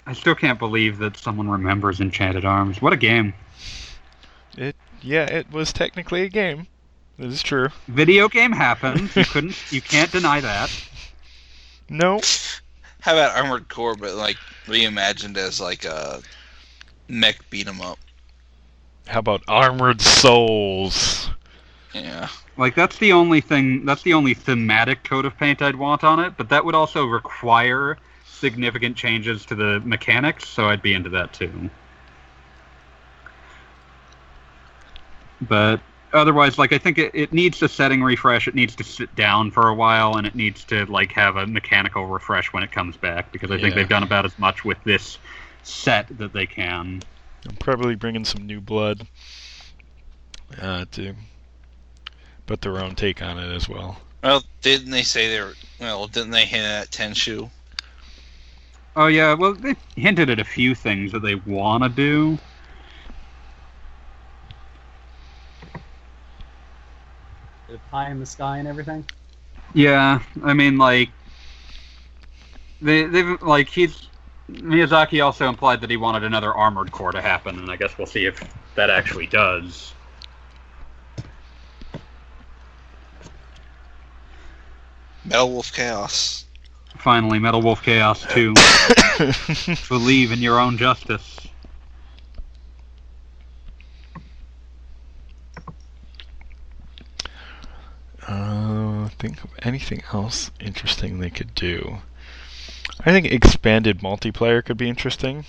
I 0.07 0.13
still 0.13 0.35
can't 0.35 0.59
believe 0.59 0.99
that 0.99 1.17
someone 1.17 1.49
remembers 1.49 2.01
Enchanted 2.01 2.45
Arms. 2.45 2.81
What 2.81 2.93
a 2.93 2.97
game. 2.97 3.35
Yeah, 5.03 5.25
it 5.25 5.51
was 5.51 5.73
technically 5.73 6.23
a 6.23 6.29
game. 6.29 6.67
This 7.19 7.33
is 7.35 7.43
true. 7.43 7.69
Video 7.89 8.29
game 8.29 8.53
happened. 8.53 9.15
You 9.17 9.25
couldn't 9.25 9.57
you 9.73 9.81
can't 9.81 10.11
deny 10.13 10.41
that. 10.41 10.71
No, 11.89 12.21
How 13.01 13.13
about 13.15 13.37
Armored 13.37 13.69
Core, 13.69 13.95
but 13.95 14.15
like 14.15 14.37
reimagined 14.67 15.37
as 15.37 15.61
like 15.61 15.85
a 15.85 16.21
mech 17.09 17.49
beat 17.51 17.69
'em 17.69 17.81
up? 17.81 17.99
how 19.07 19.21
about 19.21 19.43
Armored 19.47 20.01
Souls? 20.01 21.31
Yeah. 21.95 22.29
Like 22.57 22.75
that's 22.75 22.99
the 22.99 23.13
only 23.13 23.41
thing 23.41 23.85
that's 23.85 24.03
the 24.03 24.15
only 24.15 24.35
thematic 24.35 25.05
coat 25.05 25.25
of 25.25 25.37
paint 25.39 25.63
I'd 25.63 25.77
want 25.77 26.03
on 26.05 26.19
it, 26.21 26.37
but 26.37 26.49
that 26.49 26.65
would 26.65 26.75
also 26.75 27.07
require 27.07 27.99
significant 28.25 28.97
changes 28.97 29.47
to 29.47 29.55
the 29.55 29.81
mechanics, 29.85 30.49
so 30.49 30.69
I'd 30.69 30.83
be 30.83 30.93
into 30.93 31.09
that 31.11 31.33
too. 31.33 31.71
But 35.41 35.81
otherwise, 36.13 36.59
like 36.59 36.73
I 36.73 36.79
think 36.79 36.99
it, 36.99 37.11
it 37.15 37.33
needs 37.33 37.61
a 37.63 37.69
setting 37.69 38.03
refresh, 38.03 38.49
it 38.49 38.55
needs 38.55 38.75
to 38.77 38.85
sit 38.85 39.15
down 39.15 39.51
for 39.51 39.69
a 39.69 39.75
while, 39.75 40.17
and 40.17 40.27
it 40.27 40.35
needs 40.35 40.65
to 40.67 40.87
like 40.87 41.13
have 41.13 41.37
a 41.37 41.47
mechanical 41.47 42.07
refresh 42.07 42.53
when 42.53 42.63
it 42.63 42.73
comes 42.73 42.97
back, 42.97 43.33
because 43.33 43.51
I 43.51 43.59
think 43.59 43.71
Yeah. 43.71 43.77
they've 43.77 43.89
done 43.89 44.03
about 44.03 44.25
as 44.25 44.39
much 44.39 44.65
with 44.65 44.83
this 44.85 45.19
set 45.63 46.07
that 46.19 46.33
they 46.33 46.47
can. 46.47 47.03
I'm 47.49 47.57
probably 47.57 47.95
bringing 47.95 48.25
some 48.25 48.47
new 48.47 48.61
blood 48.61 49.07
uh, 50.61 50.85
to 50.93 51.15
put 52.47 52.61
their 52.61 52.79
own 52.79 52.95
take 52.95 53.23
on 53.23 53.39
it 53.39 53.55
as 53.55 53.69
well. 53.69 54.01
Well, 54.23 54.43
didn't 54.63 54.91
they 54.91 55.03
say 55.03 55.29
they 55.29 55.41
were? 55.41 55.55
Well, 55.81 56.07
didn't 56.07 56.31
they 56.31 56.45
hint 56.45 56.65
at 56.65 56.91
Tenchu? 56.91 57.51
Oh 58.97 59.09
yeah, 59.09 59.35
well 59.35 59.53
they 59.53 59.77
hinted 59.95 60.31
at 60.31 60.41
a 60.41 60.45
few 60.45 60.75
things 60.75 61.13
that 61.13 61.21
they 61.21 61.35
want 61.35 61.83
to 61.83 61.89
do. 61.91 62.39
The 67.69 67.79
pie 67.91 68.11
in 68.11 68.21
the 68.21 68.27
sky 68.27 68.59
and 68.59 68.69
everything. 68.69 69.05
Yeah, 69.75 70.21
I 70.45 70.55
mean, 70.55 70.79
like 70.79 71.11
they 72.81 73.05
they've 73.05 73.41
like 73.43 73.69
he's 73.69 74.09
Miyazaki 74.51 75.25
also 75.25 75.49
implied 75.49 75.81
that 75.81 75.91
he 75.91 75.97
wanted 75.97 76.23
another 76.23 76.55
Armored 76.55 76.93
Core 76.93 77.13
to 77.13 77.21
happen, 77.21 77.59
and 77.59 77.71
I 77.71 77.77
guess 77.77 77.99
we'll 77.99 78.07
see 78.07 78.27
if 78.27 78.41
that 78.77 78.91
actually 78.91 79.27
does. 79.27 79.93
Metal 85.25 85.51
Wolf 85.51 85.73
Chaos. 85.73 86.45
Finally, 86.99 87.41
Metal 87.41 87.61
Wolf 87.61 87.83
Chaos 87.83 88.25
2. 88.33 88.55
Believe 89.89 90.31
in 90.31 90.39
your 90.39 90.61
own 90.61 90.79
justice. 90.79 91.46
Uh, 98.27 99.09
think 99.19 99.43
of 99.45 99.51
anything 99.63 100.03
else 100.13 100.51
interesting 100.61 101.19
they 101.19 101.31
could 101.31 101.55
do. 101.55 101.99
I 103.01 103.13
think 103.13 103.27
expanded 103.27 104.01
multiplayer 104.01 104.65
could 104.65 104.77
be 104.77 104.89
interesting. 104.89 105.45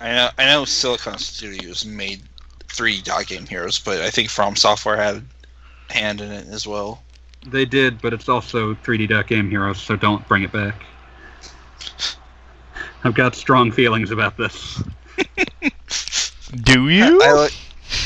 I 0.00 0.12
know. 0.12 0.30
I 0.38 0.44
know. 0.46 0.64
Silicon 0.64 1.18
Studios 1.18 1.84
made 1.84 2.22
3D 2.68 3.04
dot 3.04 3.26
game 3.26 3.46
heroes, 3.46 3.78
but 3.78 4.00
I 4.00 4.10
think 4.10 4.28
From 4.28 4.54
Software 4.54 4.96
had 4.96 5.16
a 5.16 5.92
hand 5.92 6.20
in 6.20 6.30
it 6.30 6.46
as 6.48 6.66
well. 6.66 7.02
They 7.46 7.64
did, 7.64 8.00
but 8.00 8.12
it's 8.12 8.28
also 8.28 8.74
3D 8.74 9.08
Dot 9.08 9.26
Game 9.26 9.48
Heroes, 9.48 9.80
so 9.80 9.96
don't 9.96 10.26
bring 10.28 10.42
it 10.42 10.52
back. 10.52 10.82
I've 13.04 13.14
got 13.14 13.34
strong 13.34 13.70
feelings 13.70 14.10
about 14.10 14.36
this. 14.36 14.82
Do 16.62 16.88
you? 16.88 17.22
I, 17.22 17.32
like. 17.32 17.52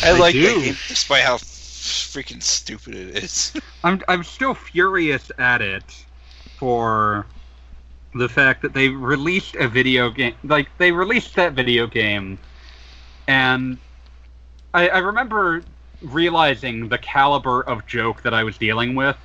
I, 0.02 0.10
I 0.10 0.18
like 0.18 0.34
do. 0.34 0.42
that 0.42 0.60
game, 0.60 0.76
despite 0.88 1.22
how 1.22 1.38
freaking 1.82 2.42
stupid 2.42 2.94
it 2.94 3.24
is. 3.24 3.52
I'm 3.84 4.02
I'm 4.08 4.24
still 4.24 4.54
furious 4.54 5.30
at 5.38 5.62
it 5.62 6.06
for 6.58 7.26
the 8.14 8.28
fact 8.28 8.62
that 8.62 8.74
they 8.74 8.88
released 8.88 9.56
a 9.56 9.68
video 9.68 10.10
game 10.10 10.34
like 10.44 10.68
they 10.78 10.92
released 10.92 11.34
that 11.36 11.54
video 11.54 11.86
game 11.86 12.38
and 13.26 13.78
I, 14.74 14.88
I 14.88 14.98
remember 14.98 15.62
realizing 16.02 16.88
the 16.88 16.98
caliber 16.98 17.62
of 17.62 17.86
joke 17.86 18.22
that 18.22 18.34
I 18.34 18.44
was 18.44 18.58
dealing 18.58 18.94
with 18.94 19.16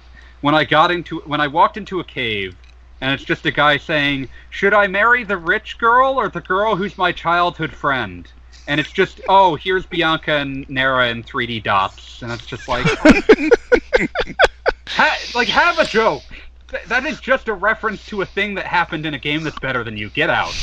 when 0.41 0.55
I 0.55 0.63
got 0.63 0.91
into 0.91 1.19
when 1.25 1.41
I 1.41 1.47
walked 1.47 1.77
into 1.77 1.99
a 1.99 2.03
cave 2.03 2.55
and 3.01 3.11
it's 3.11 3.23
just 3.23 3.45
a 3.45 3.51
guy 3.51 3.77
saying, 3.77 4.29
Should 4.49 4.73
I 4.73 4.87
marry 4.87 5.23
the 5.23 5.37
rich 5.37 5.77
girl 5.77 6.15
or 6.19 6.29
the 6.29 6.41
girl 6.41 6.75
who's 6.75 6.97
my 6.97 7.11
childhood 7.11 7.71
friend? 7.71 8.29
And 8.67 8.79
it's 8.81 8.91
just, 8.91 9.21
oh, 9.29 9.55
here's 9.55 9.85
Bianca 9.85 10.33
and 10.33 10.69
Nera 10.69 11.09
in 11.09 11.23
3D 11.23 11.63
dots, 11.63 12.21
and 12.21 12.31
it's 12.33 12.45
just 12.45 12.67
like, 12.67 12.85
ha- 14.87 15.17
like 15.33 15.47
have 15.47 15.79
a 15.79 15.85
joke. 15.85 16.23
Th- 16.69 16.83
that 16.83 17.05
is 17.05 17.21
just 17.21 17.47
a 17.47 17.53
reference 17.53 18.05
to 18.07 18.21
a 18.21 18.25
thing 18.25 18.55
that 18.55 18.65
happened 18.65 19.05
in 19.05 19.13
a 19.13 19.19
game 19.19 19.43
that's 19.43 19.57
better 19.59 19.85
than 19.85 19.95
you. 19.95 20.09
Get 20.09 20.29
out. 20.29 20.51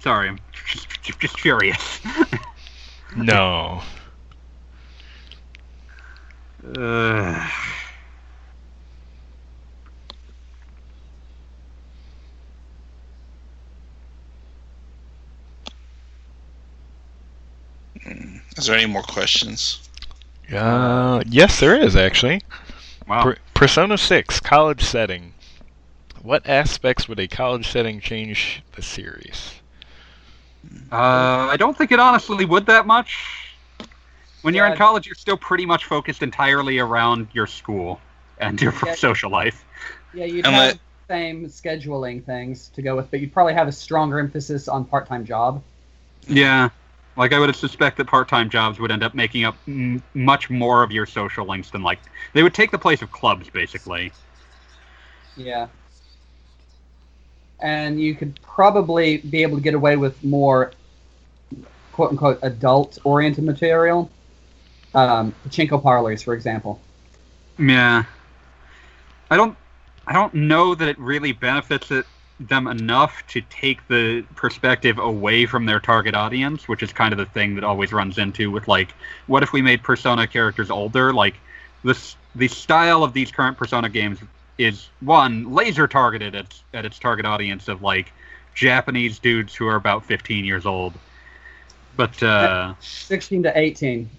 Sorry, 0.00 0.28
I'm 0.28 0.38
just, 0.66 0.86
just 1.18 1.40
furious. 1.40 2.00
no. 3.16 3.82
uh, 6.76 7.50
Is 18.64 18.68
there 18.68 18.78
any 18.78 18.86
more 18.90 19.02
questions? 19.02 19.86
Uh, 20.50 21.22
yes, 21.28 21.60
there 21.60 21.76
is 21.78 21.96
actually. 21.96 22.40
wow. 23.06 23.22
Per- 23.22 23.36
Persona 23.52 23.98
6 23.98 24.40
college 24.40 24.82
setting. 24.82 25.34
What 26.22 26.48
aspects 26.48 27.06
would 27.06 27.20
a 27.20 27.28
college 27.28 27.68
setting 27.68 28.00
change 28.00 28.62
the 28.74 28.80
series? 28.80 29.52
Uh, 30.90 30.96
I 30.96 31.58
don't 31.58 31.76
think 31.76 31.92
it 31.92 32.00
honestly 32.00 32.46
would 32.46 32.64
that 32.64 32.86
much. 32.86 33.50
When 34.40 34.54
you're 34.54 34.64
in 34.64 34.78
college, 34.78 35.04
you're 35.04 35.14
still 35.14 35.36
pretty 35.36 35.66
much 35.66 35.84
focused 35.84 36.22
entirely 36.22 36.78
around 36.78 37.28
your 37.34 37.46
school 37.46 38.00
and 38.38 38.58
your 38.62 38.72
Yeah. 38.86 38.94
social 38.94 39.30
life. 39.30 39.62
Yeah, 40.14 40.24
you'd 40.24 40.46
And 40.46 40.54
have 40.54 40.64
let- 40.68 40.74
the 40.74 41.12
same 41.12 41.44
scheduling 41.48 42.24
things 42.24 42.70
to 42.70 42.80
go 42.80 42.96
with, 42.96 43.10
but 43.10 43.20
you'd 43.20 43.34
probably 43.34 43.52
have 43.52 43.68
a 43.68 43.72
stronger 43.72 44.18
emphasis 44.18 44.68
on 44.68 44.86
part-time 44.86 45.26
job. 45.26 45.62
Yeah. 46.26 46.70
Like, 47.16 47.32
I 47.32 47.38
would 47.38 47.54
suspect 47.54 47.96
that 47.98 48.06
part 48.06 48.28
time 48.28 48.50
jobs 48.50 48.80
would 48.80 48.90
end 48.90 49.04
up 49.04 49.14
making 49.14 49.44
up 49.44 49.56
m- 49.68 50.02
much 50.14 50.50
more 50.50 50.82
of 50.82 50.90
your 50.90 51.06
social 51.06 51.46
links 51.46 51.70
than, 51.70 51.82
like, 51.82 52.00
they 52.32 52.42
would 52.42 52.54
take 52.54 52.70
the 52.70 52.78
place 52.78 53.02
of 53.02 53.12
clubs, 53.12 53.48
basically. 53.48 54.12
Yeah. 55.36 55.68
And 57.60 58.00
you 58.00 58.14
could 58.14 58.40
probably 58.42 59.18
be 59.18 59.42
able 59.42 59.56
to 59.56 59.62
get 59.62 59.74
away 59.74 59.96
with 59.96 60.22
more 60.24 60.72
quote 61.92 62.10
unquote 62.10 62.40
adult 62.42 62.98
oriented 63.04 63.44
material. 63.44 64.10
Um, 64.94 65.34
pachinko 65.46 65.82
parlors, 65.82 66.22
for 66.22 66.34
example. 66.34 66.80
Yeah. 67.58 68.04
I 69.30 69.36
don't. 69.36 69.56
I 70.06 70.12
don't 70.12 70.34
know 70.34 70.74
that 70.74 70.86
it 70.86 70.98
really 70.98 71.32
benefits 71.32 71.90
it, 71.90 72.04
them 72.40 72.66
enough 72.66 73.24
to 73.28 73.40
take 73.42 73.86
the 73.88 74.26
perspective 74.34 74.98
away 74.98 75.46
from 75.46 75.66
their 75.66 75.80
target 75.80 76.14
audience, 76.14 76.68
which 76.68 76.82
is 76.82 76.92
kind 76.92 77.12
of 77.12 77.18
the 77.18 77.26
thing 77.26 77.54
that 77.54 77.64
always 77.64 77.92
runs 77.92 78.18
into 78.18 78.50
with 78.50 78.68
like, 78.68 78.94
what 79.26 79.42
if 79.42 79.52
we 79.52 79.62
made 79.62 79.82
Persona 79.82 80.26
characters 80.26 80.70
older? 80.70 81.12
Like, 81.12 81.40
this 81.84 82.16
the 82.34 82.48
style 82.48 83.04
of 83.04 83.12
these 83.12 83.30
current 83.30 83.56
Persona 83.56 83.88
games 83.88 84.18
is 84.58 84.90
one 85.00 85.52
laser 85.52 85.86
targeted 85.88 86.34
at 86.34 86.62
at 86.74 86.84
its 86.84 86.98
target 86.98 87.26
audience 87.26 87.68
of 87.68 87.82
like 87.82 88.12
Japanese 88.54 89.18
dudes 89.20 89.54
who 89.54 89.66
are 89.68 89.76
about 89.76 90.04
15 90.04 90.44
years 90.44 90.66
old. 90.66 91.00
But 91.96 92.22
uh, 92.22 92.74
16 92.80 93.42
to 93.44 93.58
18. 93.58 94.10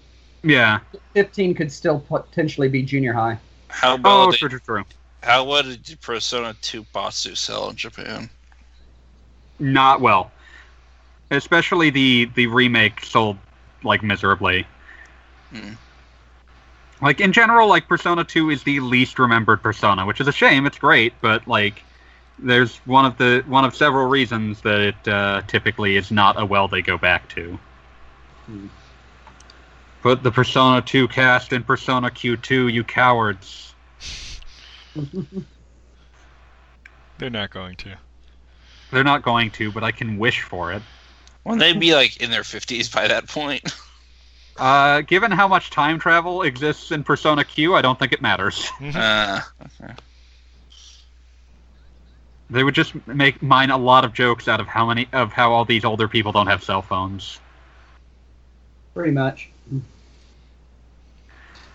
yeah. 0.42 0.80
15 1.14 1.54
could 1.54 1.72
still 1.72 2.00
potentially 2.00 2.68
be 2.68 2.82
junior 2.82 3.12
high. 3.12 3.40
How 3.68 3.94
Oh, 4.04 4.26
about 4.26 4.32
true, 4.32 4.48
true, 4.48 4.60
true. 4.60 4.84
How 5.26 5.44
well 5.44 5.62
did 5.62 6.00
Persona 6.00 6.54
2 6.62 6.86
Batsu 6.92 7.34
sell 7.34 7.68
in 7.68 7.76
Japan? 7.76 8.30
not 9.58 10.00
well. 10.00 10.30
Especially 11.30 11.90
the 11.90 12.30
the 12.34 12.46
remake 12.46 13.04
sold 13.04 13.36
like 13.82 14.02
miserably. 14.02 14.66
Hmm. 15.50 15.72
Like 17.02 17.20
in 17.20 17.32
general, 17.32 17.68
like 17.68 17.88
Persona 17.88 18.24
2 18.24 18.50
is 18.50 18.62
the 18.62 18.80
least 18.80 19.18
remembered 19.18 19.62
Persona, 19.62 20.06
which 20.06 20.20
is 20.20 20.28
a 20.28 20.32
shame. 20.32 20.66
It's 20.66 20.78
great, 20.78 21.12
but 21.20 21.46
like 21.46 21.82
there's 22.38 22.76
one 22.78 23.04
of 23.04 23.18
the 23.18 23.42
one 23.46 23.64
of 23.64 23.74
several 23.74 24.06
reasons 24.06 24.60
that 24.62 24.80
it 24.80 25.08
uh, 25.08 25.42
typically 25.46 25.96
is 25.96 26.10
not 26.10 26.40
a 26.40 26.46
well 26.46 26.68
they 26.68 26.82
go 26.82 26.96
back 26.96 27.28
to. 27.30 27.58
Hmm. 28.46 28.66
Put 30.02 30.22
the 30.22 30.30
Persona 30.30 30.82
2 30.82 31.08
cast 31.08 31.52
in 31.52 31.64
Persona 31.64 32.10
Q2, 32.10 32.72
you 32.72 32.84
cowards. 32.84 33.65
They're 37.18 37.30
not 37.30 37.50
going 37.50 37.76
to. 37.76 37.96
They're 38.90 39.04
not 39.04 39.22
going 39.22 39.50
to, 39.52 39.72
but 39.72 39.82
I 39.82 39.90
can 39.90 40.18
wish 40.18 40.42
for 40.42 40.72
it. 40.72 40.82
Well, 41.44 41.56
they'd 41.56 41.78
be 41.80 41.94
like 41.94 42.20
in 42.22 42.30
their 42.30 42.44
fifties 42.44 42.88
by 42.88 43.08
that 43.08 43.28
point? 43.28 43.62
Uh, 44.58 45.02
given 45.02 45.30
how 45.30 45.46
much 45.46 45.68
time 45.68 45.98
travel 45.98 46.40
exists 46.40 46.90
in 46.90 47.04
Persona 47.04 47.44
Q, 47.44 47.74
I 47.74 47.82
don't 47.82 47.98
think 47.98 48.14
it 48.14 48.22
matters. 48.22 48.70
uh, 48.94 49.42
They 52.48 52.64
would 52.64 52.74
just 52.74 52.94
make 53.06 53.42
mine 53.42 53.70
a 53.70 53.76
lot 53.76 54.04
of 54.04 54.14
jokes 54.14 54.48
out 54.48 54.60
of 54.60 54.66
how 54.66 54.86
many 54.86 55.08
of 55.12 55.32
how 55.32 55.52
all 55.52 55.64
these 55.64 55.84
older 55.84 56.08
people 56.08 56.32
don't 56.32 56.46
have 56.46 56.62
cell 56.62 56.80
phones. 56.80 57.38
Pretty 58.94 59.10
much. 59.10 59.50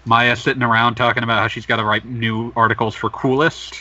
Maya 0.05 0.35
sitting 0.35 0.63
around 0.63 0.95
talking 0.95 1.23
about 1.23 1.39
how 1.39 1.47
she's 1.47 1.65
got 1.65 1.77
to 1.77 1.85
write 1.85 2.05
new 2.05 2.51
articles 2.55 2.95
for 2.95 3.09
Coolest. 3.09 3.75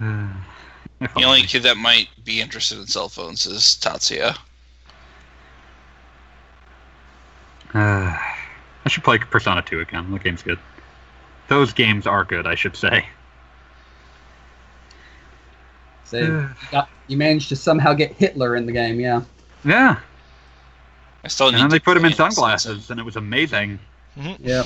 The 1.00 1.08
only 1.14 1.26
only. 1.26 1.42
kid 1.42 1.62
that 1.62 1.76
might 1.76 2.08
be 2.24 2.40
interested 2.40 2.76
in 2.76 2.88
cell 2.88 3.08
phones 3.08 3.46
is 3.46 3.78
Tatsuya. 3.80 4.36
Uh, 7.72 8.16
I 8.84 8.88
should 8.88 9.04
play 9.04 9.18
Persona 9.18 9.62
2 9.62 9.78
again. 9.78 10.10
The 10.10 10.18
game's 10.18 10.42
good. 10.42 10.58
Those 11.46 11.72
games 11.72 12.06
are 12.08 12.24
good, 12.24 12.48
I 12.48 12.56
should 12.56 12.74
say. 12.74 13.06
So 16.04 16.18
you, 16.18 16.48
got, 16.72 16.88
you 17.06 17.16
managed 17.16 17.50
to 17.50 17.56
somehow 17.56 17.92
get 17.92 18.12
Hitler 18.12 18.56
in 18.56 18.66
the 18.66 18.72
game, 18.72 18.98
yeah. 18.98 19.22
Yeah, 19.64 20.00
I 21.24 21.28
still 21.28 21.48
and 21.48 21.56
need 21.56 21.62
then 21.62 21.70
they 21.70 21.78
put 21.78 21.96
him 21.96 22.04
in 22.04 22.12
it 22.12 22.16
sunglasses, 22.16 22.90
and 22.90 23.00
it 23.00 23.02
was 23.02 23.16
amazing. 23.16 23.78
Yeah. 24.40 24.64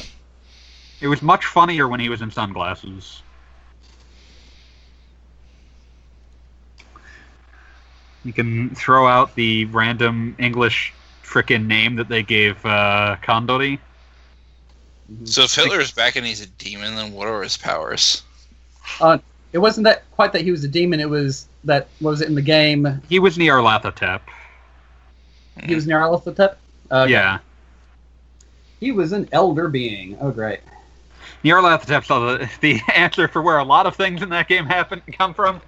It 1.00 1.08
was 1.08 1.22
much 1.22 1.44
funnier 1.46 1.88
when 1.88 2.00
he 2.00 2.08
was 2.08 2.22
in 2.22 2.30
sunglasses. 2.30 3.22
You 8.24 8.32
can 8.32 8.74
throw 8.74 9.08
out 9.08 9.34
the 9.34 9.64
random 9.66 10.36
English 10.38 10.92
frickin' 11.24 11.66
name 11.66 11.96
that 11.96 12.08
they 12.08 12.22
gave 12.22 12.64
uh, 12.64 13.16
Kondori. 13.22 13.78
So 15.24 15.42
if 15.42 15.54
Hitler's 15.54 15.90
back 15.90 16.16
and 16.16 16.24
he's 16.24 16.40
a 16.40 16.46
demon, 16.46 16.94
then 16.94 17.12
what 17.12 17.26
are 17.26 17.42
his 17.42 17.56
powers? 17.56 18.22
Uh, 19.00 19.18
it 19.52 19.58
wasn't 19.58 19.84
that 19.84 20.10
quite 20.12 20.32
that 20.32 20.42
he 20.42 20.50
was 20.50 20.62
a 20.64 20.68
demon. 20.68 21.00
It 21.00 21.10
was 21.10 21.48
that 21.64 21.88
what 21.98 22.10
was 22.10 22.20
it 22.20 22.28
in 22.28 22.34
the 22.34 22.42
game? 22.42 23.02
He 23.08 23.18
was 23.18 23.36
Nyarlathotep. 23.36 24.20
He 25.64 25.74
was 25.74 25.86
Nyarlathotep. 25.86 26.56
Uh, 26.90 27.06
Yeah. 27.08 27.38
He 28.80 28.90
was 28.90 29.12
an 29.12 29.28
elder 29.32 29.68
being. 29.68 30.16
Oh, 30.20 30.30
great. 30.30 30.60
Nyarlathotep's 31.44 32.08
the, 32.08 32.50
the 32.60 32.80
answer 32.94 33.28
for 33.28 33.42
where 33.42 33.58
a 33.58 33.64
lot 33.64 33.86
of 33.86 33.96
things 33.96 34.22
in 34.22 34.28
that 34.30 34.48
game 34.48 34.66
happen 34.66 35.02
come 35.12 35.34
from. 35.34 35.60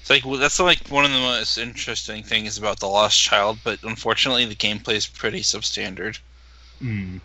It's 0.00 0.10
like 0.10 0.24
well, 0.24 0.38
that's 0.38 0.58
like 0.58 0.88
one 0.88 1.04
of 1.04 1.12
the 1.12 1.18
most 1.18 1.58
interesting 1.58 2.22
things 2.24 2.58
about 2.58 2.80
the 2.80 2.88
Lost 2.88 3.20
Child, 3.20 3.58
but 3.62 3.78
unfortunately 3.84 4.44
the 4.44 4.54
gameplay 4.54 4.94
is 4.94 5.06
pretty 5.06 5.40
substandard. 5.40 6.18
Hmm. 6.80 7.18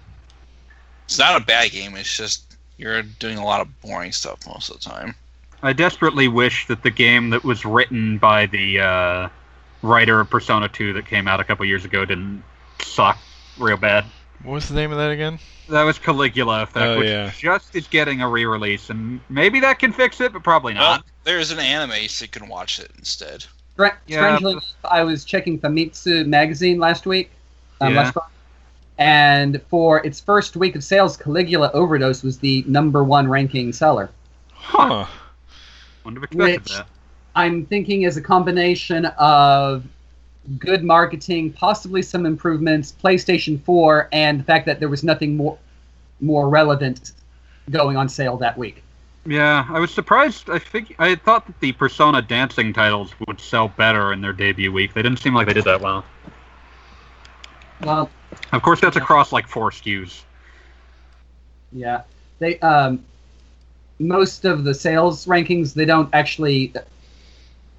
It's 1.06 1.18
not 1.18 1.42
a 1.42 1.44
bad 1.44 1.72
game. 1.72 1.96
It's 1.96 2.16
just 2.16 2.56
you're 2.78 3.02
doing 3.02 3.38
a 3.38 3.46
lot 3.46 3.62
of 3.62 3.82
boring 3.82 4.12
stuff 4.12 4.46
most 4.48 4.70
of 4.70 4.80
the 4.80 4.90
time. 4.90 5.16
I 5.64 5.74
desperately 5.74 6.28
wish 6.28 6.68
that 6.68 6.84
the 6.84 6.92
game 6.92 7.32
that 7.32 7.44
was 7.44 7.66
written 7.66 8.20
by 8.20 8.46
the 8.46 8.80
uh, 8.80 9.30
writer 9.82 10.20
of 10.20 10.30
Persona 10.30 10.68
2 10.70 10.94
that 10.94 11.06
came 11.06 11.28
out 11.28 11.40
a 11.40 11.44
couple 11.44 11.66
years 11.66 11.86
ago 11.86 12.06
didn't 12.06 12.44
suck 12.82 13.18
real 13.58 13.78
bad. 13.78 14.06
What 14.44 14.54
was 14.54 14.68
the 14.70 14.76
name 14.76 14.92
of 14.92 14.98
that 14.98 15.12
again? 15.12 15.40
That 15.70 15.84
was 15.84 16.00
Caligula 16.00 16.64
Effect, 16.64 16.86
Oh, 16.86 17.00
which 17.00 17.10
yeah. 17.10 17.32
just 17.38 17.76
is 17.76 17.88
getting 17.88 18.22
a 18.22 18.30
re-release, 18.30 18.90
and 18.90 19.20
maybe 19.30 19.60
that 19.60 19.80
can 19.80 19.92
fix 19.92 20.22
it, 20.22 20.32
but 20.32 20.44
probably 20.44 20.74
Well, 20.74 20.84
not. 20.98 21.06
there's 21.26 21.52
an 21.52 21.60
anime, 21.60 22.08
so 22.08 22.24
you 22.24 22.30
can 22.30 22.48
watch 22.48 22.80
it 22.80 22.90
instead. 22.98 23.46
Stra- 23.74 23.98
Yeah, 24.08 24.18
Strangely 24.38 24.44
but- 24.44 24.52
enough, 24.64 24.76
I 24.86 25.04
was 25.04 25.26
checking 25.26 25.60
Famitsu 25.60 26.26
magazine 26.26 26.80
last 26.80 27.06
week. 27.06 27.32
Um, 27.82 27.94
Yeah. 27.94 28.00
last 28.02 28.14
Friday, 28.14 28.28
and 28.98 29.62
for 29.70 30.04
its 30.06 30.20
first 30.20 30.56
week 30.56 30.76
of 30.76 30.84
sales, 30.84 31.18
Caligula 31.18 31.70
Overdose 31.74 32.24
was 32.24 32.40
the 32.40 32.64
number 32.68 33.04
one 33.04 33.28
ranking 33.28 33.72
seller. 33.74 34.10
Huh. 34.54 35.06
Wouldn't 36.04 36.18
have 36.18 36.32
expected 36.32 36.62
Which- 36.64 36.78
that. 36.78 36.88
I'm 37.38 37.68
thinking 37.68 38.02
is 38.02 38.18
a 38.18 38.22
combination 38.22 39.06
of 39.20 39.86
good 40.58 40.84
marketing, 40.84 41.54
possibly 41.54 42.02
some 42.02 42.26
improvements, 42.26 42.94
PlayStation 43.04 43.62
4, 43.62 44.10
and 44.12 44.40
the 44.40 44.44
fact 44.44 44.66
that 44.66 44.80
there 44.80 44.90
was 44.90 45.04
nothing 45.04 45.38
more 45.38 45.58
more 46.20 46.50
relevant 46.50 47.12
going 47.70 47.96
on 47.96 48.10
sale 48.10 48.38
that 48.38 48.58
week. 48.58 48.82
Yeah, 49.28 49.68
I 49.70 49.80
was 49.80 49.94
surprised. 49.94 50.50
I 50.50 50.58
think 50.58 50.96
I 50.98 51.14
thought 51.14 51.46
that 51.46 51.60
the 51.60 51.74
Persona 51.74 52.24
dancing 52.24 52.74
titles 52.74 53.14
would 53.28 53.40
sell 53.40 53.68
better 53.68 54.14
in 54.14 54.22
their 54.22 54.34
debut 54.34 54.72
week. 54.72 54.96
They 54.96 55.04
didn't 55.04 55.20
seem 55.20 55.36
like 55.36 55.46
they 55.46 55.54
did 55.54 55.66
that 55.66 55.80
well. 55.80 56.04
Well, 57.84 58.10
Of 58.52 58.64
course, 58.64 58.82
that's 58.82 58.98
across 58.98 59.32
like 59.32 59.48
four 59.48 59.70
SKUs. 59.70 60.24
yeah, 61.72 62.02
they 62.40 62.58
um, 62.62 63.06
most 64.00 64.46
of 64.46 64.64
the 64.64 64.74
sales 64.74 65.28
rankings 65.28 65.76
they 65.76 65.86
don't 65.86 66.10
actually 66.14 66.74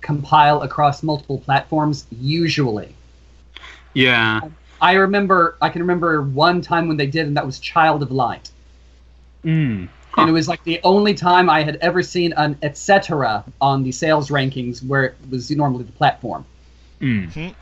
compile 0.00 0.62
across 0.62 1.02
multiple 1.02 1.38
platforms 1.38 2.06
usually. 2.10 2.94
Yeah. 3.94 4.40
I 4.80 4.94
remember 4.94 5.56
I 5.60 5.70
can 5.70 5.82
remember 5.82 6.22
one 6.22 6.60
time 6.60 6.88
when 6.88 6.96
they 6.96 7.06
did, 7.06 7.26
and 7.26 7.36
that 7.36 7.46
was 7.46 7.58
Child 7.58 8.02
of 8.02 8.10
Light. 8.10 8.50
Mm. 9.44 9.88
and 10.16 10.28
it 10.28 10.32
was 10.32 10.48
like 10.48 10.62
the 10.64 10.80
only 10.82 11.14
time 11.14 11.48
I 11.48 11.62
had 11.62 11.76
ever 11.76 12.02
seen 12.02 12.32
an 12.32 12.58
etc. 12.62 13.44
on 13.60 13.84
the 13.84 13.92
sales 13.92 14.30
rankings 14.30 14.84
where 14.84 15.04
it 15.04 15.16
was 15.30 15.48
normally 15.50 15.84
the 15.84 15.92
platform. 15.92 16.44
Mm. 17.00 17.54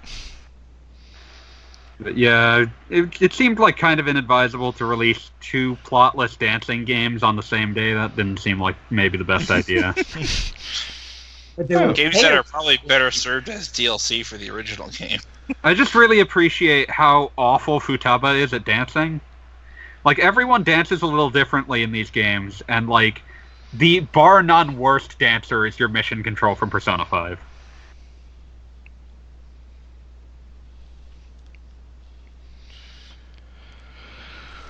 But 1.99 2.16
yeah, 2.16 2.66
it, 2.91 3.22
it 3.22 3.32
seemed 3.32 3.59
like 3.59 3.76
kind 3.76 4.01
of 4.01 4.09
inadvisable 4.09 4.72
to 4.74 4.84
release 4.84 5.30
two 5.41 5.76
plotless 5.84 6.39
dancing 6.39 6.84
games 6.84 7.22
on 7.22 7.37
the 7.37 7.43
same 7.43 7.72
day. 7.72 7.95
That 7.95 8.16
didn't 8.16 8.39
seem 8.39 8.61
like 8.61 8.76
maybe 8.91 9.16
the 9.18 9.24
best 9.24 9.51
idea. 9.51 9.95
But 11.57 11.69
they 11.69 11.75
hmm. 11.75 11.89
were 11.89 11.93
Games 11.95 12.21
that 12.21 12.33
are 12.33 12.43
probably 12.43 12.79
better 12.87 13.11
served 13.11 13.49
as 13.49 13.69
DLC 13.69 14.25
for 14.25 14.37
the 14.37 14.51
original 14.51 14.89
game. 14.89 15.21
I 15.65 15.75
just 15.75 15.95
really 15.95 16.21
appreciate 16.21 16.91
how 16.91 17.33
awful 17.39 17.81
Futaba 17.81 18.39
is 18.39 18.53
at 18.53 18.65
dancing. 18.65 19.21
Like 20.05 20.19
everyone 20.19 20.63
dances 20.63 21.03
a 21.03 21.07
little 21.07 21.31
differently 21.31 21.83
in 21.83 21.93
these 21.93 22.11
games, 22.11 22.63
and 22.69 22.89
like 22.89 23.23
the 23.73 24.01
bar 24.01 24.43
none 24.43 24.79
worst 24.79 25.19
dancer 25.19 25.67
is 25.67 25.79
your 25.79 25.89
mission 25.89 26.23
control 26.23 26.55
from 26.55 26.71
Persona 26.71 27.05
Five. 27.05 27.41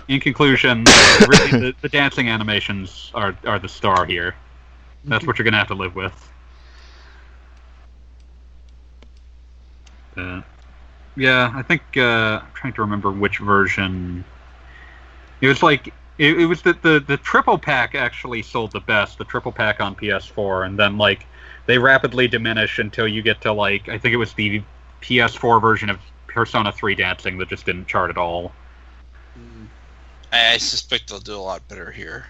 In 0.09 0.20
conclusion, 0.20 0.84
really 1.28 1.51
the, 1.51 1.74
the 1.82 1.89
dancing 1.89 2.28
animations 2.28 3.11
are 3.12 3.37
are 3.45 3.59
the 3.59 3.68
star 3.68 4.07
here. 4.07 4.34
That's 5.05 5.26
what 5.26 5.39
you're 5.39 5.45
gonna 5.45 5.59
have 5.59 5.68
to 5.68 5.74
live 5.74 5.95
with. 5.95 6.32
Uh, 10.16 10.42
yeah, 11.16 11.52
I 11.54 11.62
think 11.62 11.82
uh, 11.96 12.40
I'm 12.42 12.52
trying 12.54 12.72
to 12.74 12.82
remember 12.82 13.10
which 13.10 13.38
version. 13.38 14.24
It 15.40 15.48
was 15.48 15.62
like 15.62 15.88
it, 16.18 16.40
it 16.40 16.46
was 16.46 16.62
the, 16.62 16.74
the 16.82 17.00
the 17.06 17.16
triple 17.18 17.58
pack 17.58 17.94
actually 17.94 18.42
sold 18.42 18.72
the 18.72 18.80
best, 18.80 19.18
the 19.18 19.24
triple 19.24 19.52
pack 19.52 19.80
on 19.80 19.94
PS4, 19.94 20.66
and 20.66 20.78
then 20.78 20.98
like 20.98 21.26
they 21.66 21.78
rapidly 21.78 22.28
diminish 22.28 22.78
until 22.78 23.08
you 23.08 23.22
get 23.22 23.40
to 23.42 23.52
like 23.52 23.88
I 23.88 23.98
think 23.98 24.14
it 24.14 24.18
was 24.18 24.32
the 24.34 24.62
PS4 25.02 25.60
version 25.60 25.90
of 25.90 25.98
Persona 26.26 26.72
3 26.72 26.94
Dancing 26.94 27.38
that 27.38 27.48
just 27.48 27.64
didn't 27.64 27.86
chart 27.86 28.10
at 28.10 28.18
all. 28.18 28.52
I, 30.32 30.52
I 30.52 30.56
suspect 30.58 31.08
they'll 31.08 31.18
do 31.18 31.36
a 31.36 31.38
lot 31.38 31.66
better 31.68 31.90
here, 31.90 32.26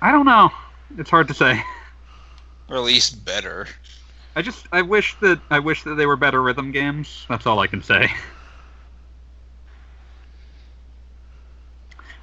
I 0.00 0.12
don't 0.12 0.26
know. 0.26 0.50
It's 0.98 1.10
hard 1.10 1.28
to 1.28 1.34
say. 1.34 1.62
or 2.68 2.76
at 2.76 2.82
least 2.82 3.24
better. 3.24 3.66
I 4.36 4.42
just 4.42 4.66
I 4.72 4.82
wish 4.82 5.14
that 5.20 5.40
I 5.50 5.60
wish 5.60 5.84
that 5.84 5.94
they 5.94 6.06
were 6.06 6.16
better 6.16 6.42
rhythm 6.42 6.72
games. 6.72 7.24
That's 7.28 7.46
all 7.46 7.60
I 7.60 7.66
can 7.66 7.82
say. 7.82 8.08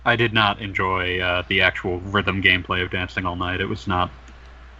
I 0.04 0.16
did 0.16 0.34
not 0.34 0.60
enjoy 0.60 1.20
uh, 1.20 1.44
the 1.48 1.62
actual 1.62 2.00
rhythm 2.00 2.42
gameplay 2.42 2.84
of 2.84 2.90
Dancing 2.90 3.26
All 3.26 3.36
Night. 3.36 3.62
It 3.62 3.68
was 3.68 3.88
not. 3.88 4.10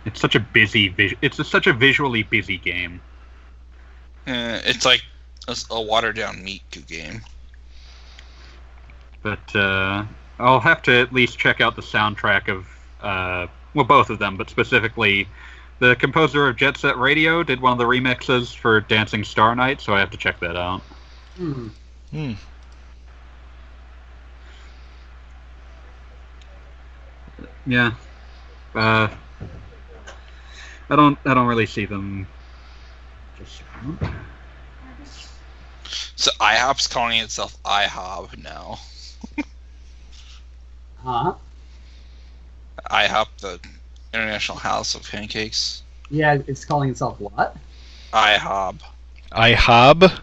It's 0.04 0.20
such 0.20 0.36
a 0.36 0.40
busy. 0.40 0.88
Vis- 0.88 1.14
it's 1.22 1.38
a, 1.38 1.44
such 1.44 1.68
a 1.68 1.74
visually 1.74 2.24
busy 2.24 2.58
game. 2.58 3.00
Uh, 4.26 4.60
it's 4.66 4.84
like 4.84 5.04
a, 5.48 5.56
a 5.70 5.82
watered 5.82 6.16
down 6.16 6.44
Meat 6.44 6.64
game. 6.88 7.22
But 9.22 9.56
uh, 9.56 10.06
I'll 10.40 10.60
have 10.60 10.82
to 10.84 10.92
at 10.92 11.14
least 11.14 11.38
check 11.38 11.62
out 11.62 11.76
the 11.76 11.84
soundtrack 11.84 12.50
of 12.50 12.68
uh, 13.02 13.48
well, 13.74 13.86
both 13.86 14.10
of 14.10 14.20
them, 14.20 14.38
but 14.38 14.50
specifically 14.50 15.28
the 15.82 15.96
composer 15.96 16.48
of 16.48 16.58
Jet 16.58 16.78
Set 16.78 16.96
Radio 17.00 17.42
did 17.42 17.60
one 17.60 17.72
of 17.72 17.80
the 17.80 17.86
remixes 17.86 18.56
for 18.56 18.82
Dancing 18.82 19.24
Star 19.24 19.56
Night, 19.56 19.82
so 19.82 19.96
I 19.96 20.00
have 20.00 20.12
to 20.12 20.18
check 20.18 20.40
that 20.40 20.56
out. 20.56 20.82
Hmm. 21.38 21.70
Hmm. 22.12 22.34
Yeah. 27.66 27.94
Uh, 28.76 29.08
I 30.92 30.96
don't. 30.96 31.18
I 31.26 31.34
don't 31.34 31.48
really 31.48 31.66
see 31.66 31.88
them. 31.88 32.28
So 36.16 36.30
IHOP's 36.40 36.86
calling 36.86 37.20
itself 37.20 37.58
IHOP 37.64 38.38
now. 38.38 38.78
Huh? 41.04 41.34
IHOP, 42.92 43.28
the 43.40 43.60
International 44.14 44.58
House 44.58 44.96
of 44.96 45.10
Pancakes. 45.10 45.84
Yeah, 46.10 46.40
it's 46.48 46.66
calling 46.66 46.90
itself 46.90 47.20
what? 47.20 47.56
IHOB. 48.14 48.82
IHOB. 49.32 50.20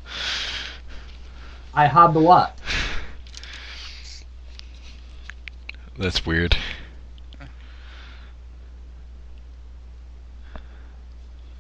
I 1.73 1.87
hob 1.87 2.13
the 2.13 2.21
what? 2.21 2.59
That's 5.97 6.27
weird. 6.27 6.57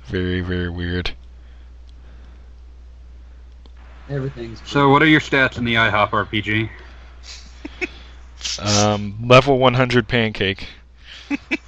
Very, 0.07 0.41
very 0.41 0.68
weird. 0.68 1.12
Everything's. 4.09 4.61
So, 4.66 4.89
what 4.91 5.03
are 5.03 5.07
your 5.07 5.20
stats 5.20 5.59
in 5.59 5.64
the 5.64 5.74
IHOP 5.74 6.11
RPG? 6.11 6.70
Um, 8.61 9.18
level 9.24 9.59
100 9.59 10.09
pancake. 10.09 10.66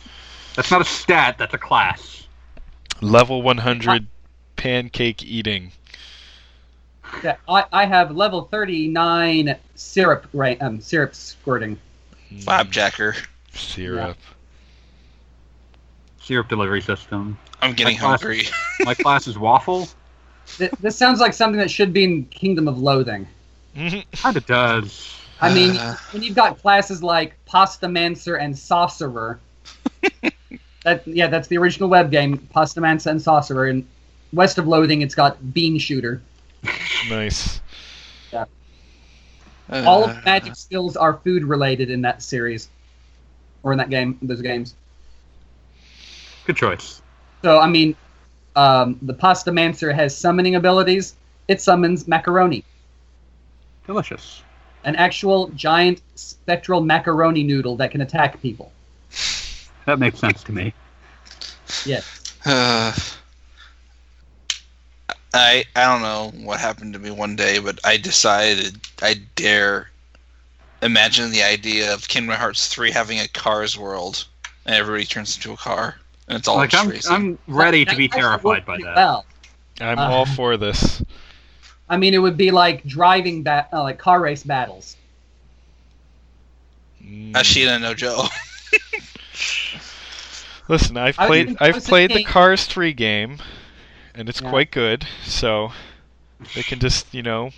That's 0.56 0.70
not 0.70 0.80
a 0.80 0.84
stat. 0.84 1.36
That's 1.38 1.54
a 1.54 1.58
class. 1.58 2.26
Level 3.00 3.42
100 3.42 4.06
pancake 4.56 5.22
eating. 5.22 5.72
Yeah, 7.24 7.36
I, 7.48 7.64
I 7.72 7.86
have 7.86 8.10
level 8.14 8.42
39 8.42 9.56
syrup 9.74 10.26
ra- 10.32 10.54
um, 10.60 10.80
syrup 10.80 11.14
squirting. 11.14 11.78
Flapjacker. 12.40 13.16
Syrup. 13.52 14.16
Syrup 16.22 16.48
delivery 16.48 16.82
system. 16.82 17.38
I'm 17.62 17.72
getting 17.72 17.94
My 17.96 18.00
class- 18.00 18.20
hungry. 18.22 18.42
My 18.80 18.94
class 18.94 19.26
is 19.26 19.38
waffle. 19.38 19.88
Th- 20.58 20.70
this 20.80 20.96
sounds 20.96 21.20
like 21.20 21.32
something 21.32 21.58
that 21.58 21.70
should 21.70 21.92
be 21.92 22.04
in 22.04 22.24
Kingdom 22.26 22.68
of 22.68 22.78
Loathing. 22.78 23.26
Mhm. 23.76 24.04
Kinda 24.12 24.40
does. 24.40 25.16
I 25.40 25.52
mean, 25.54 25.76
Uh. 25.76 25.96
when 26.12 26.22
you've 26.22 26.36
got 26.36 26.60
classes 26.60 27.02
like 27.02 27.34
Pastamancer 27.48 28.40
and 28.40 28.54
Sauceror, 28.54 29.38
that 30.84 31.06
yeah, 31.06 31.26
that's 31.26 31.48
the 31.48 31.58
original 31.58 31.88
web 31.88 32.10
game, 32.10 32.38
Pastamancer 32.54 33.10
and 33.10 33.20
Sauceror. 33.20 33.70
And 33.70 33.86
west 34.32 34.58
of 34.58 34.66
Loathing, 34.66 35.02
it's 35.02 35.14
got 35.14 35.52
Bean 35.52 35.78
Shooter. 35.78 36.22
nice. 37.08 37.60
All 39.84 40.04
Uh, 40.04 40.06
of 40.06 40.10
the 40.24 40.30
magic 40.30 40.56
skills 40.56 40.96
are 40.96 41.18
food 41.24 41.44
related 41.44 41.90
in 41.90 42.02
that 42.02 42.22
series, 42.22 42.70
or 43.62 43.72
in 43.72 43.78
that 43.78 43.90
game, 43.90 44.18
those 44.22 44.42
games. 44.42 44.76
Good 46.44 46.56
choice. 46.56 47.02
So 47.44 47.58
I 47.58 47.68
mean, 47.68 47.96
um, 48.56 48.98
the 49.02 49.14
Pastamancer 49.14 49.94
has 49.94 50.16
summoning 50.16 50.54
abilities. 50.56 51.16
It 51.48 51.60
summons 51.60 52.06
macaroni, 52.08 52.64
Delicious. 53.86 54.44
an 54.84 54.94
actual 54.96 55.48
giant 55.48 56.02
spectral 56.16 56.80
macaroni 56.82 57.42
noodle 57.42 57.76
that 57.76 57.90
can 57.90 58.00
attack 58.00 58.40
people. 58.42 58.72
That 59.86 59.98
makes 59.98 60.18
sense 60.18 60.42
to 60.44 60.52
me. 60.52 60.74
Yes. 61.84 62.06
Uh, 62.44 62.92
I 65.34 65.64
I 65.76 65.84
don't 65.84 66.02
know 66.02 66.32
what 66.44 66.60
happened 66.60 66.92
to 66.94 66.98
me 66.98 67.10
one 67.10 67.36
day, 67.36 67.58
but 67.58 67.78
I 67.84 67.96
decided 67.96 68.80
I 69.02 69.14
dare 69.36 69.90
imagine 70.82 71.30
the 71.30 71.42
idea 71.42 71.92
of 71.92 72.08
Kingdom 72.08 72.36
Hearts 72.36 72.68
three 72.68 72.90
having 72.90 73.18
a 73.18 73.28
Cars 73.28 73.76
world, 73.78 74.26
and 74.66 74.74
everybody 74.74 75.04
turns 75.04 75.36
into 75.36 75.52
a 75.52 75.56
car, 75.56 75.96
and 76.28 76.38
it's 76.38 76.48
all 76.48 76.56
like 76.56 76.74
I'm, 76.74 76.88
racing. 76.88 77.12
I'm 77.12 77.38
ready 77.46 77.84
to 77.84 77.96
be 77.96 78.08
terrified 78.08 78.64
by 78.64 78.78
that. 78.78 78.96
Well, 78.96 79.26
I'm 79.80 79.98
Uh, 79.98 80.10
all 80.10 80.26
for 80.26 80.56
this. 80.56 81.02
I 81.88 81.96
mean, 81.96 82.14
it 82.14 82.18
would 82.18 82.36
be 82.36 82.50
like 82.50 82.84
driving 82.84 83.42
bat, 83.42 83.68
uh, 83.72 83.82
like 83.82 83.98
car 83.98 84.20
race 84.20 84.42
battles. 84.42 84.96
Mm. 87.04 87.32
Ashita 87.32 87.80
no 87.80 87.94
Joe. 87.94 88.26
Listen, 90.70 90.96
I've 90.96 91.16
played 91.16 91.48
even 91.48 91.56
I've 91.60 91.72
close 91.72 91.82
to 91.84 91.88
played 91.90 92.10
the 92.10 92.22
Cars 92.22 92.64
3 92.64 92.92
game 92.92 93.38
and 94.14 94.28
it's 94.28 94.40
Yeah. 94.40 94.50
quite 94.50 94.70
good. 94.70 95.04
So 95.24 95.72
they 96.54 96.62
can 96.62 96.78
just, 96.78 97.12
you 97.12 97.24
know, 97.24 97.50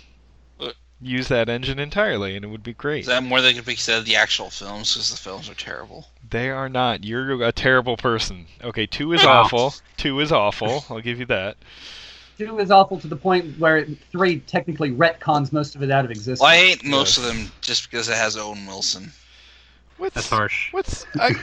use 0.99 1.27
that 1.27 1.47
engine 1.47 1.77
entirely 1.77 2.35
and 2.35 2.43
it 2.43 2.47
would 2.47 2.63
be 2.63 2.73
great. 2.73 3.01
Is 3.01 3.05
that 3.07 3.21
more 3.21 3.39
than 3.39 3.53
could 3.53 3.65
be 3.65 3.75
said 3.75 3.99
of 3.99 4.05
the 4.05 4.15
actual 4.15 4.49
films? 4.49 4.93
Because 4.93 5.11
the 5.11 5.17
films 5.17 5.47
are 5.47 5.53
terrible. 5.53 6.07
They 6.27 6.49
are 6.49 6.67
not. 6.67 7.03
You're 7.03 7.43
a 7.43 7.51
terrible 7.51 7.97
person. 7.97 8.47
Okay, 8.63 8.87
2 8.87 9.13
is 9.13 9.23
Wow. 9.23 9.43
awful. 9.43 9.75
2 9.97 10.19
is 10.19 10.31
awful. 10.31 10.83
I'll 10.89 10.99
give 10.99 11.19
you 11.19 11.27
that. 11.27 11.57
Two 12.39 12.57
is 12.57 12.71
awful 12.71 12.99
to 12.99 13.07
the 13.07 13.15
point 13.15 13.59
where 13.59 13.85
three 14.11 14.39
technically 14.39 14.89
retcons 14.89 15.51
most 15.51 15.75
of 15.75 15.83
it 15.83 15.91
out 15.91 16.03
of 16.03 16.09
existence. 16.09 16.39
Well, 16.39 16.49
I 16.49 16.55
hate 16.57 16.83
most 16.83 17.09
Yes. 17.09 17.17
of 17.19 17.23
them 17.25 17.51
just 17.61 17.83
because 17.83 18.09
it 18.09 18.15
has 18.17 18.35
Owen 18.35 18.65
Wilson. 18.65 19.11
What's 20.03 20.15
That's 20.15 20.29
harsh. 20.29 20.73
What's 20.73 21.05
I? 21.15 21.33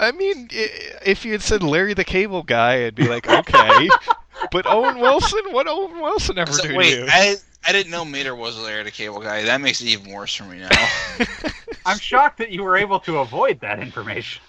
I 0.00 0.10
mean, 0.10 0.48
if 0.50 1.24
you 1.24 1.30
had 1.30 1.40
said 1.40 1.62
Larry 1.62 1.94
the 1.94 2.02
Cable 2.02 2.42
Guy, 2.42 2.84
I'd 2.84 2.96
be 2.96 3.06
like, 3.06 3.28
okay. 3.28 3.88
but 4.50 4.66
Owen 4.66 4.98
Wilson, 4.98 5.38
what 5.52 5.68
Owen 5.68 6.00
Wilson 6.00 6.36
ever 6.36 6.50
So, 6.50 6.66
do 6.66 6.74
wait, 6.76 6.90
to 6.90 6.96
you? 7.02 7.06
I 7.08 7.36
I 7.64 7.70
didn't 7.70 7.92
know 7.92 8.04
Mater 8.04 8.34
was 8.34 8.58
Larry 8.58 8.82
the 8.82 8.90
Cable 8.90 9.20
Guy. 9.20 9.44
That 9.44 9.60
makes 9.60 9.80
it 9.80 9.86
even 9.86 10.10
worse 10.12 10.34
for 10.34 10.42
me 10.42 10.58
now. 10.58 10.88
I'm 11.86 12.00
shocked 12.00 12.38
that 12.38 12.50
you 12.50 12.64
were 12.64 12.76
able 12.76 12.98
to 12.98 13.18
avoid 13.18 13.60
that 13.60 13.78
information. 13.78 14.42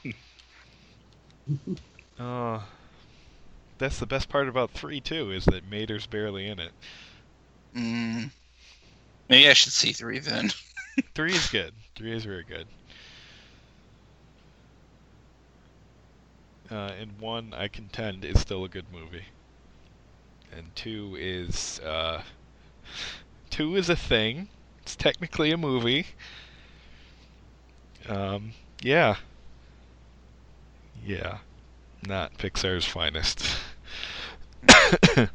Oh, 2.20 2.64
that's 3.78 4.00
the 4.00 4.08
best 4.08 4.30
part 4.30 4.50
about 4.50 4.72
three 4.72 5.00
too, 5.00 5.30
is 5.30 5.46
that 5.46 5.70
Mater's 5.70 6.08
barely 6.08 6.48
in 6.48 6.58
it. 6.58 6.72
mm, 7.76 8.32
maybe 9.30 9.48
I 9.48 9.54
should 9.54 9.74
see 9.74 9.92
three 9.92 10.18
then. 10.18 10.50
Three 11.14 11.34
is 11.34 11.48
good. 11.52 11.76
Three 11.96 12.14
is 12.14 12.26
very 12.26 12.44
good. 12.44 12.66
Uh, 16.72 16.92
and 17.00 17.20
one, 17.20 17.54
I 17.54 17.68
contend, 17.68 18.24
is 18.24 18.40
still 18.40 18.64
a 18.64 18.70
good 18.70 18.86
movie. 18.92 19.26
And 20.56 20.76
two 20.76 21.16
is 21.20 21.80
uh, 21.80 22.22
two 23.50 23.76
is 23.76 23.90
a 23.90 23.96
thing. 23.96 24.50
It's 24.82 24.96
technically 24.96 25.52
a 25.52 25.58
movie. 25.58 26.08
Um, 28.08 28.54
yeah. 28.82 29.16
Yeah. 31.06 31.40
Not 32.06 32.38
Pixar's 32.38 32.86
finest. 32.86 33.46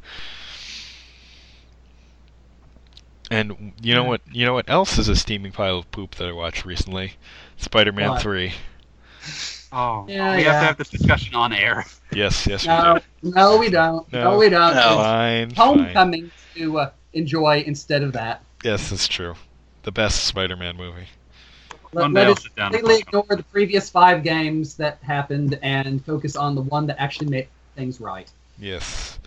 and 3.31 3.73
you 3.81 3.93
know 3.93 4.03
what? 4.03 4.21
You 4.31 4.45
know 4.45 4.53
what 4.53 4.69
else 4.69 4.97
is 4.97 5.07
a 5.07 5.15
steaming 5.15 5.51
pile 5.51 5.77
of 5.79 5.91
poop 5.91 6.15
that 6.15 6.27
I 6.27 6.31
watched 6.31 6.65
recently? 6.65 7.13
Spider-Man 7.57 8.09
What? 8.11 8.21
3. 8.21 8.53
Oh, 9.71 10.09
Yeah, 10.09 10.35
we 10.35 10.43
have 10.43 10.57
to 10.57 10.65
have 10.65 10.77
this 10.77 10.89
discussion 10.89 11.35
on 11.35 11.51
air. 11.53 11.85
Yes, 12.11 12.47
yes, 12.47 12.69
we 12.69 12.77
No, 12.77 12.93
do. 12.93 12.99
no, 13.21 13.57
we 13.57 13.69
don't. 13.69 14.07
No, 14.21 14.37
No. 14.37 14.37
we 14.37 14.49
don't. 14.49 14.83
No. 14.83 14.99
It's 14.99 15.15
Fine, 15.15 15.51
fine. 15.55 16.03
Homecoming 16.03 16.31
to 16.55 16.77
uh, 16.79 16.91
enjoy 17.13 17.63
instead 17.65 18.03
of 18.03 18.13
that. 18.13 18.45
Yes, 18.63 18.89
that's 18.89 19.07
true. 19.07 19.35
The 19.83 19.91
best 19.91 20.23
Spider-Man 20.25 20.77
movie. 20.77 21.09
Let, 21.91 22.11
One 22.11 22.13
let 22.13 22.25
day 22.25 22.27
I'll 22.27 22.35
it 22.35 22.37
sit 22.37 22.55
down 22.55 22.73
and 22.73 22.83
completely 22.83 22.99
ignore 22.99 23.25
the 23.29 23.43
previous 23.43 23.89
five 23.89 24.23
games 24.23 24.75
that 24.77 25.01
happened 25.03 25.57
and 25.61 26.03
focus 26.05 26.35
on 26.35 26.55
the 26.55 26.61
one 26.61 26.85
that 26.87 26.99
actually 26.99 27.27
made 27.29 27.49
things 27.75 27.99
right. 27.99 28.31
Yes. 28.57 29.19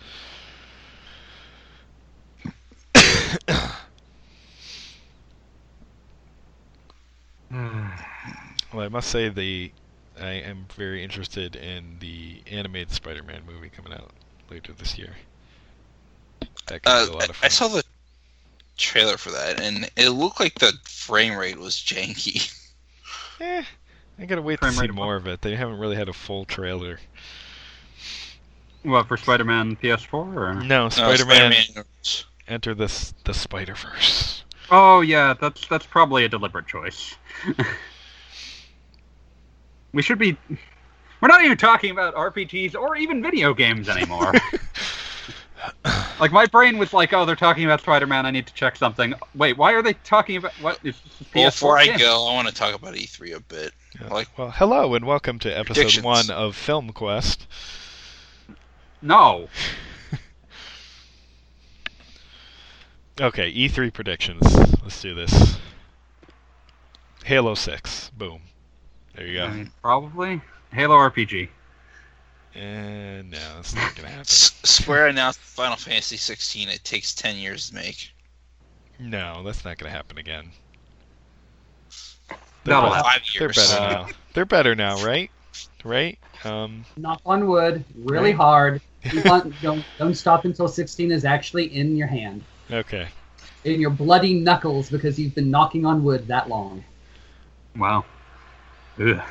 Well, 8.73 8.85
I 8.85 8.89
must 8.89 9.09
say 9.09 9.29
the 9.29 9.71
I 10.21 10.31
am 10.31 10.65
very 10.75 11.03
interested 11.03 11.55
in 11.55 11.97
the 11.99 12.41
animated 12.51 12.91
Spider-Man 12.91 13.43
movie 13.47 13.69
coming 13.69 13.93
out 13.93 14.11
later 14.49 14.73
this 14.73 14.97
year. 14.97 15.15
That 16.67 16.83
could 16.83 16.89
Uh, 16.89 17.05
be 17.05 17.11
a 17.11 17.15
lot 17.15 17.23
of 17.29 17.29
I, 17.31 17.33
fun. 17.33 17.45
I 17.45 17.47
saw 17.49 17.67
the 17.69 17.83
trailer 18.77 19.17
for 19.17 19.31
that, 19.31 19.59
and 19.59 19.89
it 19.95 20.09
looked 20.09 20.39
like 20.39 20.55
the 20.55 20.73
frame 20.83 21.35
rate 21.37 21.57
was 21.57 21.75
janky. 21.75 22.53
Eh, 23.41 23.63
I 24.19 24.25
gotta 24.25 24.41
wait 24.41 24.59
to 24.59 24.69
see 24.73 24.87
more 24.87 25.15
of 25.15 25.25
it. 25.25 25.41
They 25.41 25.55
haven't 25.55 25.79
really 25.79 25.95
had 25.95 26.09
a 26.09 26.13
full 26.13 26.43
trailer. 26.43 26.99
What 28.83 29.07
for 29.07 29.15
Spider-Man 29.15 29.77
PS4? 29.77 30.13
Or? 30.13 30.53
No, 30.55 30.89
Spider-Man 30.89 31.53
Spider-Man- 31.53 31.85
Enter 32.45 32.75
the 32.75 32.83
S- 32.85 33.13
the 33.23 33.33
Spider-Verse. 33.33 34.43
Oh 34.69 34.99
yeah, 34.99 35.33
that's 35.39 35.65
that's 35.67 35.85
probably 35.85 36.25
a 36.25 36.29
deliberate 36.29 36.67
choice. 36.67 37.15
we 39.93 40.01
should 40.01 40.19
be. 40.19 40.37
We're 41.21 41.27
not 41.27 41.43
even 41.43 41.57
talking 41.57 41.91
about 41.91 42.15
RPGs 42.15 42.75
or 42.75 42.95
even 42.95 43.21
video 43.21 43.53
games 43.53 43.89
anymore. 43.89 44.31
like 46.19 46.31
my 46.31 46.45
brain 46.45 46.77
was 46.77 46.93
like, 46.93 47.11
"Oh, 47.13 47.25
they're 47.25 47.35
talking 47.35 47.65
about 47.65 47.81
Spider-Man. 47.81 48.25
I 48.25 48.31
need 48.31 48.47
to 48.47 48.53
check 48.53 48.75
something." 48.75 49.13
Wait, 49.35 49.57
why 49.57 49.73
are 49.73 49.81
they 49.81 49.93
talking 49.93 50.37
about 50.37 50.53
what? 50.61 50.79
Is 50.83 50.95
Well, 51.35 51.45
PS4 51.45 51.53
before 51.53 51.77
I 51.77 51.85
game? 51.85 51.97
go, 51.97 52.27
I 52.27 52.33
want 52.33 52.47
to 52.47 52.53
talk 52.53 52.73
about 52.73 52.93
E3 52.93 53.35
a 53.35 53.39
bit. 53.41 53.73
Yeah. 53.99 54.07
Like, 54.13 54.37
Well, 54.37 54.51
hello 54.51 54.93
and 54.95 55.05
welcome 55.05 55.39
to 55.39 55.49
episode 55.49 56.03
one 56.03 56.29
of 56.29 56.55
Film 56.55 56.91
Quest. 56.91 57.47
No. 59.01 59.49
Okay, 63.21 63.51
E3 63.51 63.91
predictions. 63.91 64.41
Let's 64.81 65.01
do 65.01 65.13
this. 65.13 65.57
Halo 67.25 67.53
6. 67.53 68.11
Boom. 68.17 68.43
There 69.19 69.27
you 69.27 69.37
go. 69.37 69.45
I 69.47 69.53
mean, 69.53 69.71
probably 69.81 70.41
Halo 70.71 70.95
RPG. 70.95 71.49
And 72.55 73.29
no, 73.31 73.37
it's 73.59 73.75
not 73.75 73.93
gonna 73.93 74.07
happen. 74.07 74.21
S- 74.21 74.53
Square 74.63 75.07
announced 75.07 75.39
Final 75.41 75.75
Fantasy 75.75 76.15
16. 76.15 76.69
It 76.69 76.85
takes 76.85 77.13
10 77.13 77.35
years 77.35 77.67
to 77.69 77.75
make. 77.75 78.11
No, 78.97 79.43
that's 79.43 79.65
not 79.65 79.77
gonna 79.77 79.91
happen 79.91 80.17
again. 80.19 80.49
That'll 82.63 82.89
better- 82.89 83.03
Five 83.03 83.21
They're 83.37 83.47
years. 83.47 83.55
better 83.57 83.81
now. 83.93 84.07
They're 84.33 84.45
better 84.45 84.73
now, 84.73 85.03
right? 85.03 85.29
Right? 85.83 86.17
Um, 86.45 86.85
Knock 86.95 87.19
on 87.25 87.45
wood, 87.47 87.83
really 87.97 88.29
Right. 88.31 88.35
hard. 88.37 88.81
Keep 89.09 89.25
on, 89.29 89.53
don't 89.61 89.83
don't 89.97 90.15
stop 90.15 90.45
until 90.45 90.69
16 90.69 91.11
is 91.11 91.25
actually 91.25 91.75
in 91.75 91.97
your 91.97 92.07
hand, 92.07 92.41
okay. 92.71 93.09
in 93.65 93.81
your 93.81 93.89
bloody 93.89 94.33
knuckles 94.39 94.89
because 94.89 95.19
you've 95.19 95.35
been 95.35 95.51
knocking 95.51 95.85
on 95.85 96.05
wood 96.05 96.25
that 96.27 96.47
long. 96.47 96.85
Wow. 97.75 98.05
Ugh. 98.99 99.21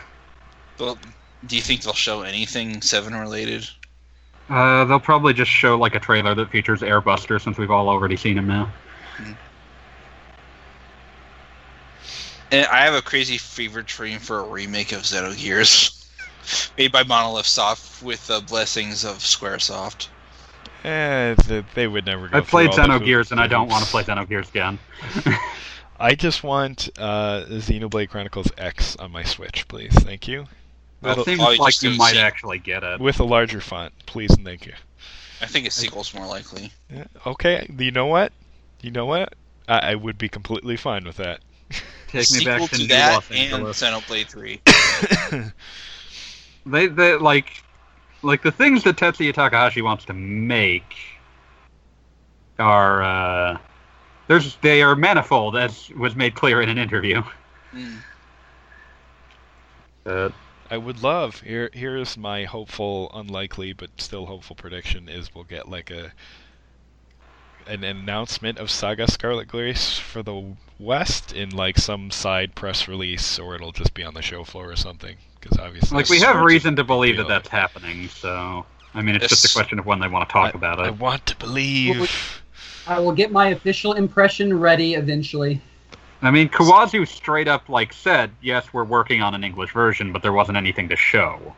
Well, 0.79 0.99
do 1.47 1.57
you 1.57 1.63
think 1.63 1.83
they'll 1.83 1.93
show 1.93 2.23
anything 2.23 2.81
7 2.81 3.15
related? 3.15 3.69
Uh, 4.49 4.85
they'll 4.87 5.01
probably 5.01 5.35
just 5.35 5.51
show 5.51 5.77
like 5.77 5.95
a 5.95 6.01
trailer 6.01 6.35
that 6.35 6.51
features 6.51 6.81
Airbuster 6.81 7.41
since 7.41 7.59
we've 7.59 7.71
all 7.71 7.89
already 7.89 8.17
seen 8.17 8.39
him 8.39 8.47
now. 8.47 8.73
And 12.51 12.67
I 12.67 12.81
have 12.81 12.95
a 12.95 13.03
crazy 13.03 13.37
fever 13.37 13.83
dream 13.83 14.19
for 14.19 14.41
a 14.41 14.49
remake 14.49 14.93
of 14.93 15.03
Xenogears, 15.03 15.95
Made 16.79 16.93
by 16.93 17.03
Monolith 17.03 17.47
Soft 17.47 18.03
with 18.03 18.27
the 18.27 18.41
blessings 18.41 19.05
of 19.05 19.19
Squaresoft. 19.19 20.09
Eh, 20.85 21.35
they 21.75 21.87
would 21.87 22.07
never 22.07 22.29
go 22.29 22.39
I 22.39 22.41
played 22.41 22.73
through 22.73 23.01
Gears, 23.01 23.33
and 23.33 23.41
I 23.41 23.49
don't 23.49 23.69
want 23.69 23.85
to 23.85 23.91
play 23.91 24.05
Xenogears 24.05 24.49
again. 24.49 24.79
I 26.01 26.15
just 26.15 26.43
want 26.45 26.89
uh, 26.99 27.45
Xenoblade 27.49 28.09
Chronicles 28.09 28.49
X 28.57 28.97
on 28.97 29.11
my 29.11 29.25
Switch, 29.25 29.67
please. 29.69 29.93
Thank 29.93 30.29
you. 30.29 30.43
That 31.03 31.09
That'll- 31.11 31.25
seems 31.25 31.39
probably 31.39 31.59
like 31.59 31.73
just 31.75 31.83
you 31.83 31.91
might 31.97 32.13
same. 32.15 32.25
actually 32.25 32.59
get 32.59 32.83
it. 32.85 33.01
with 33.01 33.21
a 33.21 33.25
larger 33.25 33.61
font, 33.61 33.93
please 34.07 34.31
and 34.31 34.45
thank 34.45 34.67
you. 34.67 34.73
I 35.41 35.47
think 35.47 35.67
a 35.67 35.71
sequel's 35.71 36.13
more 36.15 36.27
likely. 36.27 36.73
Yeah, 36.93 37.05
Okay, 37.27 37.69
you 37.79 37.91
know 37.93 38.07
what? 38.07 38.33
You 38.81 38.91
know 38.91 39.07
what? 39.07 39.35
I, 39.69 39.93
I 39.93 39.95
would 39.95 40.19
be 40.19 40.29
completely 40.29 40.77
fine 40.77 41.05
with 41.05 41.17
that. 41.19 41.41
Take 42.09 42.15
me 42.15 42.23
sequel 42.23 42.59
back 42.59 42.71
to, 42.71 42.77
to 42.77 42.83
New 42.83 42.89
that 42.89 43.15
Los 43.15 43.31
and 43.31 43.63
Xenoblade 43.65 44.29
3. 44.29 45.53
They, 46.67 46.87
they 46.87 47.15
like, 47.15 47.63
like 48.23 48.43
the 48.43 48.51
things 48.53 48.83
that 48.85 48.97
Tetsuya 48.97 49.33
Takahashi 49.33 49.81
wants 49.81 50.05
to 50.07 50.13
make 50.13 50.97
are 52.59 53.03
uh, 53.03 53.59
there's 54.29 54.57
they 54.57 54.83
are 54.83 54.95
manifold, 54.95 55.57
as 55.57 55.91
was 55.91 56.15
made 56.15 56.35
clear 56.35 56.63
in 56.63 56.69
an 56.69 56.79
interview. 56.79 57.23
Mm. 57.75 57.97
Uh, 60.07 60.31
I 60.71 60.77
would 60.77 61.03
love 61.03 61.41
here. 61.41 61.71
Here's 61.73 62.17
my 62.17 62.45
hopeful, 62.45 63.11
unlikely 63.15 63.73
but 63.73 63.91
still 63.99 64.27
hopeful 64.27 64.55
prediction: 64.55 65.09
is 65.09 65.35
we'll 65.35 65.45
get 65.45 65.69
like 65.69 65.91
a 65.91 66.13
an 67.67 67.85
announcement 67.85 68.59
of 68.59 68.71
Saga 68.71 69.11
Scarlet 69.11 69.49
Grace 69.49 69.99
for 69.99 70.23
the 70.23 70.57
West 70.79 71.33
in 71.33 71.51
like 71.51 71.79
some 71.79 72.11
side 72.11 72.55
press 72.55 72.89
release, 72.89 73.39
or 73.39 73.55
it'll 73.55 73.73
just 73.73 73.93
be 73.93 74.03
on 74.05 74.15
the 74.15 74.23
show 74.23 74.45
floor 74.45 74.71
or 74.71 74.77
something. 74.77 75.17
Because 75.41 75.59
obviously, 75.59 75.97
like 75.97 76.09
we 76.09 76.21
have 76.21 76.41
reason 76.41 76.77
to 76.77 76.85
believe 76.85 77.17
that 77.17 77.29
that's 77.29 77.49
happening. 77.49 78.09
So 78.09 78.65
I 78.95 79.03
mean, 79.03 79.15
it's 79.15 79.23
Yes. 79.23 79.43
just 79.43 79.53
a 79.53 79.57
question 79.57 79.79
of 79.79 79.87
when 79.87 80.01
they 80.01 80.09
want 80.09 80.29
to 80.29 80.33
talk 80.33 80.55
I, 80.55 80.59
about 80.59 80.79
it. 80.81 80.87
I 80.87 80.91
want 80.91 81.27
to 81.27 81.37
believe. 81.37 82.43
I 82.89 82.99
will 82.99 83.13
get 83.13 83.31
my 83.31 83.49
official 83.49 83.93
impression 83.93 84.59
ready 84.59 84.95
eventually. 84.95 85.61
I 86.23 86.31
mean, 86.31 86.49
Kawazu 86.49 87.07
straight 87.07 87.47
up 87.47 87.69
like 87.69 87.93
said, 87.93 88.31
"Yes, 88.41 88.73
we're 88.73 88.85
working 88.85 89.23
on 89.23 89.35
an 89.35 89.45
English 89.45 89.73
version, 89.73 90.13
but 90.13 90.23
there 90.23 90.33
wasn't 90.33 90.57
anything 90.57 90.89
to 90.89 90.97
show." 90.97 91.55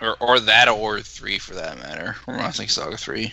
Or, 0.00 0.16
or 0.20 0.40
that 0.40 0.68
or 0.68 1.00
3 1.00 1.38
for 1.38 1.54
that 1.54 1.78
matter. 1.78 2.16
Or 2.26 2.34
I 2.34 2.50
think 2.50 2.70
Saga 2.70 2.96
3. 2.96 3.32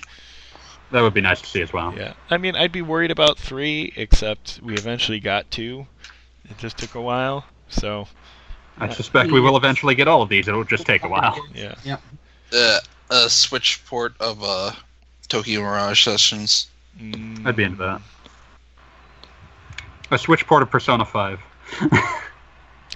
That 0.92 1.02
would 1.02 1.14
be 1.14 1.22
nice 1.22 1.42
to 1.42 1.48
see 1.48 1.62
as 1.62 1.72
well. 1.72 1.94
Yeah, 1.96 2.14
I 2.30 2.38
mean, 2.38 2.56
I'd 2.56 2.72
be 2.72 2.82
worried 2.82 3.12
about 3.12 3.40
three, 3.40 3.94
except 3.96 4.60
we 4.62 4.74
eventually 4.74 5.22
got 5.22 5.50
two. 5.50 5.88
It 6.50 6.58
just 6.58 6.78
took 6.78 6.96
a 6.96 7.02
while, 7.02 7.46
so 7.70 8.08
I 8.78 8.90
suspect 8.90 9.32
we 9.32 9.40
will 9.40 9.56
eventually 9.56 9.96
get 9.96 10.10
all 10.10 10.22
of 10.22 10.28
these. 10.28 10.50
It'll 10.50 10.66
just 10.66 10.86
take 10.86 11.04
a 11.04 11.08
while. 11.08 11.40
yeah. 11.54 11.98
Uh, 12.52 12.80
a 13.10 13.30
Switch 13.30 13.86
port 13.86 14.16
of 14.20 14.44
uh, 14.44 14.74
Tokyo 15.30 15.62
Mirage 15.62 16.04
Sessions. 16.04 16.68
Mm, 17.00 17.46
I'd 17.46 17.56
be 17.56 17.64
into 17.64 17.78
that. 17.78 18.02
A 20.12 20.18
Switch 20.18 20.46
port 20.46 20.62
of 20.62 20.70
Persona 20.70 21.06
5. 21.06 21.40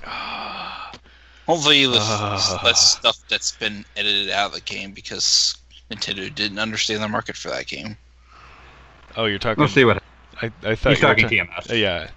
Hopefully 1.47 1.85
with 1.87 1.97
less 2.63 2.97
stuff 2.97 3.17
that's 3.29 3.51
been 3.51 3.85
edited 3.95 4.29
out 4.31 4.47
of 4.47 4.53
the 4.53 4.61
game 4.61 4.91
because 4.91 5.57
Nintendo 5.91 6.33
didn't 6.33 6.59
understand 6.59 7.01
the 7.03 7.07
market 7.07 7.35
for 7.37 7.49
that 7.49 7.67
game. 7.67 7.97
oh, 9.15 9.25
you're 9.25 9.39
talking. 9.39 9.61
We'll 9.61 9.67
see 9.69 9.85
what 9.85 10.01
I, 10.41 10.51
I 10.63 10.75
thought 10.75 10.89
he's 10.93 11.01
you 11.01 11.07
were 11.07 11.15
talking 11.15 11.45
ta- 11.47 11.53
TMS. 11.61 11.71
uh, 11.71 11.75
yeah. 11.75 12.09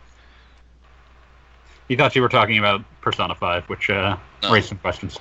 He 1.89 1.97
thought 1.97 2.15
you 2.17 2.23
were 2.23 2.29
talking 2.29 2.59
about 2.59 2.83
Persona 3.01 3.35
5, 3.35 3.69
which 3.69 3.89
uh, 3.91 4.17
No. 4.43 4.53
raised 4.53 4.69
some 4.69 4.79
questions. 4.79 5.19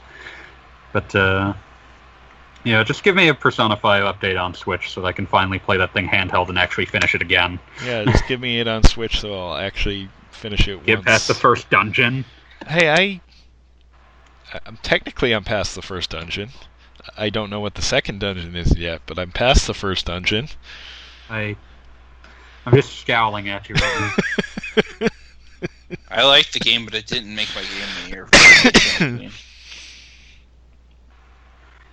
But 0.94 1.14
uh, 1.16 1.54
yeah, 2.68 2.84
just 2.84 3.04
give 3.04 3.16
me 3.16 3.28
a 3.30 3.34
Persona 3.34 3.78
5 3.78 4.16
update 4.16 4.42
on 4.42 4.54
Switch 4.54 4.92
so 4.92 5.02
that 5.02 5.08
I 5.08 5.12
can 5.12 5.26
finally 5.26 5.60
play 5.60 5.78
that 5.78 5.94
thing 5.94 6.08
handheld 6.08 6.50
and 6.50 6.60
actually 6.60 6.86
finish 6.86 7.16
it 7.16 7.22
again. 7.22 7.60
Yeah, 7.86 8.04
just 8.04 8.28
give 8.28 8.40
me 8.40 8.60
it 8.60 8.68
on 8.68 8.84
Switch 8.84 9.20
so 9.20 9.34
I'll 9.34 9.58
actually 9.58 10.10
finish 10.32 10.68
it 10.68 10.86
Get 10.86 10.98
once. 11.00 11.06
past 11.06 11.28
the 11.28 11.34
first 11.34 11.70
dungeon. 11.70 12.26
Hey, 12.68 12.90
I. 12.90 13.22
I'm 14.66 14.78
technically 14.78 15.34
I'm 15.34 15.44
past 15.44 15.76
the 15.76 15.82
first 15.82 16.10
dungeon. 16.12 16.50
I 17.18 17.30
don't 17.30 17.50
know 17.50 17.60
what 17.60 17.76
the 17.76 17.82
second 17.82 18.20
dungeon 18.20 18.56
is 18.56 18.78
yet, 18.78 19.02
but 19.06 19.20
I'm 19.20 19.32
past 19.32 19.68
the 19.68 19.74
first 19.74 20.06
dungeon. 20.06 20.48
I, 21.30 21.56
I'm 22.66 22.74
just 22.74 23.00
scowling 23.00 23.50
at 23.50 23.68
you 23.70 23.76
right 23.76 24.14
now. 25.02 25.08
I 26.12 26.24
liked 26.26 26.54
the 26.54 26.60
game, 26.60 26.86
but 26.86 26.94
it 26.96 27.08
didn't 27.08 27.34
make 27.34 27.50
my 27.56 27.62
game 27.62 28.22
of 28.22 29.00
the 29.00 29.12
year. 29.20 29.30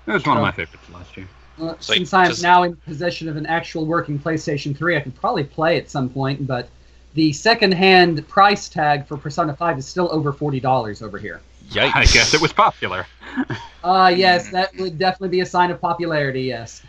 It 0.07 0.13
was 0.13 0.25
one 0.27 0.37
of 0.37 0.43
Oh. 0.43 0.47
my 0.47 0.53
favorites 0.53 0.85
last 0.93 1.17
year. 1.17 1.27
Well, 1.57 1.69
like- 1.69 1.83
since 1.83 2.13
I'm 2.13 2.27
'cause- 2.29 2.43
now 2.43 2.63
in 2.65 2.77
possession 2.77 3.29
of 3.29 3.37
an 3.37 3.47
actual 3.47 3.87
working 3.87 4.19
PlayStation 4.19 4.77
3, 4.77 4.97
I 4.97 5.01
could 5.01 5.15
probably 5.15 5.45
play 5.45 5.79
at 5.79 5.89
some 5.91 6.09
point, 6.09 6.47
but 6.47 6.69
the 7.15 7.33
second-hand 7.33 8.27
price 8.29 8.69
tag 8.69 9.07
for 9.07 9.17
Persona 9.17 9.55
5 9.55 9.79
is 9.79 9.87
still 9.87 10.09
over 10.13 10.33
$40 10.33 11.01
over 11.01 11.17
here. 11.17 11.41
Yikes! 11.71 11.93
I 11.95 12.05
guess 12.07 12.35
it 12.35 12.41
was 12.41 12.53
popular. 12.53 13.07
Uh, 13.85 14.09
yes, 14.17 14.49
that 14.51 14.75
would 14.79 14.99
definitely 14.99 15.29
be 15.29 15.41
a 15.41 15.47
sign 15.47 15.71
of 15.71 15.79
popularity, 15.79 16.41
yes. 16.45 16.81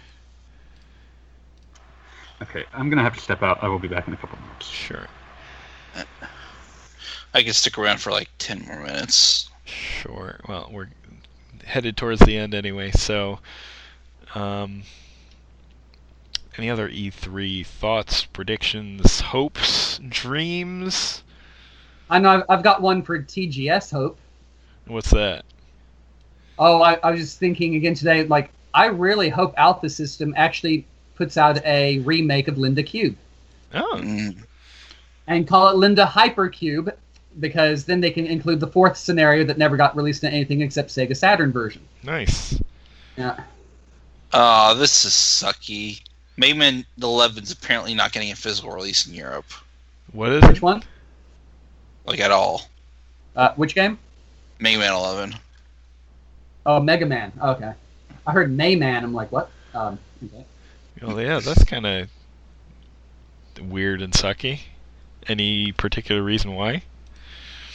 Okay, 2.41 2.63
I'm 2.73 2.89
gonna 2.89 3.01
have 3.03 3.15
to 3.15 3.19
step 3.21 3.43
out. 3.43 3.61
I 3.61 3.67
will 3.67 3.79
be 3.79 3.89
back 3.89 4.07
in 4.07 4.13
a 4.13 4.17
couple 4.17 4.37
minutes. 4.39 4.67
Sure, 4.67 5.05
I 7.33 7.43
can 7.43 7.51
stick 7.53 7.77
around 7.77 7.99
for 7.99 8.11
like 8.11 8.29
10 8.37 8.65
more 8.65 8.79
minutes. 8.81 9.49
sure. 9.65 10.39
Well, 10.47 10.69
we're 10.71 10.87
headed 11.65 11.97
towards 11.97 12.21
the 12.21 12.37
end 12.37 12.53
anyway, 12.53 12.91
so. 12.91 13.39
Um, 14.33 14.83
any 16.57 16.69
other 16.69 16.89
E3 16.89 17.65
thoughts, 17.65 18.25
predictions, 18.25 19.19
hopes, 19.19 19.99
dreams? 20.07 21.23
I 22.09 22.19
know 22.19 22.29
I've, 22.29 22.43
I've 22.49 22.63
got 22.63 22.81
one 22.81 23.01
for 23.01 23.19
TGS 23.19 23.91
Hope. 23.91 24.17
What's 24.87 25.09
that? 25.11 25.43
Oh, 26.57 26.81
I, 26.81 26.93
I 27.03 27.11
was 27.11 27.19
just 27.19 27.39
thinking 27.39 27.75
again 27.75 27.95
today, 27.95 28.23
like, 28.23 28.51
I 28.73 28.85
really 28.87 29.29
hope 29.29 29.53
Alpha 29.57 29.89
System 29.89 30.33
actually 30.37 30.85
puts 31.15 31.37
out 31.37 31.63
a 31.65 31.99
remake 31.99 32.47
of 32.47 32.57
Linda 32.57 32.83
Cube 32.83 33.15
Oh, 33.73 33.95
Mm, 33.97 34.43
and 35.27 35.47
call 35.47 35.69
it 35.69 35.75
Linda 35.75 36.05
Hypercube 36.05 36.93
because 37.39 37.85
then 37.85 38.01
they 38.01 38.11
can 38.11 38.25
include 38.25 38.59
the 38.59 38.67
fourth 38.67 38.97
scenario 38.97 39.43
that 39.45 39.57
never 39.57 39.75
got 39.77 39.95
released 39.95 40.23
in 40.23 40.31
anything 40.33 40.61
except 40.61 40.89
Sega 40.89 41.15
Saturn 41.15 41.51
version. 41.51 41.81
nice. 42.03 42.59
Yeah. 43.17 43.39
Oh, 44.33 44.75
this 44.75 45.05
is 45.05 45.11
sucky. 45.13 46.01
Mega 46.37 46.55
Man 46.55 46.85
11's 46.99 47.51
apparently 47.51 47.93
not 47.93 48.11
getting 48.11 48.31
a 48.31 48.35
physical 48.35 48.71
release 48.71 49.07
in 49.07 49.13
Europe. 49.13 49.45
What 50.11 50.31
is 50.31 50.43
Which 50.43 50.57
it? 50.57 50.61
one? 50.61 50.83
Like 52.05 52.19
at 52.19 52.31
all. 52.31 52.63
Uh, 53.35 53.53
which 53.55 53.73
game? 53.75 53.97
Mega 54.59 54.77
Man 54.79 54.93
11. 54.93 55.35
Oh, 56.65 56.81
Mega 56.81 57.05
Man. 57.05 57.31
Okay. 57.41 57.71
I 58.27 58.31
heard 58.31 58.49
Mayman. 58.55 59.03
I'm 59.03 59.13
like, 59.13 59.31
what? 59.31 59.49
Um, 59.73 59.99
okay. 60.25 60.45
Oh 61.03 61.17
yeah, 61.19 61.39
that's 61.39 61.63
kind 61.63 61.85
of 61.85 62.09
weird 63.61 64.01
and 64.01 64.11
sucky. 64.13 64.59
Any 65.27 65.71
particular 65.71 66.21
reason 66.23 66.53
why? 66.53 66.83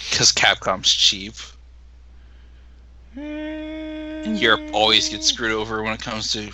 Because 0.09 0.33
Capcom's 0.33 0.93
cheap. 0.93 1.35
And 3.17 4.41
Europe 4.41 4.63
always 4.73 5.09
gets 5.09 5.27
screwed 5.27 5.53
over 5.53 5.83
when 5.83 5.93
it 5.93 6.01
comes 6.01 6.33
to 6.33 6.51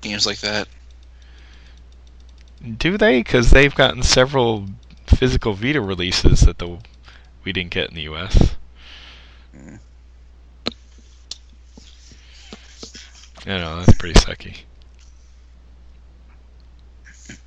games 0.00 0.26
like 0.26 0.40
that. 0.40 0.68
Do 2.78 2.96
they? 2.96 3.20
Because 3.20 3.50
they've 3.50 3.74
gotten 3.74 4.02
several 4.02 4.66
physical 5.06 5.54
Vita 5.54 5.80
releases 5.80 6.42
that 6.42 6.58
the 6.58 6.78
we 7.44 7.52
didn't 7.52 7.70
get 7.70 7.90
in 7.90 7.94
the 7.94 8.02
U.S. 8.02 8.56
Mm. 9.54 9.78
I 13.46 13.58
know 13.58 13.76
that's 13.80 13.98
pretty 13.98 14.18
sucky. 14.18 14.56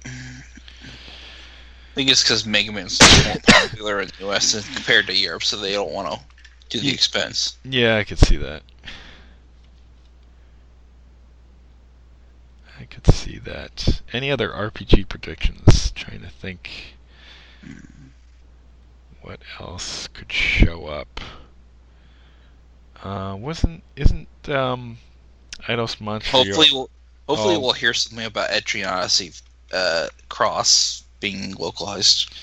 I 1.98 2.02
think 2.02 2.12
it's 2.12 2.22
because 2.22 2.46
Mega 2.46 2.72
Man's 2.72 3.00
more 3.26 3.38
popular 3.48 4.02
in 4.02 4.10
the 4.20 4.30
US 4.30 4.70
compared 4.76 5.08
to 5.08 5.18
Europe, 5.18 5.44
so 5.44 5.58
they 5.58 5.72
don't 5.72 5.92
want 5.92 6.08
to 6.08 6.20
do 6.70 6.80
the 6.80 6.94
expense. 6.94 7.58
Yeah, 7.64 7.98
I 7.98 8.04
could 8.04 8.20
see 8.20 8.38
that. 8.38 8.62
I 12.80 12.84
could 12.84 13.08
see 13.08 13.40
that. 13.40 14.04
Any 14.14 14.30
other 14.30 14.50
RPG 14.50 15.10
predictions? 15.10 15.90
Trying 15.96 16.22
to 16.22 16.30
think. 16.30 16.70
What 19.24 19.40
else 19.60 20.08
could 20.10 20.32
show 20.32 20.86
up? 20.86 21.20
Uh, 23.02 23.36
wasn't 23.40 23.82
isn't 23.96 24.28
um, 24.50 25.00
Eidos 25.68 26.00
Montreal? 26.00 26.44
Hopefully, 26.46 26.68
we'll 26.72 26.92
hopefully 27.28 27.56
Oh. 27.56 27.60
we'll 27.60 27.74
hear 27.74 27.96
something 27.96 28.28
about 28.28 28.52
Etrian 28.52 28.88
Odyssey 28.88 29.32
uh, 29.74 30.10
Cross 30.30 31.06
being 31.20 31.54
localized. 31.56 32.34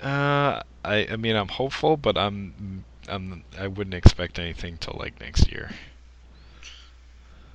Uh, 0.00 0.62
I 0.84 1.06
I 1.10 1.16
mean 1.16 1.36
I'm 1.36 1.48
hopeful, 1.48 1.96
but 1.96 2.16
I'm 2.16 2.84
I'm 3.08 3.44
I 3.58 3.66
wouldn't 3.66 3.94
expect 3.94 4.38
anything 4.38 4.76
till 4.78 4.96
like 4.98 5.20
next 5.20 5.50
year. 5.50 5.70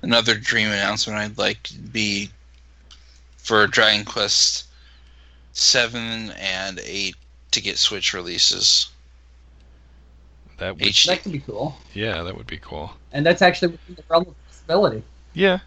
Another 0.02 0.34
dream 0.34 0.68
announcement 0.68 1.18
I'd 1.18 1.38
like 1.38 1.62
to 1.64 1.78
be 1.78 2.30
for 3.38 3.66
Dragon 3.66 4.04
Quest 4.04 4.66
seven 5.52 6.30
and 6.32 6.80
eight 6.84 7.16
to 7.52 7.60
get 7.62 7.78
Switch 7.78 8.12
releases. 8.12 8.90
That 10.58 10.76
would 10.76 10.84
HD. 10.84 11.06
That 11.06 11.22
could 11.22 11.32
be 11.32 11.40
cool. 11.40 11.76
yeah, 11.94 12.22
that 12.22 12.36
would 12.36 12.46
be 12.46 12.58
cool. 12.58 12.92
And 13.12 13.24
that's 13.24 13.42
actually 13.42 13.68
within 13.68 13.94
the 13.96 14.04
realm 14.08 14.26
of 14.28 14.46
possibility. 14.46 15.02
Yeah, 15.32 15.60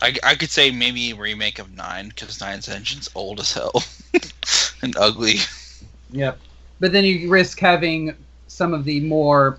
I, 0.00 0.14
I 0.22 0.34
could 0.36 0.50
say 0.50 0.70
maybe 0.70 1.10
a 1.10 1.16
remake 1.16 1.58
of 1.58 1.74
nine 1.76 2.08
because 2.10 2.40
nine's 2.40 2.68
engine's 2.68 3.10
old 3.14 3.40
as 3.40 3.52
hell 3.52 3.82
and 4.82 4.96
ugly. 4.96 5.36
Yep. 6.10 6.38
But 6.80 6.92
then 6.92 7.04
you 7.04 7.28
risk 7.28 7.58
having 7.58 8.14
some 8.46 8.72
of 8.72 8.84
the 8.84 9.00
more 9.00 9.58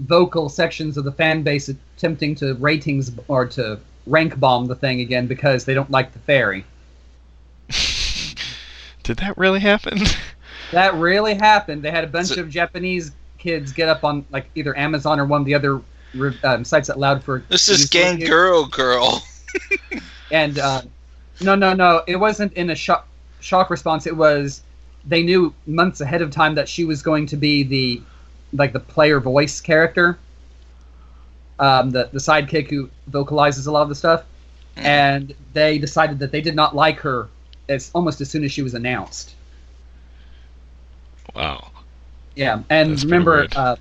vocal 0.00 0.48
sections 0.48 0.96
of 0.96 1.04
the 1.04 1.12
fan 1.12 1.42
base 1.42 1.68
attempting 1.68 2.34
to 2.36 2.54
ratings 2.54 3.12
or 3.28 3.46
to 3.46 3.78
rank 4.06 4.38
bomb 4.40 4.66
the 4.66 4.74
thing 4.74 5.00
again 5.00 5.26
because 5.26 5.64
they 5.64 5.74
don't 5.74 5.90
like 5.90 6.12
the 6.12 6.18
fairy. 6.20 6.64
did 9.02 9.18
that 9.18 9.36
really 9.36 9.60
happen? 9.60 9.98
That 10.72 10.94
really 10.94 11.34
happened. 11.34 11.82
They 11.82 11.90
had 11.90 12.04
a 12.04 12.06
bunch 12.06 12.28
So- 12.28 12.40
of 12.42 12.48
Japanese 12.48 13.10
kids 13.38 13.72
get 13.72 13.88
up 13.88 14.04
on 14.04 14.24
like 14.30 14.48
either 14.54 14.76
Amazon 14.78 15.18
or 15.18 15.24
one 15.24 15.40
of 15.40 15.44
the 15.44 15.54
other 15.54 15.78
re- 15.78 15.82
um, 16.42 16.64
sites 16.64 16.88
that 16.88 16.96
allowed 16.96 17.22
for 17.24 17.44
This 17.48 17.68
is 17.68 17.86
Gang 17.86 18.14
reviews. 18.14 18.30
Ganguro 18.30 18.70
Girl. 18.70 19.22
And 20.30 20.58
uh, 20.58 20.82
no, 21.40 21.54
no, 21.54 21.74
no, 21.74 22.02
it 22.06 22.16
wasn't 22.16 22.52
in 22.54 22.70
a 22.70 22.74
shock 22.74 23.06
shock 23.40 23.70
response. 23.70 24.06
It 24.06 24.16
was 24.16 24.62
they 25.04 25.22
knew 25.22 25.54
months 25.66 26.00
ahead 26.00 26.22
of 26.22 26.30
time 26.30 26.54
that 26.54 26.68
she 26.68 26.84
was 26.84 27.02
going 27.02 27.26
to 27.26 27.36
be 27.36 27.62
the 27.62 28.02
like 28.52 28.72
the 28.72 28.80
player 28.80 29.20
voice 29.20 29.60
character, 29.60 30.18
um, 31.58 31.90
the 31.90 32.08
the 32.12 32.18
sidekick 32.18 32.70
who 32.70 32.90
vocalizes 33.08 33.66
a 33.66 33.72
lot 33.72 33.82
of 33.82 33.88
the 33.88 33.94
stuff, 33.94 34.24
Mhm. 34.76 34.84
and 34.84 35.34
they 35.52 35.78
decided 35.78 36.18
that 36.20 36.32
they 36.32 36.40
did 36.40 36.54
not 36.54 36.74
like 36.74 37.00
her 37.00 37.28
as 37.68 37.90
almost 37.94 38.20
as 38.20 38.30
soon 38.30 38.44
as 38.44 38.52
she 38.52 38.62
was 38.62 38.74
announced. 38.74 39.36
wow. 41.34 41.70
Yeah, 42.34 42.62
and 42.70 42.90
That's 42.90 43.04
remember, 43.04 43.48
uh, 43.54 43.76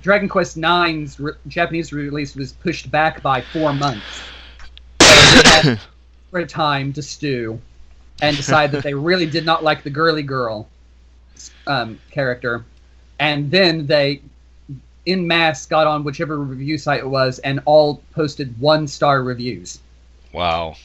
Dragon 0.00 0.28
Quest 0.28 0.56
IX's 0.56 1.20
re- 1.20 1.32
Japanese 1.46 1.92
release 1.92 2.34
was 2.34 2.52
pushed 2.52 2.90
back 2.90 3.22
by 3.22 3.40
four 3.40 3.72
months. 3.72 4.04
So 5.54 5.76
for 6.30 6.40
a 6.40 6.46
time 6.46 6.92
to 6.94 7.02
stew 7.02 7.60
and 8.20 8.36
decide 8.36 8.72
that 8.72 8.82
they 8.82 8.94
really 8.94 9.26
did 9.26 9.44
not 9.44 9.62
like 9.62 9.82
the 9.82 9.90
girly 9.90 10.22
girl 10.22 10.68
um, 11.66 11.98
character, 12.10 12.64
and 13.18 13.50
then 13.50 13.86
they, 13.86 14.20
in 15.06 15.26
mass, 15.26 15.66
got 15.66 15.86
on 15.86 16.02
whichever 16.02 16.38
review 16.38 16.78
site 16.78 17.00
it 17.00 17.08
was 17.08 17.38
and 17.40 17.60
all 17.64 18.02
posted 18.12 18.58
one 18.60 18.88
star 18.88 19.22
reviews. 19.22 19.78
Wow. 20.32 20.76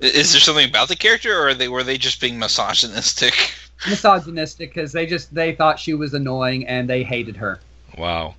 Is 0.00 0.32
there 0.32 0.40
something 0.40 0.68
about 0.68 0.88
the 0.88 0.96
character, 0.96 1.34
or 1.34 1.48
are 1.48 1.54
they 1.54 1.68
were 1.68 1.82
they 1.82 1.96
just 1.96 2.20
being 2.20 2.38
misogynistic? 2.38 3.54
Misogynistic 3.88 4.72
because 4.74 4.92
they 4.92 5.06
just 5.06 5.34
they 5.34 5.54
thought 5.54 5.78
she 5.78 5.94
was 5.94 6.14
annoying 6.14 6.66
and 6.66 6.88
they 6.88 7.02
hated 7.02 7.36
her. 7.36 7.60
Wow. 7.98 8.34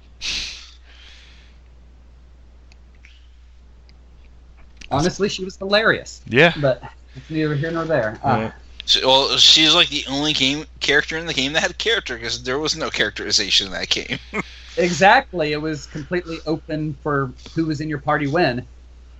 Honestly, 4.91 5.29
she 5.29 5.43
was 5.43 5.57
hilarious, 5.57 6.21
Yeah. 6.27 6.53
but 6.57 6.81
it's 7.15 7.29
neither 7.29 7.55
here 7.55 7.71
nor 7.71 7.85
there. 7.85 8.19
Uh, 8.23 8.51
So, 8.85 9.07
well, 9.07 9.37
she's 9.37 9.73
like 9.73 9.89
the 9.89 10.05
only 10.07 10.31
game 10.33 10.65
character 10.79 11.17
in 11.17 11.25
the 11.25 11.33
game 11.33 11.53
that 11.53 11.61
had 11.61 11.77
character 11.79 12.15
because 12.15 12.43
there 12.43 12.59
was 12.59 12.75
no 12.75 12.89
characterization 12.89 13.67
in 13.67 13.73
that 13.73 13.89
game. 13.89 14.19
Exactly. 14.77 15.53
It 15.53 15.61
was 15.61 15.85
completely 15.85 16.39
open 16.45 16.95
for 17.01 17.31
who 17.55 17.65
was 17.65 17.79
in 17.79 17.87
your 17.87 17.97
party 17.99 18.27
when. 18.27 18.67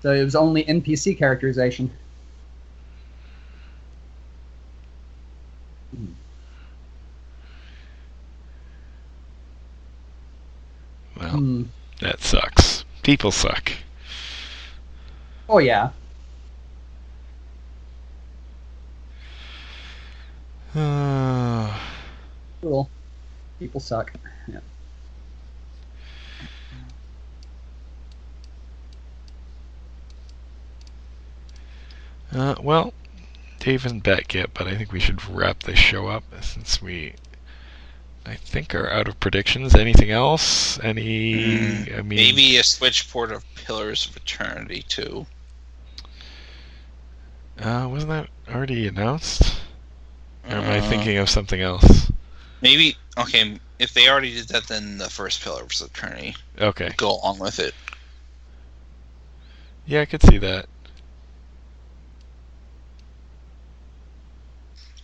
So 0.02 0.12
it 0.12 0.22
was 0.24 0.36
only 0.36 0.66
NPC 0.66 1.18
characterization. 1.18 1.90
Well, 11.20 11.30
Hmm. 11.30 11.64
that 12.02 12.22
sucks. 12.22 12.84
People 13.04 13.32
suck. 13.32 13.72
Oh 15.48 15.60
yeah. 15.60 15.92
Uh, 20.76 21.74
Cool. 22.62 22.90
People 23.60 23.80
suck. 23.80 24.12
Yeah. 24.48 24.60
uh, 32.34 32.56
well, 32.62 32.94
Dave 33.66 33.84
isn't 33.88 34.04
back 34.04 34.36
yet, 34.36 34.52
but 34.54 34.68
I 34.68 34.76
think 34.78 34.92
we 34.92 35.00
should 35.00 35.28
wrap 35.28 35.64
this 35.64 35.80
show 35.80 36.06
up 36.06 36.24
since 36.40 36.84
we, 36.84 37.16
I 38.24 38.36
think, 38.36 38.76
are 38.76 38.92
out 38.92 39.08
of 39.08 39.20
predictions. 39.20 39.74
Anything 39.74 40.12
else? 40.12 40.80
Any? 40.84 41.34
Mm, 41.34 41.98
I 41.98 42.02
mean, 42.04 42.18
Maybe 42.18 42.58
a 42.58 42.64
Switch 42.64 43.10
port 43.10 43.32
of 43.32 43.44
Pillars 43.56 44.06
of 44.06 44.16
Eternity 44.18 44.86
too. 44.88 45.26
Uh, 47.60 47.88
wasn't 47.90 48.12
that 48.12 48.30
already 48.54 48.88
announced? 48.88 49.60
Or 50.48 50.58
am 50.58 50.70
I 50.70 50.78
Uh, 50.78 50.88
thinking 50.88 51.18
of 51.18 51.28
something 51.28 51.60
else? 51.60 52.12
Maybe 52.62 52.96
okay. 53.18 53.60
If 53.80 53.96
they 53.96 54.08
already 54.08 54.36
did 54.36 54.50
that, 54.50 54.68
then 54.68 55.00
the 55.00 55.10
first 55.10 55.42
Pillars 55.42 55.82
of 55.82 55.90
Eternity 55.90 56.36
Okay. 56.62 56.94
go 56.98 57.14
along 57.14 57.40
with 57.40 57.58
it. 57.58 57.74
Yeah, 59.88 60.02
I 60.02 60.06
could 60.06 60.22
see 60.22 60.38
that. 60.38 60.68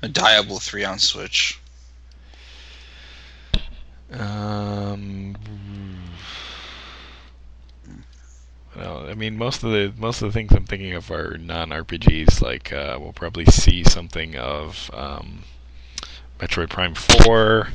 A 0.02 0.08
Diablo 0.08 0.58
three 0.58 0.84
on 0.84 1.00
Switch. 1.00 1.60
Um. 4.12 5.36
Well, 8.76 9.10
I 9.10 9.14
mean, 9.14 9.38
most 9.38 9.64
of 9.64 9.72
the 9.72 9.94
most 9.98 10.22
of 10.22 10.30
the 10.30 10.34
things 10.34 10.52
I'm 10.54 10.66
thinking 10.66 10.94
of 10.94 11.12
are 11.12 11.38
non-RPGs. 11.38 12.42
Like, 12.42 12.72
uh, 12.72 12.98
we'll 13.00 13.14
probably 13.14 13.46
see 13.46 13.84
something 13.84 14.36
of 14.38 14.90
um, 14.94 15.44
Metroid 16.40 16.70
Prime 16.70 16.96
Four, 16.96 17.70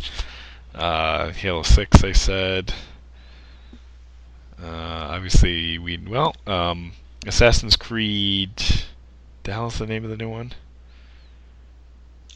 uh, 0.74 1.30
Halo 1.30 1.62
Six. 1.62 2.02
I 2.02 2.12
said. 2.12 2.74
Uh, 4.62 5.08
obviously, 5.10 5.78
we 5.78 5.98
well, 5.98 6.34
um, 6.46 6.92
Assassin's 7.26 7.76
Creed 7.76 8.50
the 9.46 9.52
hell's 9.52 9.78
the 9.78 9.86
name 9.86 10.02
of 10.02 10.10
the 10.10 10.16
new 10.16 10.28
one? 10.28 10.52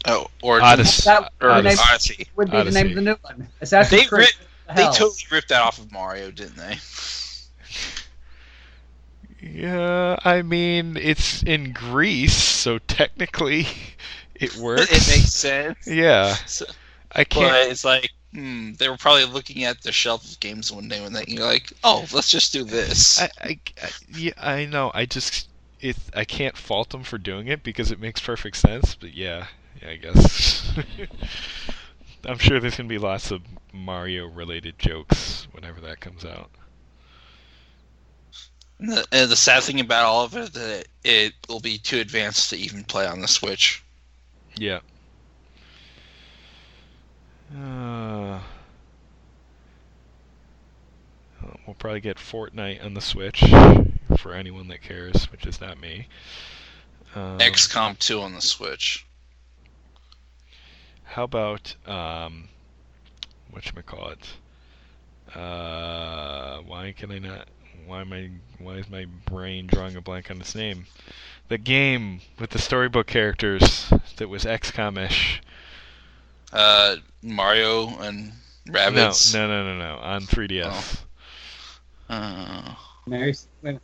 Oh, 0.07 0.27
Origins 0.41 0.71
Odyssey. 0.73 1.01
That 1.05 1.31
or 1.41 1.49
would, 1.55 1.63
name, 1.65 1.77
Odyssey. 1.89 2.27
would 2.35 2.51
be 2.51 2.63
the 2.63 2.71
name 2.71 2.87
of 2.89 2.95
the 2.95 3.01
new 3.01 3.17
one. 3.21 3.47
Assassin's 3.61 4.01
They 4.01 4.07
Creed. 4.07 4.27
ri- 4.27 4.45
the 4.67 4.73
They 4.75 4.83
totally 4.85 5.25
ripped 5.31 5.49
that 5.49 5.61
off 5.61 5.77
of 5.79 5.91
Mario, 5.91 6.31
didn't 6.31 6.55
they? 6.57 6.77
Yeah, 9.41 10.17
I 10.23 10.41
mean 10.43 10.97
it's 10.97 11.41
in 11.43 11.73
Greece, 11.73 12.35
so 12.35 12.77
technically 12.79 13.67
it 14.35 14.55
works. 14.55 14.83
it 14.91 15.07
makes 15.17 15.33
sense. 15.33 15.87
Yeah, 15.87 16.35
So- 16.45 16.65
I 17.13 17.23
can't. 17.25 17.51
But 17.51 17.69
it's 17.71 17.83
like, 17.83 18.09
hmm, 18.33 18.73
they 18.73 18.87
were 18.87 18.95
probably 18.97 19.25
looking 19.25 19.65
at 19.65 19.81
the 19.81 19.91
shelf 19.91 20.31
of 20.31 20.39
games 20.39 20.71
one 20.71 20.87
day 20.87 21.01
when 21.01 21.11
they 21.11 21.25
you're 21.27 21.45
like, 21.45 21.73
oh, 21.83 22.05
let's 22.13 22.29
just 22.31 22.53
do 22.53 22.63
this. 22.63 23.21
I, 23.21 23.29
I, 23.41 23.59
I, 23.83 23.89
yeah, 24.15 24.31
I 24.37 24.65
know. 24.65 24.91
I 24.93 25.05
just 25.05 25.49
it. 25.81 25.97
I 26.15 26.23
can't 26.23 26.55
fault 26.55 26.91
them 26.91 27.03
for 27.03 27.17
doing 27.17 27.47
it 27.47 27.63
because 27.63 27.91
it 27.91 27.99
makes 27.99 28.21
perfect 28.21 28.55
sense. 28.55 28.95
But 28.95 29.13
yeah, 29.13 29.47
yeah, 29.47 29.47
I 29.87 29.95
guess. 29.95 30.71
I'm 32.25 32.37
sure 32.37 32.59
there's 32.59 32.77
gonna 32.77 32.89
be 32.89 32.97
lots 32.97 33.31
of 33.31 33.41
Mario-related 33.73 34.77
jokes 34.77 35.47
whenever 35.51 35.81
that 35.81 35.99
comes 35.99 36.23
out. 36.25 36.51
And 38.79 38.91
the, 38.91 39.07
and 39.11 39.31
the 39.31 39.35
sad 39.35 39.63
thing 39.63 39.79
about 39.79 40.05
all 40.05 40.23
of 40.23 40.35
it 40.35 40.53
that 40.53 40.87
it 41.03 41.33
will 41.47 41.59
be 41.59 41.77
too 41.77 41.99
advanced 41.99 42.49
to 42.49 42.57
even 42.57 42.83
play 42.83 43.05
on 43.05 43.21
the 43.21 43.27
Switch. 43.27 43.83
Yeah. 44.55 44.79
Uh, 47.55 48.39
uh, 51.43 51.53
we'll 51.65 51.75
probably 51.77 51.99
get 51.99 52.17
Fortnite 52.17 52.83
on 52.83 52.93
the 52.93 53.01
Switch 53.01 53.43
for 54.17 54.33
anyone 54.33 54.67
that 54.69 54.81
cares, 54.81 55.31
which 55.31 55.45
is 55.45 55.59
not 55.59 55.79
me. 55.79 56.07
Um, 57.13 57.39
XCOM 57.39 57.99
2 57.99 58.21
on 58.21 58.33
the 58.33 58.41
Switch. 58.41 59.05
How 61.11 61.25
about 61.25 61.75
um, 61.85 62.47
whatchamacallit? 63.53 64.27
Uh, 65.35 66.61
why 66.61 66.93
can 66.97 67.11
I 67.11 67.19
not? 67.19 67.49
Why 67.85 67.99
am 67.99 68.13
I? 68.13 68.29
Why 68.59 68.75
is 68.75 68.89
my 68.89 69.07
brain 69.25 69.67
drawing 69.67 69.97
a 69.97 70.01
blank 70.01 70.31
on 70.31 70.39
its 70.39 70.55
name? 70.55 70.85
The 71.49 71.57
game 71.57 72.21
with 72.39 72.51
the 72.51 72.59
storybook 72.59 73.07
characters 73.07 73.91
that 74.15 74.29
was 74.29 74.45
XCOM-ish. 74.45 75.41
Uh, 76.53 76.95
Mario 77.21 77.89
and 77.99 78.31
Rabbids. 78.69 79.33
No, 79.33 79.47
no, 79.49 79.63
no, 79.63 79.77
no, 79.77 79.79
no. 79.79 80.01
On 80.01 80.21
3DS. 80.21 81.01
Uh, 82.07 82.73
Mary, 83.05 83.35
wait. 83.61 83.79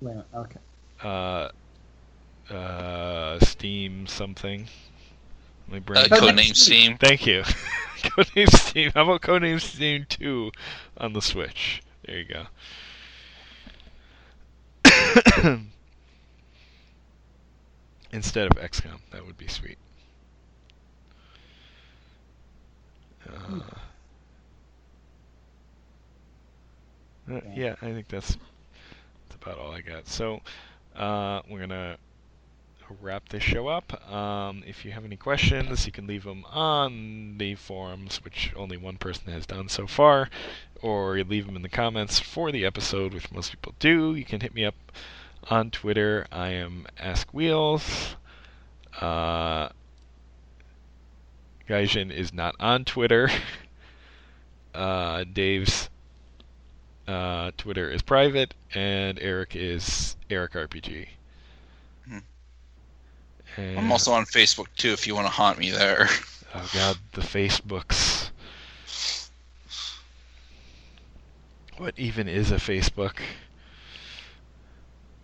Wait, 0.00 0.16
okay. 0.34 0.60
Uh, 1.04 1.50
uh, 2.52 3.38
Steam 3.38 4.08
something. 4.08 4.66
My 5.70 5.78
brain. 5.78 6.04
uh, 6.04 6.16
Codename 6.16 6.56
Steam. 6.56 6.96
Thank 6.98 7.26
you. 7.26 7.42
Codename 8.02 8.50
Steam. 8.50 8.90
How 8.94 9.04
about 9.04 9.22
Codename 9.22 9.60
Steam 9.60 10.04
2 10.08 10.50
on 10.98 11.12
the 11.12 11.22
Switch? 11.22 11.82
There 12.04 12.18
you 12.18 12.24
go. 12.24 12.46
Instead 18.12 18.46
of 18.50 18.58
XCOM, 18.58 18.98
that 19.12 19.24
would 19.24 19.36
be 19.36 19.46
sweet. 19.46 19.78
Uh, 23.28 23.60
uh, 27.32 27.40
yeah, 27.54 27.76
I 27.80 27.92
think 27.92 28.08
that's 28.08 28.36
that's 29.28 29.36
about 29.40 29.58
all 29.58 29.70
I 29.70 29.82
got. 29.82 30.08
So, 30.08 30.40
uh, 30.96 31.42
we're 31.48 31.60
gonna 31.60 31.96
wrap 33.00 33.28
this 33.28 33.42
show 33.42 33.68
up. 33.68 34.10
Um, 34.10 34.62
if 34.66 34.84
you 34.84 34.92
have 34.92 35.04
any 35.04 35.16
questions, 35.16 35.86
you 35.86 35.92
can 35.92 36.06
leave 36.06 36.24
them 36.24 36.44
on 36.46 37.38
the 37.38 37.54
forums, 37.54 38.24
which 38.24 38.52
only 38.56 38.76
one 38.76 38.96
person 38.96 39.32
has 39.32 39.46
done 39.46 39.68
so 39.68 39.86
far, 39.86 40.28
or 40.82 41.18
leave 41.22 41.46
them 41.46 41.56
in 41.56 41.62
the 41.62 41.68
comments 41.68 42.18
for 42.18 42.50
the 42.50 42.64
episode, 42.64 43.14
which 43.14 43.30
most 43.32 43.52
people 43.52 43.74
do. 43.78 44.14
You 44.14 44.24
can 44.24 44.40
hit 44.40 44.54
me 44.54 44.64
up 44.64 44.74
on 45.48 45.70
Twitter. 45.70 46.26
I 46.32 46.48
am 46.48 46.86
Ask 46.98 47.32
Wheels. 47.32 48.16
Uh, 49.00 49.70
Gaijin 51.68 52.10
is 52.10 52.32
not 52.32 52.54
on 52.58 52.84
Twitter. 52.84 53.30
Uh, 54.72 55.24
Dave's 55.24 55.90
uh, 57.08 57.50
Twitter 57.56 57.90
is 57.90 58.02
private, 58.02 58.54
and 58.72 59.18
Eric 59.18 59.56
is 59.56 60.14
Eric 60.30 60.52
RPG. 60.52 61.08
And, 63.56 63.78
I'm 63.78 63.92
also 63.92 64.12
on 64.12 64.24
Facebook 64.24 64.66
too 64.76 64.92
if 64.92 65.06
you 65.06 65.14
want 65.14 65.26
to 65.26 65.32
haunt 65.32 65.58
me 65.58 65.70
there. 65.70 66.08
oh 66.54 66.70
god, 66.72 66.98
the 67.12 67.20
Facebooks. 67.20 68.30
What 71.76 71.98
even 71.98 72.28
is 72.28 72.50
a 72.50 72.56
Facebook? 72.56 73.16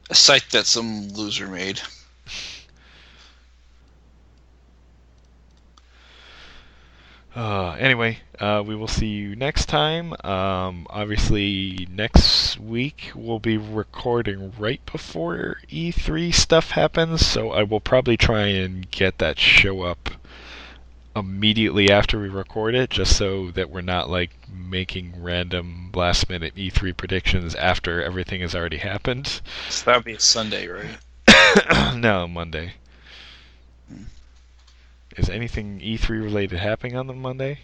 A 0.08 0.14
site 0.14 0.48
that 0.50 0.66
some 0.66 1.08
loser 1.10 1.48
made. 1.48 1.80
Uh, 7.36 7.76
anyway, 7.78 8.18
uh, 8.40 8.64
we 8.66 8.74
will 8.74 8.88
see 8.88 9.08
you 9.08 9.36
next 9.36 9.66
time. 9.66 10.14
Um, 10.24 10.86
obviously, 10.88 11.86
next 11.90 12.58
week 12.58 13.12
we'll 13.14 13.38
be 13.38 13.58
recording 13.58 14.54
right 14.58 14.80
before 14.90 15.58
E3 15.70 16.32
stuff 16.32 16.70
happens, 16.70 17.26
so 17.26 17.50
I 17.50 17.62
will 17.62 17.80
probably 17.80 18.16
try 18.16 18.46
and 18.46 18.90
get 18.90 19.18
that 19.18 19.38
show 19.38 19.82
up 19.82 20.08
immediately 21.14 21.90
after 21.90 22.18
we 22.18 22.30
record 22.30 22.74
it, 22.74 22.88
just 22.88 23.14
so 23.14 23.50
that 23.50 23.68
we're 23.68 23.82
not 23.82 24.08
like 24.08 24.30
making 24.50 25.22
random 25.22 25.90
last 25.94 26.30
minute 26.30 26.54
E3 26.56 26.96
predictions 26.96 27.54
after 27.56 28.02
everything 28.02 28.40
has 28.40 28.54
already 28.54 28.78
happened. 28.78 29.42
So 29.68 29.84
that 29.84 29.96
would 29.96 30.04
be 30.06 30.14
a 30.14 30.20
Sunday, 30.20 30.68
right? 30.68 31.94
no, 31.96 32.26
Monday. 32.26 32.76
Is 35.16 35.30
anything 35.30 35.80
E3 35.80 36.08
related 36.22 36.58
happening 36.58 36.96
on 36.96 37.06
the 37.06 37.14
Monday? 37.14 37.60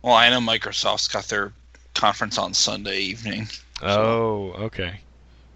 Well, 0.00 0.14
I 0.14 0.30
know 0.30 0.40
Microsoft's 0.40 1.08
got 1.08 1.24
their 1.24 1.52
conference 1.94 2.38
on 2.38 2.54
Sunday 2.54 2.98
evening. 2.98 3.48
Oh, 3.82 4.52
okay. 4.52 5.00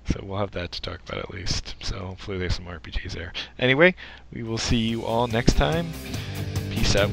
So 0.08 0.20
we'll 0.22 0.38
have 0.38 0.52
that 0.52 0.72
to 0.72 0.80
talk 0.80 1.00
about 1.06 1.18
at 1.18 1.30
least. 1.30 1.74
So 1.80 1.98
hopefully 1.98 2.38
there's 2.38 2.54
some 2.54 2.66
RPGs 2.66 3.12
there. 3.12 3.32
Anyway, 3.58 3.94
we 4.32 4.42
will 4.42 4.58
see 4.58 4.76
you 4.76 5.04
all 5.04 5.26
next 5.26 5.56
time. 5.56 5.88
Peace 6.70 6.94
out. 6.94 7.10